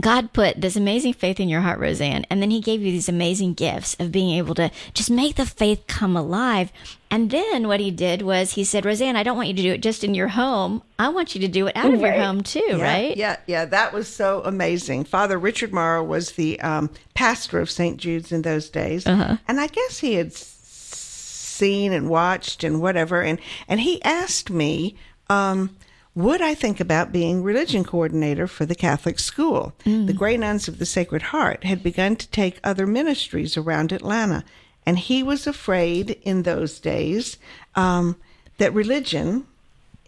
God 0.00 0.32
put 0.32 0.60
this 0.60 0.76
amazing 0.76 1.12
faith 1.14 1.40
in 1.40 1.48
your 1.48 1.60
heart, 1.62 1.80
Rosanne, 1.80 2.24
and 2.30 2.40
then 2.40 2.50
He 2.50 2.60
gave 2.60 2.82
you 2.82 2.92
these 2.92 3.08
amazing 3.08 3.54
gifts 3.54 3.96
of 3.98 4.12
being 4.12 4.30
able 4.38 4.54
to 4.56 4.70
just 4.94 5.10
make 5.10 5.36
the 5.36 5.46
faith 5.46 5.84
come 5.86 6.16
alive. 6.16 6.72
And 7.10 7.30
then 7.30 7.66
what 7.68 7.80
He 7.80 7.90
did 7.90 8.22
was 8.22 8.52
He 8.52 8.64
said, 8.64 8.84
Rosanne, 8.84 9.16
I 9.16 9.22
don't 9.22 9.36
want 9.36 9.48
you 9.48 9.54
to 9.54 9.62
do 9.62 9.72
it 9.72 9.82
just 9.82 10.04
in 10.04 10.14
your 10.14 10.28
home. 10.28 10.82
I 10.98 11.08
want 11.08 11.34
you 11.34 11.40
to 11.40 11.48
do 11.48 11.66
it 11.66 11.76
out 11.76 11.92
of 11.92 12.00
your 12.00 12.12
home 12.12 12.42
too, 12.42 12.62
Yeah, 12.68 12.82
right? 12.82 13.16
Yeah, 13.16 13.36
yeah, 13.46 13.64
that 13.64 13.92
was 13.92 14.06
so 14.08 14.42
amazing. 14.44 15.04
Father 15.04 15.38
Richard 15.38 15.72
Morrow 15.72 16.04
was 16.04 16.32
the 16.32 16.60
um, 16.60 16.90
pastor 17.14 17.58
of 17.60 17.70
St. 17.70 17.96
Jude's 17.96 18.30
in 18.30 18.42
those 18.42 18.68
days, 18.70 19.06
Uh-huh. 19.06 19.36
and 19.48 19.60
I 19.60 19.66
guess 19.66 19.98
he 19.98 20.14
had 20.14 20.32
seen 20.32 21.92
and 21.92 22.08
watched 22.08 22.62
and 22.64 22.80
whatever, 22.80 23.22
and 23.22 23.38
and 23.66 23.80
he 23.80 24.02
asked 24.04 24.50
me. 24.50 24.96
Um, 25.30 25.76
would 26.18 26.42
I 26.42 26.54
think 26.54 26.80
about 26.80 27.12
being 27.12 27.44
religion 27.44 27.84
coordinator 27.84 28.48
for 28.48 28.66
the 28.66 28.74
Catholic 28.74 29.20
school? 29.20 29.72
The 30.06 30.12
Grey 30.12 30.36
Nuns 30.36 30.66
of 30.66 30.80
the 30.80 30.84
Sacred 30.84 31.22
Heart 31.22 31.62
had 31.62 31.80
begun 31.80 32.16
to 32.16 32.28
take 32.30 32.58
other 32.64 32.88
ministries 32.88 33.56
around 33.56 33.92
Atlanta, 33.92 34.42
and 34.84 34.98
he 34.98 35.22
was 35.22 35.46
afraid 35.46 36.18
in 36.22 36.42
those 36.42 36.80
days 36.80 37.38
um, 37.76 38.16
that 38.56 38.74
religion 38.74 39.46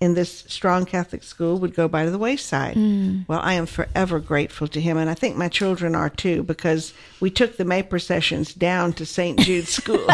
in 0.00 0.14
this 0.14 0.44
strong 0.48 0.86
Catholic 0.86 1.22
school 1.22 1.58
would 1.58 1.74
go 1.74 1.86
by 1.86 2.06
the 2.06 2.16
wayside. 2.18 2.74
Well, 3.28 3.40
I 3.42 3.54
am 3.54 3.66
forever 3.66 4.18
grateful 4.18 4.66
to 4.68 4.80
him, 4.80 4.96
and 4.96 5.10
I 5.10 5.14
think 5.14 5.36
my 5.36 5.48
children 5.48 5.94
are 5.94 6.08
too, 6.08 6.42
because 6.42 6.94
we 7.20 7.30
took 7.30 7.56
the 7.58 7.64
May 7.66 7.82
processions 7.82 8.54
down 8.54 8.94
to 8.94 9.04
St. 9.06 9.38
Jude's 9.38 9.68
School, 9.80 10.06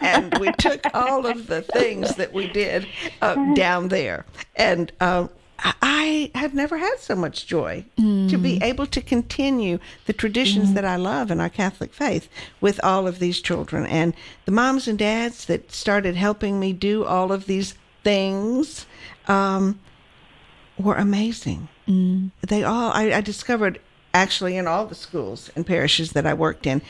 and 0.00 0.36
we 0.38 0.50
took 0.52 0.80
all 0.94 1.26
of 1.26 1.46
the 1.48 1.60
things 1.62 2.14
that 2.16 2.32
we 2.32 2.46
did 2.48 2.86
uh, 3.20 3.34
down 3.54 3.88
there. 3.88 4.24
And 4.56 4.90
uh, 5.00 5.28
I- 5.58 5.74
I 5.82 6.38
have 6.38 6.54
never 6.54 6.76
had 6.78 6.96
so 6.98 7.14
much 7.16 7.46
joy 7.46 7.84
to 7.96 8.38
be 8.38 8.62
able 8.62 8.86
to 8.86 9.00
continue 9.00 9.78
the 10.06 10.12
traditions 10.12 10.72
that 10.74 10.84
I 10.84 10.96
love 10.96 11.30
in 11.30 11.40
our 11.40 11.48
Catholic 11.48 11.92
faith 11.92 12.28
with 12.60 12.78
all 12.84 13.06
of 13.08 13.18
these 13.18 13.40
children. 13.40 13.86
And 13.86 14.14
the 14.44 14.52
moms 14.52 14.86
and 14.86 14.98
dads 14.98 15.46
that 15.46 15.72
started 15.72 16.14
helping 16.14 16.60
me 16.60 16.72
do 16.72 17.04
all 17.04 17.32
of 17.32 17.46
these 17.46 17.74
things 18.04 18.86
um, 19.28 19.80
were 20.78 20.94
amazing. 20.94 21.68
Mm. 21.88 22.30
They 22.46 22.62
all, 22.62 22.90
I, 22.92 23.12
I 23.12 23.20
discovered 23.20 23.80
actually 24.12 24.56
in 24.56 24.66
all 24.66 24.86
the 24.86 24.94
schools 24.94 25.50
and 25.54 25.66
parishes 25.66 26.12
that 26.12 26.26
I 26.26 26.34
worked 26.34 26.66
in, 26.66 26.80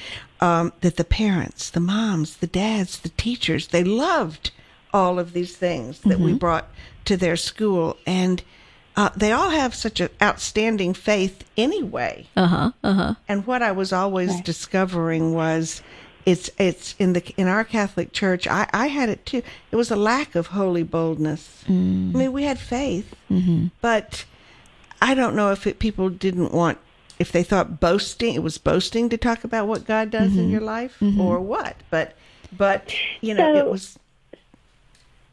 um, 0.41 0.73
that 0.81 0.97
the 0.97 1.05
parents, 1.05 1.71
the 1.71 1.81
moms, 1.81 2.37
the 2.37 2.47
dads, 2.47 3.01
the 3.01 3.09
teachers, 3.11 3.69
they 3.69 3.83
loved 3.83 4.53
all 4.93 5.19
of 5.19 5.33
these 5.33 5.57
things 5.57 6.01
that 6.01 6.21
we 6.21 6.33
brought 6.33 6.69
to 7.05 7.17
their 7.17 7.37
school. 7.37 7.97
And 8.07 8.43
uh, 8.97 9.11
they 9.15 9.33
all 9.33 9.51
have 9.51 9.75
such 9.75 10.01
an 10.01 10.09
outstanding 10.23 10.95
faith 10.95 11.45
anyway. 11.57 12.29
Uh 12.37 12.47
huh. 12.47 12.73
Uh 12.83 12.93
huh. 12.95 13.15
And 13.29 13.47
what 13.47 13.61
I 13.61 13.73
was 13.73 13.93
always 13.93 14.41
discovering 14.41 15.35
was 15.35 15.83
it's 16.27 16.51
it's 16.59 16.97
in 16.99 17.13
the 17.13 17.23
in 17.37 17.47
our 17.47 17.65
Catholic 17.65 18.13
Church. 18.13 18.47
I, 18.49 18.69
I 18.73 18.89
had 18.89 19.09
it 19.09 19.25
too. 19.25 19.43
It 19.71 19.77
was 19.77 19.91
a 19.91 19.97
lack 19.97 20.35
of 20.35 20.49
holy 20.49 20.83
boldness. 20.83 21.65
Mm. 21.69 22.15
I 22.15 22.19
mean, 22.19 22.33
we 22.33 22.43
had 22.43 22.59
faith, 22.59 23.15
mm-hmm. 23.31 23.69
but 23.81 24.25
I 25.01 25.15
don't 25.15 25.37
know 25.37 25.53
if 25.53 25.67
it, 25.67 25.79
people 25.79 26.11
didn't 26.11 26.53
want 26.53 26.79
if 27.19 27.33
they 27.33 27.43
thought 27.43 27.81
boasting 27.81 28.35
it 28.35 28.43
was 28.43 28.59
boasting 28.59 29.09
to 29.09 29.17
talk 29.17 29.45
about 29.45 29.67
what 29.67 29.87
God 29.87 30.11
does 30.11 30.37
in 30.37 30.45
mm-hmm. 30.45 30.53
your 30.53 30.61
life 30.61 30.97
mm-hmm. 31.01 31.21
or 31.21 31.41
what. 31.41 31.77
But 31.91 32.17
but 32.55 32.95
you 33.21 33.33
know 33.33 33.55
it 33.55 33.71
was 33.71 33.99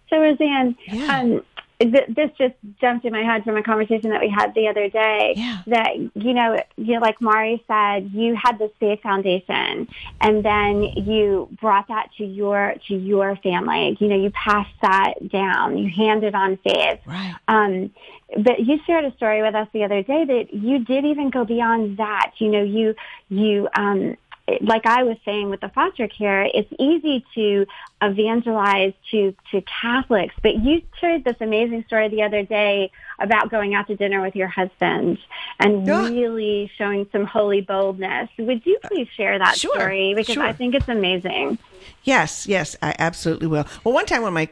So, 0.10 0.22
Rosanne, 0.22 0.78
Yeah. 0.86 1.20
um, 1.20 1.44
this 1.92 2.30
just 2.38 2.56
jumped 2.80 3.06
in 3.06 3.14
my 3.14 3.24
head 3.24 3.44
from 3.44 3.58
a 3.58 3.64
conversation 3.64 4.10
that 4.12 4.22
we 4.22 4.30
had 4.30 4.54
the 4.54 4.68
other 4.68 4.90
day. 4.90 5.34
Yeah. 5.36 5.62
That 5.68 5.96
you 5.98 6.34
know, 6.34 6.62
you 6.78 6.94
know, 6.96 7.00
like 7.00 7.22
Mari 7.22 7.64
said, 7.68 8.12
you 8.12 8.36
had 8.36 8.60
this 8.60 8.72
faith 8.80 9.02
foundation, 9.02 9.88
and 10.22 10.44
then 10.44 10.84
you 10.84 11.50
brought 11.60 11.88
that 11.88 12.10
to 12.18 12.26
your 12.26 12.76
to 12.88 12.96
your 12.96 13.36
family. 13.38 13.98
You 14.00 14.08
know, 14.08 14.18
you 14.18 14.32
passed 14.32 14.74
that 14.82 15.14
down. 15.30 15.78
You 15.78 15.90
handed 15.90 16.36
on 16.36 16.58
faith. 16.58 17.00
Right. 17.06 17.36
Um, 17.48 17.92
but 18.38 18.60
you 18.60 18.80
shared 18.86 19.06
a 19.06 19.16
story 19.16 19.42
with 19.42 19.56
us 19.56 19.68
the 19.74 19.84
other 19.84 20.02
day 20.02 20.26
that 20.26 20.54
you 20.54 20.80
did 20.80 21.06
even 21.06 21.30
go 21.30 21.46
beyond 21.46 21.98
that. 21.98 22.32
You 22.38 22.50
know, 22.50 22.64
you 22.64 22.96
you 23.30 23.68
um, 23.76 24.18
like 24.62 24.86
I 24.86 25.04
was 25.04 25.18
saying 25.24 25.50
with 25.50 25.62
the 25.62 25.70
foster 25.70 26.08
care, 26.08 26.44
it's 26.54 26.72
easy 26.78 27.26
to 27.36 27.66
evangelize 28.02 28.94
to, 29.12 29.34
to 29.52 29.62
Catholics, 29.82 30.36
but 30.44 30.56
you 30.56 30.82
shared 31.00 31.24
this 31.24 31.38
amazing 31.40 31.86
story 31.88 32.10
the 32.10 32.24
other 32.24 32.44
day 32.44 32.92
about 33.20 33.50
going 33.50 33.74
out 33.74 33.88
to 33.88 33.96
dinner 33.96 34.22
with 34.22 34.36
your 34.36 34.50
husband 34.50 35.18
and 35.60 35.88
Yeah. 35.88 36.10
really 36.10 36.70
showing 36.78 37.08
some 37.12 37.24
holy 37.26 37.62
boldness. 37.62 38.30
Would 38.38 38.66
you 38.66 38.80
uh, 38.84 38.90
please 38.90 39.08
share 39.16 39.40
that 39.40 39.58
Sure, 39.58 39.74
story? 39.76 40.14
Because 40.14 40.34
sure. 40.34 40.44
I 40.44 40.52
think 40.52 40.76
it's 40.76 40.90
amazing. 40.90 41.58
Yes, 42.04 42.46
yes, 42.46 42.76
I 42.82 42.96
absolutely 43.00 43.48
will. 43.48 43.66
Well, 43.86 43.94
one 43.94 44.06
time 44.06 44.24
when 44.24 44.34
my 44.34 44.50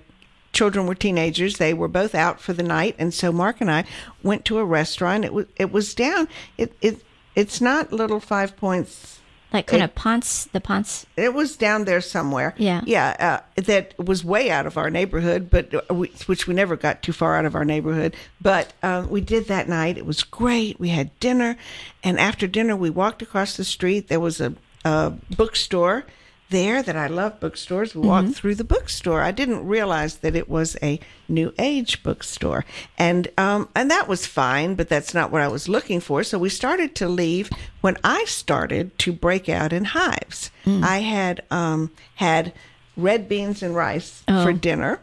children 0.53 0.87
were 0.87 0.95
teenagers, 0.95 1.57
they 1.57 1.73
were 1.73 1.89
both 1.89 2.15
out 2.15 2.39
for 2.39 2.53
the 2.53 2.63
night, 2.63 2.95
and 2.97 3.13
so 3.13 3.33
Mark 3.33 3.59
and 3.59 3.69
I 3.69 3.83
went 4.23 4.45
to 4.45 4.57
a 4.57 4.65
restaurant. 4.65 5.25
It 5.25 5.33
was 5.33 5.47
it 5.57 5.71
was 5.71 5.93
down. 5.93 6.29
It 6.57 6.73
it 6.81 7.03
it's 7.35 7.59
not 7.59 7.91
Little 7.91 8.19
Five 8.19 8.55
Points. 8.55 9.20
Like 9.53 9.67
kind 9.67 9.81
It- 9.81 9.85
of 9.85 9.95
Ponce, 9.95 10.45
the 10.45 10.61
Ponce. 10.61 11.05
It 11.17 11.33
was 11.33 11.57
down 11.57 11.85
there 11.85 11.99
somewhere. 12.01 12.53
Yeah. 12.57 12.81
yeah. 12.85 13.41
Uh, 13.57 13.61
that 13.61 13.93
was 13.99 14.23
way 14.23 14.49
out 14.49 14.65
of 14.65 14.77
our 14.77 14.89
neighborhood, 14.89 15.49
but 15.49 15.73
uh, 15.73 15.93
we, 15.93 16.07
which 16.25 16.47
we 16.47 16.53
never 16.53 16.75
got 16.77 17.03
too 17.03 17.11
far 17.13 17.35
out 17.35 17.45
of 17.45 17.55
our 17.55 17.65
neighborhood. 17.65 18.15
But 18.39 18.73
um, 18.81 19.09
we 19.09 19.19
did 19.21 19.47
that 19.47 19.67
night. 19.67 19.97
It 19.97 20.05
was 20.05 20.23
great. 20.23 20.79
We 20.79 20.89
had 20.89 21.17
dinner, 21.19 21.57
and 22.03 22.19
after 22.19 22.47
dinner, 22.47 22.75
we 22.75 22.89
walked 22.89 23.21
across 23.21 23.57
the 23.57 23.65
street. 23.65 24.07
There 24.07 24.19
was 24.19 24.39
a, 24.39 24.53
a 24.85 25.13
bookstore 25.35 26.05
there 26.51 26.83
that 26.83 26.95
I 26.95 27.07
love 27.07 27.39
bookstores. 27.39 27.95
We 27.95 28.07
walked 28.07 28.33
through 28.35 28.55
the 28.55 28.63
bookstore. 28.63 29.21
I 29.21 29.31
didn't 29.31 29.65
realize 29.65 30.17
that 30.17 30.35
it 30.35 30.47
was 30.47 30.77
a 30.83 30.99
new 31.27 31.53
age 31.57 32.03
bookstore, 32.03 32.63
and 32.97 33.27
um, 33.37 33.69
and 33.75 33.89
that 33.89 34.07
was 34.07 34.25
fine, 34.27 34.75
but 34.75 34.87
that's 34.89 35.13
not 35.13 35.31
what 35.31 35.41
I 35.41 35.47
was 35.47 35.67
looking 35.67 35.99
for. 35.99 36.23
So 36.23 36.37
we 36.37 36.49
started 36.49 36.93
to 36.95 37.07
leave 37.09 37.49
when 37.81 37.97
I 38.03 38.25
started 38.25 38.97
to 38.99 39.11
break 39.11 39.49
out 39.49 39.73
in 39.73 39.85
hives. 39.85 40.51
I 40.67 40.99
had 40.99 41.41
um, 41.49 41.89
had 42.15 42.53
red 42.95 43.27
beans 43.27 43.63
and 43.63 43.75
rice 43.75 44.23
for 44.43 44.53
dinner, 44.53 44.99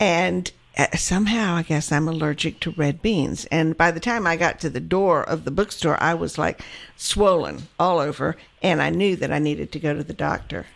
and 0.00 0.50
uh, 0.78 0.86
somehow 0.96 1.54
I 1.54 1.62
guess 1.62 1.92
I'm 1.92 2.08
allergic 2.08 2.60
to 2.60 2.70
red 2.72 3.00
beans. 3.02 3.44
And 3.46 3.76
by 3.76 3.90
the 3.90 4.00
time 4.00 4.26
I 4.26 4.36
got 4.36 4.60
to 4.60 4.70
the 4.70 4.80
door 4.80 5.22
of 5.22 5.44
the 5.44 5.50
bookstore, 5.50 6.02
I 6.02 6.14
was 6.14 6.38
like 6.38 6.62
swollen 6.96 7.68
all 7.78 7.98
over, 7.98 8.36
and 8.62 8.82
I 8.82 8.90
knew 8.90 9.14
that 9.16 9.30
I 9.32 9.38
needed 9.38 9.70
to 9.72 9.78
go 9.78 9.94
to 9.94 10.02
the 10.02 10.12
doctor. 10.12 10.66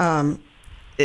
Um, 0.00 0.40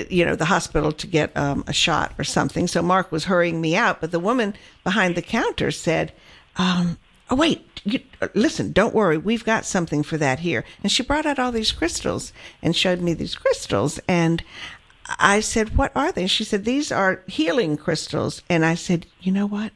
you 0.10 0.26
know, 0.26 0.36
the 0.36 0.46
hospital 0.46 0.92
to 0.92 1.08
get 1.08 1.36
um, 1.38 1.64
a 1.68 1.74
shot 1.74 2.14
or 2.18 2.24
something. 2.24 2.68
So 2.68 2.82
Mark 2.82 3.12
was 3.12 3.26
hurrying 3.26 3.62
me 3.62 3.76
out, 3.76 4.02
but 4.02 4.12
the 4.12 4.20
woman 4.20 4.54
behind 4.84 5.16
the 5.16 5.22
counter 5.22 5.72
said, 5.72 6.12
um, 6.58 6.98
"Oh 7.30 7.36
wait, 7.36 7.82
you, 7.84 8.02
listen, 8.34 8.72
don't 8.72 8.94
worry, 8.94 9.18
we've 9.18 9.46
got 9.46 9.66
something 9.66 10.04
for 10.04 10.18
that 10.18 10.40
here." 10.40 10.64
And 10.84 10.92
she 10.92 11.04
brought 11.04 11.26
out 11.26 11.40
all 11.40 11.52
these 11.52 11.72
crystals 11.72 12.34
and 12.62 12.76
showed 12.76 13.02
me 13.02 13.14
these 13.14 13.36
crystals, 13.36 14.00
and 14.08 14.44
I 15.18 15.40
said, 15.40 15.78
"What 15.78 15.92
are 15.96 16.12
they?" 16.12 16.28
She 16.28 16.44
said, 16.44 16.66
"These 16.66 16.92
are 16.92 17.22
healing 17.28 17.78
crystals." 17.78 18.42
And 18.50 18.66
I 18.66 18.76
said, 18.76 19.06
"You 19.22 19.32
know 19.32 19.46
what? 19.46 19.72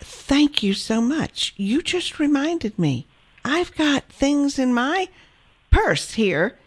Thank 0.00 0.62
you 0.62 0.74
so 0.74 1.00
much. 1.00 1.54
You 1.56 1.82
just 1.82 2.18
reminded 2.18 2.78
me. 2.78 3.06
I've 3.44 3.74
got 3.76 4.12
things 4.12 4.58
in 4.58 4.74
my 4.74 5.08
purse 5.70 6.14
here 6.14 6.58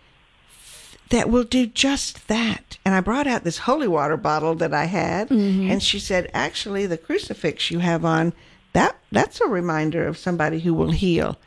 that 1.12 1.30
will 1.30 1.44
do 1.44 1.68
just 1.68 2.28
that. 2.28 2.78
And 2.84 2.96
I 2.96 3.02
brought 3.02 3.28
out 3.28 3.44
this 3.44 3.60
holy 3.60 3.88
water 3.88 4.18
bottle 4.18 4.56
that 4.56 4.74
I 4.74 4.86
had, 4.86 5.30
mm-hmm. 5.30 5.70
and 5.70 5.84
she 5.84 6.00
said, 6.00 6.30
"Actually, 6.34 6.88
the 6.88 6.98
crucifix 6.98 7.70
you 7.70 7.80
have 7.80 8.04
on 8.04 8.34
that 8.74 8.96
that's 9.12 9.42
a 9.42 9.48
reminder 9.48 10.08
of 10.08 10.18
somebody 10.18 10.60
who 10.60 10.74
will 10.74 10.92
heal." 10.92 11.38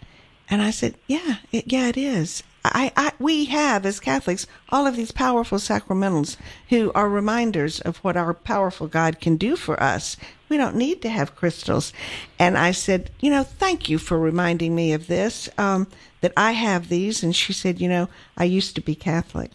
And 0.49 0.63
I 0.63 0.71
said, 0.71 0.95
"Yeah, 1.07 1.37
it, 1.51 1.65
yeah, 1.73 1.89
it 1.89 1.97
is. 1.97 2.43
I, 2.65 2.93
I, 2.97 3.13
we 3.19 3.45
have 3.47 3.85
as 3.85 4.01
Catholics 4.01 4.47
all 4.71 4.87
of 4.87 4.97
these 4.97 5.13
powerful 5.13 5.59
sacramentals 5.59 6.37
who 6.71 6.91
are 6.95 7.09
reminders 7.09 7.81
of 7.81 7.99
what 7.99 8.17
our 8.17 8.33
powerful 8.33 8.87
God 8.87 9.21
can 9.21 9.37
do 9.37 9.55
for 9.55 9.81
us. 9.83 10.17
We 10.49 10.57
don't 10.57 10.77
need 10.77 11.03
to 11.03 11.11
have 11.11 11.37
crystals." 11.37 11.93
And 12.39 12.57
I 12.57 12.71
said, 12.73 13.11
"You 13.21 13.31
know, 13.31 13.43
thank 13.43 13.89
you 13.89 13.99
for 13.99 14.19
reminding 14.19 14.75
me 14.75 14.93
of 14.93 15.09
this. 15.09 15.49
Um, 15.59 15.89
that 16.23 16.33
I 16.37 16.53
have 16.53 16.89
these." 16.89 17.23
And 17.23 17.37
she 17.37 17.53
said, 17.53 17.81
"You 17.81 17.89
know, 17.89 18.09
I 18.39 18.45
used 18.45 18.75
to 18.77 18.81
be 18.81 18.95
Catholic. 18.95 19.51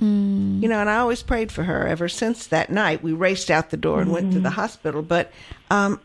You 0.61 0.67
know, 0.69 0.79
and 0.79 0.89
I 0.89 0.97
always 0.97 1.23
prayed 1.23 1.51
for 1.51 1.63
her. 1.63 1.87
Ever 1.87 2.09
since 2.09 2.45
that 2.47 2.69
night, 2.69 3.01
we 3.01 3.11
raced 3.11 3.49
out 3.49 3.71
the 3.71 3.77
door 3.77 4.01
and 4.01 4.11
went 4.11 4.31
to 4.33 4.39
the 4.39 4.51
hospital. 4.51 5.01
But 5.01 5.31
um, 5.71 5.99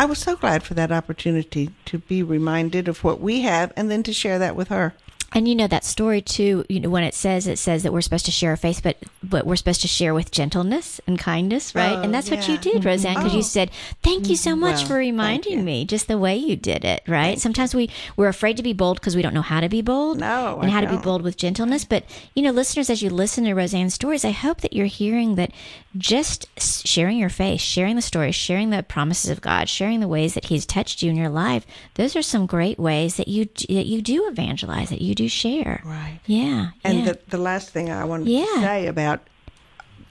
I 0.00 0.06
was 0.06 0.18
so 0.18 0.34
glad 0.34 0.62
for 0.64 0.74
that 0.74 0.90
opportunity 0.92 1.70
to 1.86 1.98
be 1.98 2.22
reminded 2.22 2.88
of 2.88 3.04
what 3.04 3.20
we 3.20 3.42
have 3.42 3.72
and 3.76 3.90
then 3.90 4.02
to 4.04 4.12
share 4.12 4.38
that 4.40 4.56
with 4.56 4.68
her. 4.68 4.94
And 5.34 5.46
you 5.46 5.54
know 5.54 5.66
that 5.66 5.84
story 5.84 6.22
too. 6.22 6.64
You 6.70 6.80
know 6.80 6.88
when 6.88 7.04
it 7.04 7.14
says 7.14 7.46
it 7.46 7.58
says 7.58 7.82
that 7.82 7.92
we're 7.92 8.00
supposed 8.00 8.24
to 8.24 8.30
share 8.32 8.50
our 8.50 8.56
faith, 8.56 8.80
but 8.82 8.96
but 9.22 9.46
we're 9.46 9.56
supposed 9.56 9.82
to 9.82 9.88
share 9.88 10.14
with 10.14 10.30
gentleness 10.30 11.02
and 11.06 11.18
kindness, 11.18 11.74
right? 11.74 11.98
Oh, 11.98 12.02
and 12.02 12.14
that's 12.14 12.30
what 12.30 12.48
you 12.48 12.56
did, 12.56 12.84
Rosanne, 12.86 13.16
because 13.16 13.34
you 13.34 13.40
Oh. 13.40 13.42
said, 13.42 13.70
"Thank 14.02 14.30
you 14.30 14.36
so 14.36 14.56
much 14.56 14.76
Well, 14.76 14.86
for 14.86 14.94
reminding 14.96 15.64
me." 15.66 15.84
Just 15.84 16.08
the 16.08 16.16
way 16.16 16.34
you 16.36 16.56
did 16.56 16.82
it, 16.82 17.02
right? 17.06 17.38
Sometimes 17.38 17.74
we 17.74 17.90
we're 18.16 18.28
afraid 18.28 18.56
to 18.56 18.62
be 18.62 18.72
bold 18.72 19.00
because 19.00 19.14
we 19.16 19.22
don't 19.22 19.34
know 19.34 19.42
how 19.42 19.60
to 19.60 19.68
be 19.68 19.82
bold, 19.82 20.18
No, 20.18 20.58
and 20.62 20.70
I 20.70 20.74
how 20.74 20.80
to 20.80 20.88
be 20.88 20.96
bold 20.96 21.20
with 21.20 21.36
gentleness. 21.36 21.84
But 21.84 22.04
you 22.34 22.42
know, 22.42 22.50
listeners, 22.50 22.88
as 22.88 23.02
you 23.02 23.10
listen 23.10 23.44
to 23.44 23.52
Rosanne's 23.54 23.92
stories, 23.94 24.24
I 24.24 24.30
hope 24.30 24.62
that 24.62 24.72
you're 24.72 24.86
hearing 24.86 25.34
that 25.34 25.52
just 25.96 26.46
sharing 26.86 27.18
your 27.18 27.28
faith, 27.28 27.60
sharing 27.60 27.96
the 27.96 28.02
stories, 28.02 28.34
sharing 28.34 28.70
the 28.70 28.82
promises 28.82 29.30
of 29.30 29.40
God, 29.42 29.68
sharing 29.68 30.00
the 30.00 30.08
ways 30.08 30.34
that 30.34 30.46
He's 30.46 30.64
touched 30.64 31.02
you 31.02 31.10
in 31.10 31.16
your 31.16 31.28
life. 31.28 31.66
Those 31.94 32.16
are 32.16 32.22
some 32.22 32.46
great 32.46 32.78
ways 32.78 33.16
that 33.16 33.28
you 33.28 33.44
that 33.44 33.86
you 33.86 34.00
do 34.00 34.26
evangelize, 34.28 34.88
that 34.88 35.02
you 35.02 35.14
do 35.18 35.28
share. 35.28 35.82
Right. 35.84 36.20
Yeah. 36.26 36.70
And 36.84 36.98
yeah. 37.00 37.04
the, 37.12 37.18
the 37.28 37.38
last 37.38 37.70
thing 37.70 37.90
I 37.90 38.04
wanted 38.04 38.28
Yeah. 38.28 38.44
to 38.46 38.60
say 38.60 38.86
about, 38.86 39.20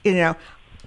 you 0.04 0.14
know, 0.14 0.36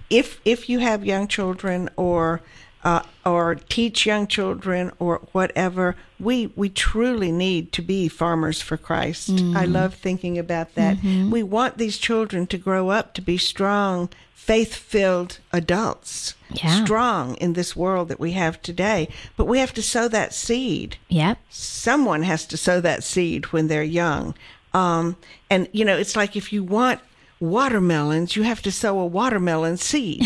if 0.10 0.40
if 0.46 0.70
you 0.70 0.80
have 0.80 1.06
young 1.06 1.28
children 1.28 1.90
or 1.98 2.42
uh, 2.84 3.02
or 3.26 3.56
teach 3.56 4.06
young 4.06 4.26
children 4.28 4.92
or 5.00 5.22
whatever, 5.32 5.96
we 6.20 6.48
we 6.56 6.70
truly 6.70 7.32
need 7.32 7.72
to 7.74 7.82
be 7.82 8.08
farmers 8.08 8.62
for 8.62 8.78
Christ. 8.78 9.30
I 9.56 9.66
love 9.66 9.94
thinking 9.94 10.38
about 10.38 10.76
that. 10.76 10.98
We 11.04 11.44
want 11.44 11.78
these 11.78 11.98
children 11.98 12.48
to 12.48 12.58
grow 12.58 12.90
up 12.90 13.14
to 13.14 13.22
be 13.22 13.38
strong, 13.38 14.10
faith-filled 14.34 15.40
adults. 15.54 16.36
Yeah. 16.54 16.84
Strong 16.84 17.36
in 17.36 17.54
this 17.54 17.76
world 17.76 18.10
that 18.10 18.20
we 18.20 18.32
have 18.34 18.62
today, 18.62 19.08
but 19.38 19.46
we 19.46 19.60
have 19.60 19.74
to 19.76 19.82
sow 19.82 20.08
that 20.10 20.34
seed 20.34 20.98
Yep. 21.10 21.38
someone 21.50 22.24
has 22.24 22.46
to 22.48 22.58
sow 22.58 22.82
that 22.82 23.04
seed 23.04 23.46
when 23.54 23.68
they're 23.68 23.84
young. 23.84 24.34
Um, 24.74 25.16
and 25.50 25.68
you 25.72 25.86
know, 25.86 25.98
it's 25.98 26.16
like 26.16 26.36
if 26.36 26.52
you 26.52 26.64
want 26.64 27.00
watermelons, 27.42 28.36
you 28.36 28.44
have 28.44 28.62
to 28.62 28.72
sow 28.72 29.00
a 29.00 29.06
watermelon 29.06 29.76
seed. 29.78 30.24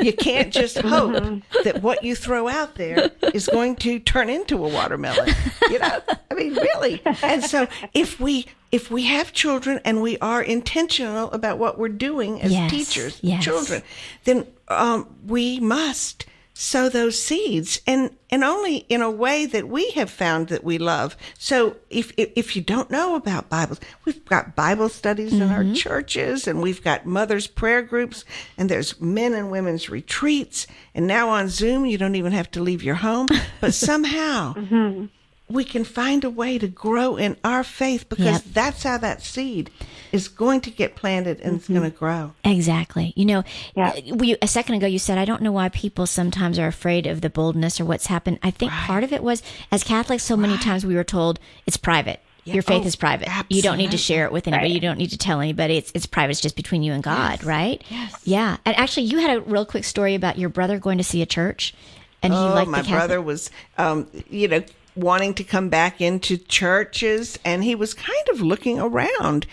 you 0.00 0.12
can't 0.12 0.52
just 0.52 0.78
hope 0.82 1.42
that 1.64 1.82
what 1.82 2.02
you 2.04 2.14
throw 2.14 2.48
out 2.48 2.74
there 2.74 3.10
is 3.32 3.48
going 3.50 3.76
to 3.76 3.98
turn 4.00 4.28
into 4.28 4.56
a 4.56 4.68
watermelon. 4.68 5.32
You 5.70 5.78
know, 5.78 6.00
I 6.30 6.34
mean, 6.34 6.54
really. 6.54 7.00
And 7.22 7.42
so 7.44 7.68
if 7.94 8.20
we 8.20 8.46
if 8.70 8.90
we 8.90 9.04
have 9.04 9.32
children 9.32 9.80
and 9.84 10.02
we 10.02 10.18
are 10.18 10.42
intentional 10.42 11.30
about 11.30 11.58
what 11.58 11.78
we're 11.78 11.88
doing 11.88 12.42
as 12.42 12.52
Yes, 12.52 12.70
teachers, 12.70 13.18
yes. 13.22 13.42
children, 13.42 13.82
then 14.24 14.46
um, 14.68 15.08
we 15.26 15.58
must 15.60 16.26
sow 16.60 16.88
those 16.88 17.16
seeds. 17.16 17.80
And 17.86 18.10
and 18.30 18.42
only 18.42 18.78
in 18.88 19.00
a 19.00 19.10
way 19.10 19.46
that 19.46 19.68
we 19.68 19.90
have 19.92 20.10
found 20.10 20.48
that 20.48 20.64
we 20.64 20.76
love. 20.76 21.16
So 21.38 21.76
if 21.88 22.12
if, 22.16 22.32
if 22.34 22.56
you 22.56 22.62
don't 22.62 22.90
know 22.90 23.14
about 23.14 23.48
bibles 23.48 23.78
we've 24.04 24.24
got 24.24 24.56
bible 24.56 24.88
studies 24.88 25.32
in 25.32 25.42
our 25.42 25.62
mm-hmm. 25.62 25.74
churches 25.74 26.48
and 26.48 26.60
we've 26.60 26.82
got 26.82 27.06
mothers 27.06 27.46
prayer 27.46 27.80
groups 27.80 28.24
and 28.58 28.68
there's 28.68 29.00
men 29.00 29.34
and 29.34 29.52
women's 29.52 29.88
retreats. 29.88 30.66
And 30.96 31.06
now 31.06 31.28
on 31.28 31.48
zoom 31.48 31.86
you 31.86 31.96
don't 31.96 32.16
even 32.16 32.32
have 32.32 32.50
to 32.50 32.60
leave 32.60 32.82
your 32.82 32.96
home. 32.96 33.28
But 33.60 33.72
somehow 33.90 34.54
mm-hmm. 34.54 35.06
we 35.48 35.62
can 35.62 35.84
find 35.84 36.24
a 36.24 36.30
way 36.30 36.58
to 36.58 36.66
grow 36.66 37.16
in 37.16 37.36
our 37.44 37.62
faith 37.62 38.08
because 38.08 38.44
Yep. 38.44 38.54
that's 38.54 38.82
how 38.82 38.98
that 38.98 39.22
seed 39.22 39.70
is 40.12 40.28
going 40.28 40.60
to 40.62 40.70
get 40.70 40.94
planted 40.96 41.40
and 41.40 41.56
it's 41.56 41.68
going 41.68 41.82
to 41.82 41.90
grow 41.90 42.32
Exactly. 42.44 43.12
You 43.16 43.24
know, 43.26 43.44
Yeah. 43.76 43.92
we, 44.14 44.36
a 44.40 44.46
second 44.48 44.76
ago 44.76 44.86
you 44.86 44.98
said, 44.98 45.18
I 45.18 45.24
don't 45.24 45.42
know 45.42 45.52
why 45.52 45.68
people 45.68 46.06
sometimes 46.06 46.58
are 46.58 46.66
afraid 46.66 47.06
of 47.06 47.20
the 47.20 47.30
boldness 47.30 47.80
or 47.80 47.84
what's 47.84 48.06
happened. 48.06 48.38
I 48.42 48.50
think 48.50 48.72
part 48.72 49.04
of 49.04 49.12
it 49.12 49.22
was, 49.22 49.42
as 49.70 49.84
Catholics, 49.84 50.22
so 50.22 50.36
many 50.36 50.56
times 50.58 50.84
we 50.86 50.94
were 50.94 51.04
told 51.04 51.38
it's 51.66 51.76
private. 51.76 52.20
Your 52.44 52.62
faith 52.62 52.84
Oh, 52.84 52.86
is 52.86 52.96
private. 52.96 53.28
You 53.50 53.60
don't 53.60 53.76
need 53.76 53.90
to 53.90 53.98
share 53.98 54.24
it 54.24 54.32
with 54.32 54.48
anybody. 54.48 54.70
You 54.70 54.80
don't 54.80 54.96
need 54.96 55.10
to 55.10 55.18
tell 55.18 55.40
anybody. 55.42 55.76
It's 55.76 55.92
it's 55.94 56.06
private. 56.06 56.30
It's 56.30 56.40
just 56.40 56.56
between 56.56 56.82
you 56.82 56.94
and 56.94 57.02
God, 57.02 57.44
right? 57.44 57.82
Yes. 57.90 58.18
Yeah. 58.24 58.56
And 58.64 58.74
actually, 58.78 59.02
you 59.04 59.18
had 59.18 59.36
a 59.36 59.40
real 59.42 59.66
quick 59.66 59.84
story 59.84 60.14
about 60.14 60.38
your 60.38 60.48
brother 60.48 60.78
going 60.78 60.96
to 60.96 61.04
see 61.04 61.20
a 61.20 61.26
church, 61.26 61.74
And 62.22 62.32
he 62.32 62.38
oh, 62.38 62.54
liked 62.54 62.70
my 62.70 62.78
the 62.80 62.84
Catholic- 62.88 62.98
brother 63.00 63.20
was, 63.20 63.50
um, 63.76 64.06
you 64.30 64.48
know, 64.48 64.62
wanting 64.98 65.34
to 65.34 65.44
come 65.44 65.68
back 65.68 66.00
into 66.00 66.36
churches, 66.36 67.38
and 67.44 67.64
he 67.64 67.74
was 67.74 67.94
kind 67.94 68.28
of 68.32 68.40
looking 68.40 68.78
around. 68.80 69.46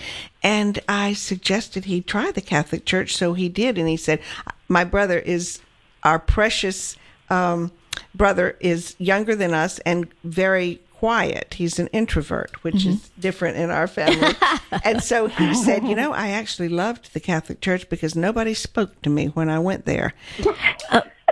And 0.44 0.80
I 0.90 1.14
suggested 1.14 1.86
he 1.86 2.02
try 2.02 2.32
the 2.32 2.42
Catholic 2.42 2.86
Church, 2.86 3.16
so 3.16 3.34
he 3.34 3.50
did. 3.50 3.78
And 3.78 3.88
he 3.88 3.98
said, 3.98 4.20
"My 4.68 4.84
brother 4.84 5.20
is 5.20 5.60
our 6.04 6.20
precious 6.20 6.96
um, 7.30 7.72
brother 8.14 8.56
is 8.60 8.96
younger 9.00 9.36
than 9.36 9.54
us 9.54 9.80
and 9.80 10.08
very." 10.24 10.82
Quiet. 10.98 11.56
He's 11.56 11.78
an 11.78 11.88
introvert, 11.88 12.64
which 12.64 12.76
Mm-hmm. 12.76 12.90
is 12.92 13.10
different 13.20 13.58
in 13.58 13.70
our 13.70 13.86
family. 13.86 14.34
and 14.84 15.04
so 15.04 15.28
he 15.28 15.54
said, 15.54 15.84
You 15.84 15.94
know, 15.94 16.14
I 16.14 16.30
actually 16.30 16.70
loved 16.70 17.14
the 17.14 17.20
Catholic 17.20 17.60
Church 17.60 17.88
because 17.90 18.16
nobody 18.16 18.54
spoke 18.54 19.00
to 19.02 19.10
me 19.10 19.28
when 19.28 19.50
I 19.50 19.60
went 19.60 19.86
there 19.86 20.14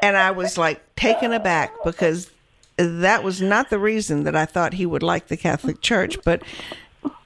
and 0.01 0.17
I 0.17 0.31
was 0.31 0.57
like 0.57 0.81
taken 0.95 1.31
aback 1.31 1.71
because 1.85 2.29
that 2.77 3.23
was 3.23 3.41
not 3.41 3.69
the 3.69 3.79
reason 3.79 4.23
that 4.23 4.35
I 4.35 4.45
thought 4.45 4.73
he 4.73 4.85
would 4.85 5.03
like 5.03 5.27
the 5.27 5.37
Catholic 5.37 5.81
Church, 5.81 6.17
but 6.23 6.41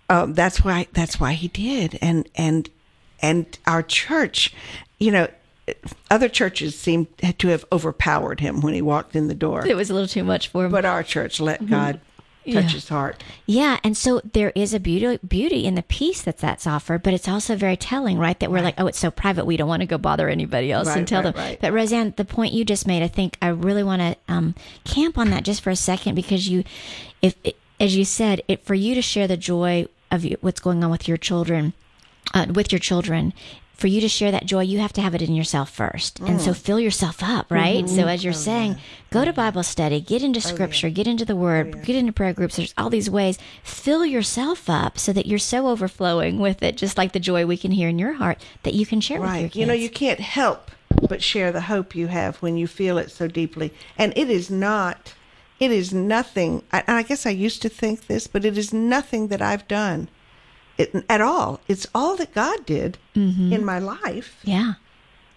um, 0.10 0.34
that's 0.34 0.64
why 0.64 0.88
that's 0.94 1.20
why 1.20 1.34
he 1.34 1.48
did, 1.50 1.98
and 2.02 2.28
and 2.36 2.70
and 3.22 3.58
our 3.66 3.84
church, 3.84 4.54
you 5.00 5.12
know. 5.12 5.28
Other 6.10 6.30
churches 6.30 6.80
seemed 6.80 7.08
to 7.40 7.48
have 7.50 7.66
overpowered 7.74 8.40
him 8.40 8.62
when 8.62 8.74
he 8.74 8.82
walked 8.82 9.18
in 9.18 9.28
the 9.28 9.36
door, 9.36 9.68
It 9.68 9.76
was 9.76 9.90
a 9.90 9.94
little 9.94 10.08
too 10.08 10.24
much 10.24 10.48
for 10.48 10.64
him. 10.64 10.72
but 10.72 10.86
our 10.86 11.04
church 11.04 11.42
let 11.42 11.68
God 11.68 12.00
touch 12.54 12.74
his 12.74 12.90
heart. 12.90 13.24
Yeah, 13.46 13.80
and 13.84 13.96
so 13.96 14.22
there 14.34 14.52
is 14.56 14.74
a 14.74 14.80
beauty 14.80 15.20
beauty 15.28 15.66
in 15.66 15.76
the 15.76 15.84
peace 15.84 16.22
that 16.24 16.38
that's 16.38 16.66
offered, 16.68 17.04
but 17.04 17.14
it's 17.14 17.28
also 17.28 17.56
very 17.56 17.78
telling, 17.78 18.18
right? 18.18 18.40
That 18.40 18.52
we're 18.52 18.62
like, 18.62 18.76
oh, 18.78 18.88
it's 18.88 19.00
so 19.00 19.12
private, 19.12 19.46
we 19.46 19.58
don't 19.58 19.68
want 19.68 19.82
to 19.82 19.86
go 19.88 19.98
bother 19.98 20.30
anybody 20.30 20.72
else 20.72 20.88
Right, 20.88 20.98
and 20.98 21.08
tell 21.08 21.24
right, 21.24 21.36
them. 21.36 21.44
right. 21.44 21.60
But 21.62 21.74
Rosanne, 21.74 22.14
the 22.18 22.26
point 22.26 22.54
you 22.54 22.66
just 22.66 22.88
made, 22.88 23.04
I 23.04 23.08
think 23.08 23.38
I 23.42 23.48
really 23.50 23.84
want 23.84 24.02
to 24.02 24.16
um, 24.28 24.56
camp 24.84 25.18
on 25.18 25.30
that 25.32 25.44
just 25.44 25.62
for 25.62 25.70
a 25.70 25.76
second 25.76 26.16
because 26.16 26.48
you, 26.48 26.64
if 27.22 27.36
as 27.80 27.96
you 27.96 28.06
said, 28.06 28.42
it 28.48 28.66
for 28.66 28.74
you 28.74 28.96
to 28.96 29.02
share 29.02 29.28
the 29.28 29.38
joy 29.38 29.88
of 30.12 30.26
what's 30.42 30.60
going 30.60 30.84
on 30.84 30.90
with 30.90 31.08
your 31.08 31.18
children, 31.18 31.74
uh, 32.34 32.48
with 32.54 32.72
your 32.72 32.80
children. 32.80 33.34
For 33.78 33.86
you 33.88 34.02
to 34.02 34.10
share 34.10 34.32
that 34.32 34.48
joy, 34.48 34.64
you 34.64 34.80
have 34.80 34.94
to 34.94 35.02
have 35.02 35.14
it 35.14 35.22
in 35.22 35.36
yourself 35.36 35.70
first. 35.70 36.20
And 36.20 36.40
Mm. 36.40 36.42
so 36.42 36.54
fill 36.54 36.80
yourself 36.80 37.22
up, 37.22 37.52
right? 37.52 37.86
Mm-hmm. 37.86 37.96
So 37.96 38.04
Oh, 38.06 38.08
as 38.08 38.24
you're 38.24 38.34
saying, 38.34 38.78
go 39.12 39.24
to 39.24 39.32
Bible 39.32 39.62
study, 39.62 40.02
get 40.02 40.24
into 40.24 40.42
scripture, 40.42 40.90
get 40.90 41.06
into 41.06 41.26
the 41.26 41.36
word, 41.36 41.84
get 41.84 41.96
into 41.96 42.12
prayer 42.12 42.34
groups. 42.34 42.56
There's 42.56 42.74
all 42.76 42.90
these 42.90 43.10
ways. 43.10 43.38
Fill 43.64 44.04
yourself 44.04 44.68
up 44.68 44.98
so 44.98 45.14
that 45.14 45.28
you're 45.28 45.38
so 45.38 45.68
overflowing 45.68 46.40
with 46.40 46.64
it, 46.64 46.76
just 46.76 46.98
like 46.98 47.12
the 47.12 47.20
joy 47.20 47.46
we 47.46 47.56
can 47.56 47.70
hear 47.72 47.88
in 47.90 48.00
your 48.00 48.14
heart, 48.14 48.44
that 48.64 48.74
you 48.74 48.86
can 48.88 49.00
share 49.00 49.22
with 49.22 49.28
your 49.28 49.34
Right. 49.36 49.44
kids. 49.52 49.56
You 49.58 49.68
know, 49.68 49.74
you 49.74 49.90
can't 49.90 50.20
help 50.22 50.72
but 51.08 51.22
share 51.22 51.52
the 51.52 51.62
hope 51.62 51.94
you 51.94 52.08
have 52.08 52.38
when 52.38 52.58
you 52.58 52.66
feel 52.66 52.98
it 52.98 53.12
so 53.12 53.28
deeply. 53.28 53.72
And 53.96 54.12
it 54.16 54.32
is 54.32 54.50
not, 54.50 55.14
it 55.60 55.70
is 55.70 55.94
nothing. 55.94 56.64
I, 56.74 56.84
I 56.88 57.04
guess 57.04 57.28
I 57.28 57.30
used 57.30 57.62
to 57.62 57.70
think 57.70 58.08
this, 58.08 58.26
but 58.26 58.44
it 58.44 58.58
is 58.58 58.74
nothing 58.74 59.28
that 59.28 59.42
I've 59.42 59.68
done 59.68 60.08
it, 60.78 61.06
at 61.10 61.22
all. 61.22 61.60
It's 61.68 61.88
all 61.94 62.16
that 62.18 62.34
God 62.34 62.66
did 62.66 62.98
mm-hmm. 63.16 63.54
in 63.54 63.66
my 63.66 63.80
life. 63.80 64.40
yeah. 64.44 64.74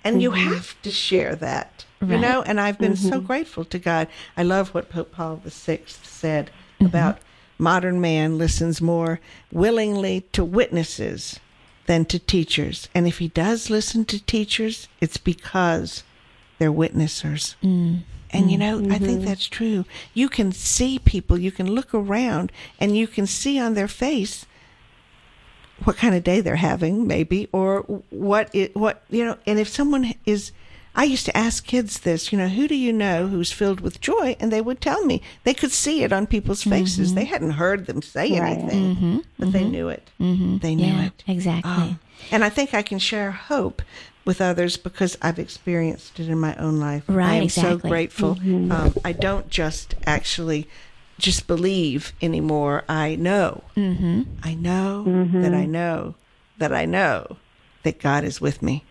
And 0.03 0.23
you 0.23 0.31
mm-hmm. 0.31 0.55
have 0.55 0.81
to 0.81 0.91
share 0.91 1.37
that, 1.37 1.85
you 2.01 2.17
know. 2.17 2.41
And 2.41 2.59
I've 2.59 2.79
been 2.79 2.97
so 2.97 3.19
mm-hmm. 3.19 3.27
grateful 3.27 3.67
to 3.67 3.79
God. 3.79 4.09
I 4.35 4.43
love 4.43 4.71
what 4.71 4.89
Pope 4.89 5.13
Paul 5.13 5.43
VI 5.45 5.81
said 5.87 6.51
about 6.81 7.19
modern 7.59 8.01
man 8.01 8.39
listens 8.39 8.81
more 8.81 9.21
willingly 9.53 10.23
to 10.33 10.43
witnesses 10.43 11.39
than 11.85 12.07
to 12.07 12.19
teachers. 12.19 12.89
And 12.95 13.07
if 13.07 13.19
he 13.19 13.29
does 13.29 13.69
listen 13.69 14.07
to 14.07 14.25
teachers, 14.25 14.89
it's 15.03 15.19
because 15.19 16.03
they're 16.59 16.73
witnessers. 16.73 17.57
And 18.33 18.51
you 18.51 18.57
know, 18.57 18.79
I 18.91 18.99
think 18.99 19.25
that's 19.25 19.47
true. 19.49 19.85
You 20.15 20.29
can 20.29 20.53
see 20.53 20.99
people, 20.99 21.37
you 21.39 21.53
can 21.53 21.71
look 21.71 21.93
around, 21.93 22.53
and 22.79 22.97
you 22.97 23.07
can 23.07 23.27
see 23.27 23.59
on 23.59 23.75
their 23.75 23.89
face 23.89 24.47
what 25.85 25.97
kind 25.97 26.15
of 26.15 26.23
day 26.25 26.41
they're 26.41 26.57
having, 26.57 27.07
maybe, 27.07 27.49
or 27.53 27.81
what 28.11 28.55
it, 28.55 28.75
what 28.77 29.03
you 29.11 29.25
know. 29.25 29.37
And 29.47 29.59
if 29.59 29.69
someone 29.69 30.15
is, 30.27 30.53
I 30.95 31.05
used 31.05 31.27
to 31.27 31.37
ask 31.37 31.65
kids 31.65 32.01
this, 32.01 32.33
you 32.33 32.39
know, 32.39 32.49
who 32.49 32.69
do 32.69 32.75
you 32.75 32.93
know 32.93 33.29
who's 33.29 33.53
filled 33.53 33.81
with 33.81 34.01
joy, 34.01 34.37
and 34.41 34.53
they 34.53 34.61
would 34.61 34.81
tell 34.81 35.05
me. 35.05 35.23
They 35.45 35.55
could 35.55 35.73
see 35.73 36.03
it 36.03 36.13
on 36.13 36.27
people's 36.27 36.63
faces. 36.63 37.09
Mm-hmm. 37.09 37.17
They 37.17 37.25
hadn't 37.25 37.51
heard 37.53 37.87
them 37.87 38.03
say 38.03 38.39
Right. 38.39 38.59
anything, 38.59 38.97
mm-hmm. 38.97 39.19
but 39.39 39.53
they 39.53 39.61
mm-hmm. 39.63 39.71
knew 39.71 39.89
it. 39.89 40.11
Mm-hmm. 40.21 40.59
They 40.59 40.75
knew 40.75 40.87
Yeah, 40.87 41.07
it 41.07 41.25
ah. 41.27 41.33
exactly. 41.33 41.73
Oh. 41.73 41.99
And 42.31 42.45
I 42.45 42.49
think 42.49 42.75
I 42.75 42.83
can 42.83 42.99
share 42.99 43.31
hope 43.31 43.83
with 44.25 44.41
others 44.41 44.77
because 44.77 45.17
I've 45.23 45.39
experienced 45.39 46.21
it 46.21 46.29
in 46.29 46.39
my 46.39 46.55
own 46.57 46.79
life. 46.79 47.05
Right, 47.09 47.31
I 47.31 47.35
am 47.37 47.49
so 47.49 47.63
exactly. 47.63 47.91
grateful. 47.91 48.31
Um, 48.41 48.95
I 49.05 49.13
don't 49.13 49.49
just 49.49 49.95
actually 50.05 50.69
just 51.21 51.47
believe 51.47 52.13
anymore. 52.21 52.85
I 52.89 53.17
know. 53.17 53.63
Mm-hmm. 53.77 54.23
I 54.43 54.55
know 54.55 55.05
that 55.41 55.55
I 55.55 55.67
know 55.67 56.15
that 56.59 56.73
I 56.73 56.85
know 56.85 57.37
that 57.83 58.01
God 58.01 58.25
is 58.25 58.41
with 58.41 58.63
me, 58.63 58.85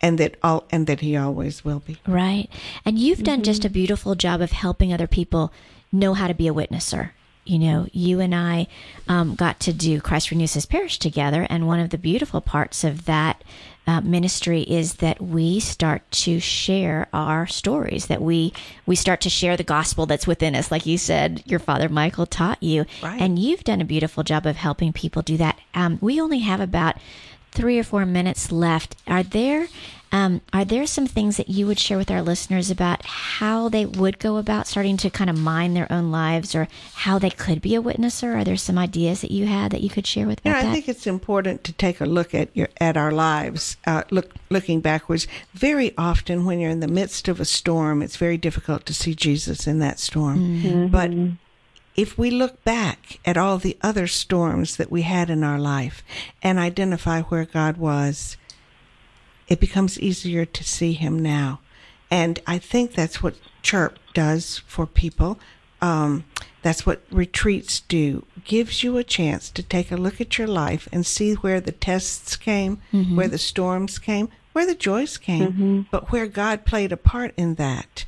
and 0.00 0.18
that 0.18 0.36
all 0.42 0.64
and 0.70 0.86
that 0.86 1.00
He 1.00 1.16
always 1.16 1.64
will 1.64 1.80
be. 1.80 1.98
Right. 2.06 2.48
And 2.84 2.98
you've 2.98 3.22
done 3.22 3.42
just 3.42 3.64
a 3.64 3.70
beautiful 3.70 4.14
job 4.14 4.40
of 4.40 4.52
helping 4.52 4.92
other 4.92 5.06
people 5.06 5.52
know 5.92 6.14
how 6.14 6.28
to 6.28 6.34
be 6.34 6.48
a 6.48 6.54
witnesser. 6.54 7.10
You 7.44 7.58
know, 7.58 7.86
you 7.92 8.20
and 8.20 8.34
I 8.34 8.66
um, 9.08 9.34
got 9.34 9.58
to 9.60 9.72
do 9.72 10.02
Christ 10.02 10.30
Renews 10.30 10.52
His 10.52 10.66
Parish 10.66 10.98
together. 10.98 11.46
And 11.48 11.66
one 11.66 11.80
of 11.80 11.90
the 11.90 11.98
beautiful 11.98 12.42
parts 12.42 12.84
of 12.84 13.06
that 13.06 13.42
uh, 13.88 14.02
ministry 14.02 14.60
is 14.60 14.96
that 14.96 15.18
we 15.18 15.58
start 15.58 16.02
to 16.10 16.38
share 16.38 17.08
our 17.14 17.46
stories, 17.46 18.08
that 18.08 18.20
we, 18.20 18.52
we 18.84 18.94
start 18.94 19.22
to 19.22 19.30
share 19.30 19.56
the 19.56 19.64
gospel 19.64 20.04
that's 20.04 20.26
within 20.26 20.54
us. 20.54 20.70
Like 20.70 20.84
you 20.84 20.98
said, 20.98 21.42
your 21.46 21.58
father 21.58 21.88
Michael 21.88 22.26
taught 22.26 22.62
you. 22.62 22.84
Right. 23.02 23.18
And 23.18 23.38
you've 23.38 23.64
done 23.64 23.80
a 23.80 23.86
beautiful 23.86 24.22
job 24.22 24.44
of 24.44 24.56
helping 24.56 24.92
people 24.92 25.22
do 25.22 25.38
that. 25.38 25.58
Um, 25.72 25.96
we 26.02 26.20
only 26.20 26.40
have 26.40 26.60
about 26.60 26.96
three 27.50 27.78
or 27.78 27.82
four 27.82 28.04
minutes 28.04 28.52
left. 28.52 28.94
Are 29.06 29.22
there 29.22 29.68
um, 30.10 30.40
are 30.52 30.64
there 30.64 30.86
some 30.86 31.06
things 31.06 31.36
that 31.36 31.48
you 31.50 31.66
would 31.66 31.78
share 31.78 31.98
with 31.98 32.10
our 32.10 32.22
listeners 32.22 32.70
about 32.70 33.04
how 33.04 33.68
they 33.68 33.84
would 33.84 34.18
go 34.18 34.38
about 34.38 34.66
starting 34.66 34.96
to 34.98 35.10
kind 35.10 35.28
of 35.28 35.38
mind 35.38 35.76
their 35.76 35.90
own 35.92 36.10
lives, 36.10 36.54
or 36.54 36.66
how 36.94 37.18
they 37.18 37.30
could 37.30 37.60
be 37.60 37.74
a 37.74 37.82
witnesser? 37.82 38.34
Are 38.34 38.44
there 38.44 38.56
some 38.56 38.78
ideas 38.78 39.20
that 39.20 39.30
you 39.30 39.46
had 39.46 39.70
that 39.72 39.82
you 39.82 39.90
could 39.90 40.06
share 40.06 40.26
with 40.26 40.40
about 40.40 40.56
I 40.56 40.62
that? 40.62 40.72
think 40.72 40.88
it's 40.88 41.06
important 41.06 41.62
to 41.64 41.72
take 41.74 42.00
a 42.00 42.06
look 42.06 42.34
at 42.34 42.48
your 42.56 42.68
at 42.80 42.96
our 42.96 43.12
lives. 43.12 43.76
Uh, 43.86 44.04
look, 44.10 44.32
looking 44.48 44.80
backwards, 44.80 45.26
very 45.52 45.92
often 45.98 46.46
when 46.46 46.58
you're 46.58 46.70
in 46.70 46.80
the 46.80 46.88
midst 46.88 47.28
of 47.28 47.38
a 47.38 47.44
storm, 47.44 48.00
it's 48.02 48.16
very 48.16 48.38
difficult 48.38 48.86
to 48.86 48.94
see 48.94 49.14
Jesus 49.14 49.66
in 49.66 49.78
that 49.80 49.98
storm. 49.98 50.88
But 50.90 51.12
if 51.96 52.16
we 52.16 52.30
look 52.30 52.64
back 52.64 53.18
at 53.26 53.36
all 53.36 53.58
the 53.58 53.76
other 53.82 54.06
storms 54.06 54.76
that 54.78 54.90
we 54.90 55.02
had 55.02 55.28
in 55.28 55.44
our 55.44 55.58
life 55.58 56.02
and 56.42 56.58
identify 56.58 57.20
where 57.22 57.44
God 57.44 57.76
was, 57.76 58.37
it 59.48 59.60
becomes 59.60 59.98
easier 59.98 60.44
to 60.44 60.64
see 60.64 60.92
Him 60.92 61.18
now. 61.18 61.60
And 62.10 62.38
I 62.46 62.58
think 62.58 62.92
that's 62.92 63.22
what 63.22 63.34
Chirp 63.62 63.98
does 64.14 64.58
for 64.66 64.86
people. 64.86 65.38
Um, 65.80 66.24
that's 66.62 66.84
what 66.86 67.02
retreats 67.10 67.80
do. 67.80 68.24
Gives 68.44 68.82
you 68.82 68.96
a 68.96 69.04
chance 69.04 69.50
to 69.50 69.62
take 69.62 69.92
a 69.92 69.96
look 69.96 70.20
at 70.20 70.38
your 70.38 70.48
life 70.48 70.88
and 70.92 71.04
see 71.06 71.34
where 71.34 71.60
the 71.60 71.72
tests 71.72 72.36
came, 72.36 72.80
where 73.14 73.28
the 73.28 73.38
storms 73.38 73.98
came, 73.98 74.28
where 74.52 74.66
the 74.66 74.74
joys 74.74 75.16
came, 75.18 75.86
but 75.90 76.10
where 76.10 76.26
God 76.26 76.64
played 76.64 76.90
a 76.92 76.96
part 76.96 77.32
in 77.36 77.54
that. 77.56 78.04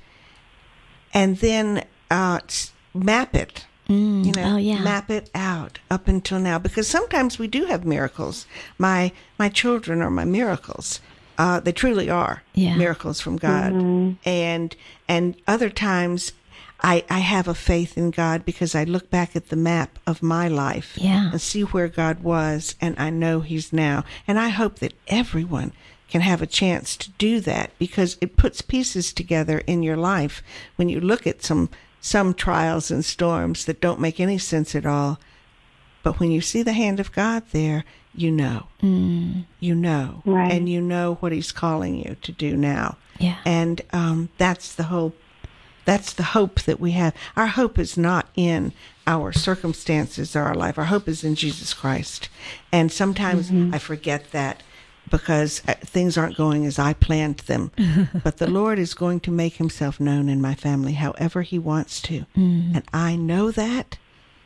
And 1.14 1.36
then 1.38 1.84
uh, 2.11 2.41
map 2.95 3.34
it. 3.36 3.66
you 3.88 4.32
know, 4.32 4.55
oh, 4.55 4.57
yeah. 4.57 4.80
map 4.82 5.11
it 5.11 5.30
out 5.34 5.78
up 5.91 6.09
until 6.09 6.38
now. 6.38 6.59
Because 6.59 6.86
sometimes 6.88 7.38
we 7.38 7.47
do 7.49 7.66
have 7.66 7.84
miracles. 7.84 8.47
My 8.78 9.12
my 9.38 9.49
children 9.49 10.01
are 10.03 10.11
my 10.11 10.24
miracles. 10.24 11.01
Uh, 11.43 11.59
they 11.64 11.72
truly 11.72 12.09
are 12.11 12.36
Yeah. 12.55 12.76
miracles 12.76 13.18
from 13.20 13.36
God. 13.38 13.70
And 14.26 14.76
and 15.09 15.26
other 15.55 15.70
times 15.70 16.32
I 16.82 16.95
I 17.18 17.20
have 17.34 17.49
a 17.49 17.55
faith 17.70 17.93
in 17.97 18.11
God 18.11 18.38
because 18.45 18.74
I 18.80 18.84
look 18.84 19.07
back 19.11 19.30
at 19.36 19.49
the 19.49 19.57
map 19.70 19.91
of 20.07 20.22
my 20.22 20.47
life 20.49 20.91
Yeah. 21.09 21.30
and 21.32 21.41
see 21.41 21.62
where 21.62 21.88
God 22.03 22.16
was 22.22 22.74
and 22.80 22.95
I 23.07 23.09
know 23.22 23.41
he's 23.41 23.72
now. 23.72 24.05
And 24.28 24.38
I 24.38 24.49
hope 24.61 24.74
that 24.80 24.95
everyone 25.09 25.72
can 26.12 26.20
have 26.22 26.43
a 26.43 26.47
chance 26.62 26.97
to 26.97 27.09
do 27.18 27.41
that 27.41 27.70
because 27.78 28.16
it 28.20 28.36
puts 28.43 28.61
pieces 28.74 29.12
together 29.12 29.59
in 29.66 29.82
your 29.82 29.97
life 30.14 30.43
when 30.76 30.88
you 30.91 31.01
look 31.01 31.26
at 31.26 31.43
some 31.43 31.68
some 32.01 32.34
trials 32.34 32.91
and 32.91 33.05
storms 33.05 33.64
that 33.64 33.80
don't 33.80 34.01
make 34.07 34.20
any 34.20 34.38
sense 34.38 34.74
at 34.78 34.86
all. 34.86 35.18
But 36.03 36.18
when 36.20 36.30
you 36.30 36.41
see 36.41 36.62
the 36.64 36.72
hand 36.84 36.99
of 37.01 37.12
God 37.12 37.43
there, 37.53 37.84
you 38.15 38.31
know. 38.31 38.67
You 38.81 39.75
know. 39.75 40.23
Right. 40.25 40.53
And 40.53 40.69
you 40.69 40.81
know 40.81 41.15
what 41.21 41.33
he's 41.33 41.53
calling 41.53 41.97
you 41.97 42.17
to 42.23 42.33
do 42.33 42.57
now. 42.57 42.97
Yeah. 43.19 43.37
And 43.45 43.83
um, 43.93 44.29
that's 44.39 44.75
the 44.75 44.85
whole 44.85 45.13
that's 45.85 46.13
the 46.13 46.23
hope 46.23 46.61
that 46.63 46.79
we 46.79 46.93
have. 46.93 47.15
Our 47.37 47.49
hope 47.49 47.79
is 47.79 47.97
not 47.97 48.29
in 48.37 48.73
our 49.07 49.33
circumstances 49.33 50.37
or 50.37 50.43
our 50.43 50.55
life. 50.55 50.79
Our 50.79 50.85
hope 50.85 51.09
is 51.09 51.25
in 51.25 51.35
Jesus 51.35 51.75
Christ. 51.75 52.29
And 52.71 52.93
sometimes 52.93 53.51
I 53.75 53.79
forget 53.79 54.31
that. 54.33 54.63
because 55.11 55.63
uh, 55.67 55.75
things 55.81 56.17
aren't 56.17 56.37
going 56.37 56.65
as 56.67 56.79
I 56.79 56.93
planned 56.93 57.39
them. 57.41 57.73
but 58.23 58.37
the 58.37 58.49
Lord 58.49 58.79
is 58.79 58.95
going 58.95 59.21
to 59.21 59.31
make 59.31 59.57
himself 59.57 59.99
known 59.99 60.29
in 60.29 60.41
my 60.41 60.55
family 60.55 60.93
however 60.93 61.43
he 61.43 61.59
wants 61.59 62.01
to. 62.03 62.27
Mm. 62.37 62.77
And 62.77 62.85
I 62.93 63.17
know 63.17 63.51
that. 63.51 63.99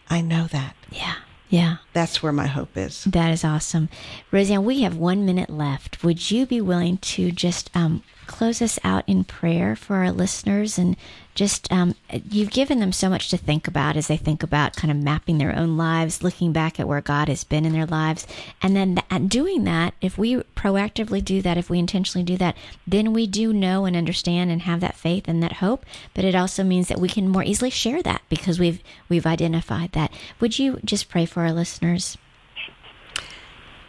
I 0.08 0.20
know 0.20 0.46
that. 0.46 0.74
Yeah. 0.90 1.16
Yeah. 1.48 1.76
That's 1.92 2.22
where 2.22 2.32
my 2.32 2.46
hope 2.46 2.76
is. 2.76 3.04
That 3.04 3.30
is 3.30 3.44
awesome. 3.44 3.88
Rosanne, 4.30 4.64
we 4.64 4.82
have 4.82 4.96
one 4.96 5.24
minute 5.26 5.50
left. 5.50 6.02
Would 6.02 6.30
you 6.30 6.46
be 6.46 6.60
willing 6.60 6.98
to 6.98 7.30
just 7.30 7.70
um, 7.74 8.02
close 8.26 8.60
us 8.60 8.78
out 8.84 9.04
in 9.06 9.24
prayer 9.24 9.76
for 9.76 9.96
our 9.96 10.10
listeners 10.10 10.78
and 10.78 10.96
just 11.34 11.70
um, 11.72 11.94
you've 12.30 12.50
given 12.50 12.78
them 12.78 12.92
so 12.92 13.08
much 13.08 13.28
to 13.28 13.36
think 13.36 13.66
about 13.66 13.96
as 13.96 14.06
they 14.06 14.16
think 14.16 14.42
about 14.42 14.76
kind 14.76 14.90
of 14.90 14.96
mapping 14.96 15.38
their 15.38 15.54
own 15.54 15.76
lives 15.76 16.22
looking 16.22 16.52
back 16.52 16.78
at 16.78 16.86
where 16.86 17.00
god 17.00 17.28
has 17.28 17.44
been 17.44 17.64
in 17.64 17.72
their 17.72 17.86
lives 17.86 18.26
and 18.62 18.76
then 18.76 18.96
th- 18.96 19.28
doing 19.28 19.64
that 19.64 19.94
if 20.00 20.16
we 20.16 20.36
proactively 20.56 21.24
do 21.24 21.42
that 21.42 21.58
if 21.58 21.68
we 21.68 21.78
intentionally 21.78 22.24
do 22.24 22.36
that 22.36 22.56
then 22.86 23.12
we 23.12 23.26
do 23.26 23.52
know 23.52 23.84
and 23.84 23.96
understand 23.96 24.50
and 24.50 24.62
have 24.62 24.80
that 24.80 24.96
faith 24.96 25.24
and 25.26 25.42
that 25.42 25.54
hope 25.54 25.84
but 26.14 26.24
it 26.24 26.34
also 26.34 26.62
means 26.62 26.88
that 26.88 27.00
we 27.00 27.08
can 27.08 27.28
more 27.28 27.44
easily 27.44 27.70
share 27.70 28.02
that 28.02 28.22
because 28.28 28.58
we've 28.58 28.82
we've 29.08 29.26
identified 29.26 29.90
that 29.92 30.12
would 30.40 30.58
you 30.58 30.78
just 30.84 31.08
pray 31.08 31.26
for 31.26 31.42
our 31.42 31.52
listeners 31.52 32.16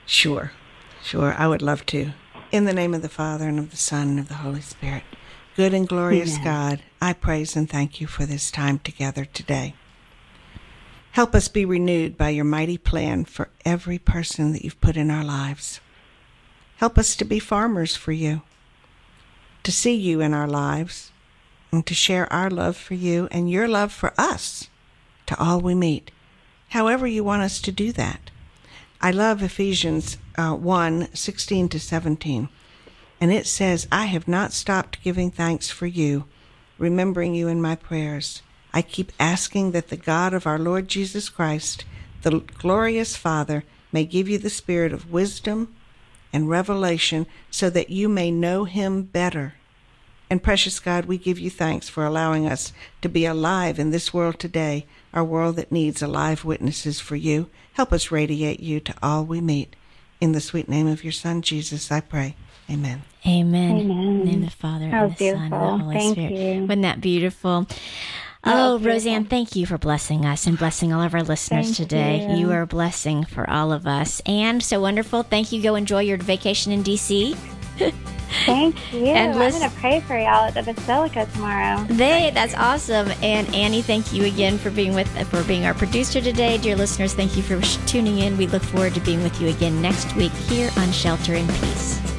Sure. 0.05 0.51
Sure. 1.03 1.33
I 1.38 1.47
would 1.47 1.61
love 1.61 1.86
to. 1.88 2.11
In 2.55 2.63
the 2.63 2.73
name 2.73 2.93
of 2.93 3.01
the 3.01 3.09
Father 3.09 3.49
and 3.49 3.59
of 3.59 3.71
the 3.71 3.75
Son 3.75 4.07
and 4.07 4.19
of 4.19 4.29
the 4.29 4.35
Holy 4.35 4.61
Spirit. 4.61 5.03
Good 5.57 5.73
and 5.73 5.85
glorious 5.85 6.35
Amen. 6.35 6.43
God, 6.45 6.83
I 7.01 7.11
praise 7.11 7.53
and 7.57 7.69
thank 7.69 7.99
you 7.99 8.07
for 8.07 8.25
this 8.25 8.49
time 8.49 8.79
together 8.79 9.25
today. 9.25 9.75
Help 11.11 11.35
us 11.35 11.49
be 11.49 11.65
renewed 11.65 12.17
by 12.17 12.29
your 12.29 12.45
mighty 12.45 12.77
plan 12.77 13.25
for 13.25 13.49
every 13.65 13.99
person 13.99 14.53
that 14.53 14.63
you've 14.63 14.79
put 14.79 14.95
in 14.95 15.11
our 15.11 15.25
lives. 15.25 15.81
Help 16.77 16.97
us 16.97 17.17
to 17.17 17.25
be 17.25 17.39
farmers 17.39 17.97
for 17.97 18.13
you, 18.13 18.41
to 19.63 19.71
see 19.73 19.93
you 19.93 20.21
in 20.21 20.33
our 20.33 20.47
lives, 20.47 21.11
and 21.73 21.85
to 21.85 21.93
share 21.93 22.31
our 22.31 22.49
love 22.49 22.77
for 22.77 22.93
you 22.93 23.27
and 23.31 23.51
your 23.51 23.67
love 23.67 23.91
for 23.91 24.13
us 24.17 24.69
to 25.25 25.37
all 25.37 25.59
we 25.59 25.75
meet, 25.75 26.09
however 26.69 27.05
you 27.05 27.21
want 27.21 27.41
us 27.43 27.59
to 27.59 27.73
do 27.73 27.91
that. 27.91 28.31
I 29.05 29.11
love 29.11 29.43
Ephesians 29.43 30.17
uh, 30.35 30.55
1 30.55 31.09
16 31.13 31.69
to 31.69 31.79
17. 31.79 32.49
And 33.21 33.31
it 33.31 33.45
says, 33.45 33.87
I 33.91 34.05
have 34.05 34.27
not 34.27 34.51
stopped 34.51 35.03
giving 35.03 35.29
thanks 35.29 35.69
for 35.69 35.85
you, 35.85 36.25
remembering 36.79 37.35
you 37.35 37.47
in 37.47 37.61
my 37.61 37.75
prayers. 37.75 38.41
I 38.73 38.81
keep 38.81 39.11
asking 39.19 39.73
that 39.73 39.89
the 39.89 39.95
God 39.95 40.33
of 40.33 40.47
our 40.47 40.57
Lord 40.57 40.87
Jesus 40.87 41.29
Christ, 41.29 41.85
the 42.23 42.39
glorious 42.39 43.15
Father, 43.15 43.63
may 43.91 44.05
give 44.05 44.27
you 44.27 44.39
the 44.39 44.49
spirit 44.49 44.91
of 44.91 45.11
wisdom 45.11 45.75
and 46.33 46.49
revelation 46.49 47.27
so 47.51 47.69
that 47.69 47.91
you 47.91 48.09
may 48.09 48.31
know 48.31 48.63
him 48.63 49.03
better. 49.03 49.53
And 50.31 50.41
precious 50.41 50.79
God, 50.79 51.05
we 51.05 51.19
give 51.19 51.37
you 51.37 51.51
thanks 51.51 51.87
for 51.87 52.07
allowing 52.07 52.47
us 52.47 52.73
to 53.03 53.07
be 53.07 53.27
alive 53.27 53.77
in 53.77 53.91
this 53.91 54.15
world 54.15 54.39
today, 54.39 54.87
our 55.16 55.24
world 55.24 55.55
that 55.55 55.72
needs 55.72 56.01
alive 56.01 56.43
witnesses 56.45 56.99
for 56.99 57.16
you. 57.16 57.49
Help 57.74 57.91
us 57.93 58.11
radiate 58.11 58.59
you 58.59 58.80
to 58.82 58.93
all 59.01 59.24
we 59.26 59.41
meet. 59.41 59.76
In 60.22 60.32
the 60.34 60.41
sweet 60.41 60.70
name 60.70 60.88
of 60.88 61.03
your 61.03 61.11
Son, 61.13 61.41
Jesus, 61.41 61.91
I 61.91 61.99
pray. 62.01 62.36
Amen. 62.70 63.03
Amen. 63.28 63.78
Amen. 63.80 63.82
In 63.99 64.20
the 64.20 64.26
name 64.26 64.41
the 64.41 64.49
Father 64.49 64.89
That 64.89 65.01
and 65.01 65.09
was 65.09 65.18
the 65.20 65.32
Son 65.32 65.41
and 65.41 65.53
the. 65.53 65.57
Holy 65.84 65.95
Thank 65.95 66.13
Spirit. 66.18 66.32
you. 66.32 66.61
Wasn't 66.61 66.82
that 66.84 67.01
beautiful? 67.01 67.61
That 68.43 68.55
Oh, 68.55 68.74
was 68.74 68.82
beautiful. 68.82 68.91
Rosanne, 69.11 69.26
thank 69.26 69.55
you 69.55 69.66
for 69.66 69.78
blessing 69.78 70.26
us 70.26 70.45
and 70.47 70.57
blessing 70.57 70.93
all 70.93 71.01
of 71.01 71.13
our 71.13 71.24
listeners 71.24 71.66
Thank 71.66 71.78
today. 71.78 72.28
you. 72.30 72.38
You 72.38 72.51
are 72.51 72.61
a 72.61 72.68
blessing 72.68 73.24
for 73.26 73.49
all 73.49 73.72
of 73.74 73.86
us. 73.88 74.22
And 74.26 74.61
so 74.63 74.80
wonderful. 74.80 75.24
Thank 75.24 75.51
you. 75.51 75.61
Go 75.61 75.76
enjoy 75.76 76.01
your 76.01 76.18
vacation 76.18 76.72
in 76.72 76.82
D.C. 76.84 77.36
Thank 78.45 78.93
you. 78.93 79.07
And 79.07 79.34
I'm 79.34 79.51
going 79.51 79.69
to 79.69 79.76
pray 79.78 80.01
for 80.01 80.17
y'all 80.17 80.45
at 80.45 80.53
the 80.53 80.63
Basilica 80.73 81.28
tomorrow. 81.34 81.84
They, 81.86 82.32
that's 82.34 82.53
awesome. 82.55 83.11
And 83.21 83.53
Annie, 83.55 83.82
thank 83.82 84.11
you 84.11 84.26
again 84.26 84.57
for 84.57 84.69
being 84.69 84.93
with 84.93 85.07
for 85.30 85.43
being 85.43 85.65
our 85.65 85.73
producer 85.73 86.21
today. 86.21 86.57
Dear 86.57 86.76
listeners, 86.76 87.13
thank 87.13 87.38
you 87.38 87.43
for 87.43 87.59
tuning 87.88 88.19
in. 88.19 88.38
We 88.38 88.47
look 88.47 88.63
forward 88.63 88.93
to 88.95 88.99
being 89.01 89.23
with 89.23 89.39
you 89.41 89.47
again 89.47 89.82
next 89.82 90.15
week 90.15 90.34
here 90.34 90.69
on 90.78 90.91
Shelter 90.91 91.36
in 91.36 91.47
Peace. 91.47 92.14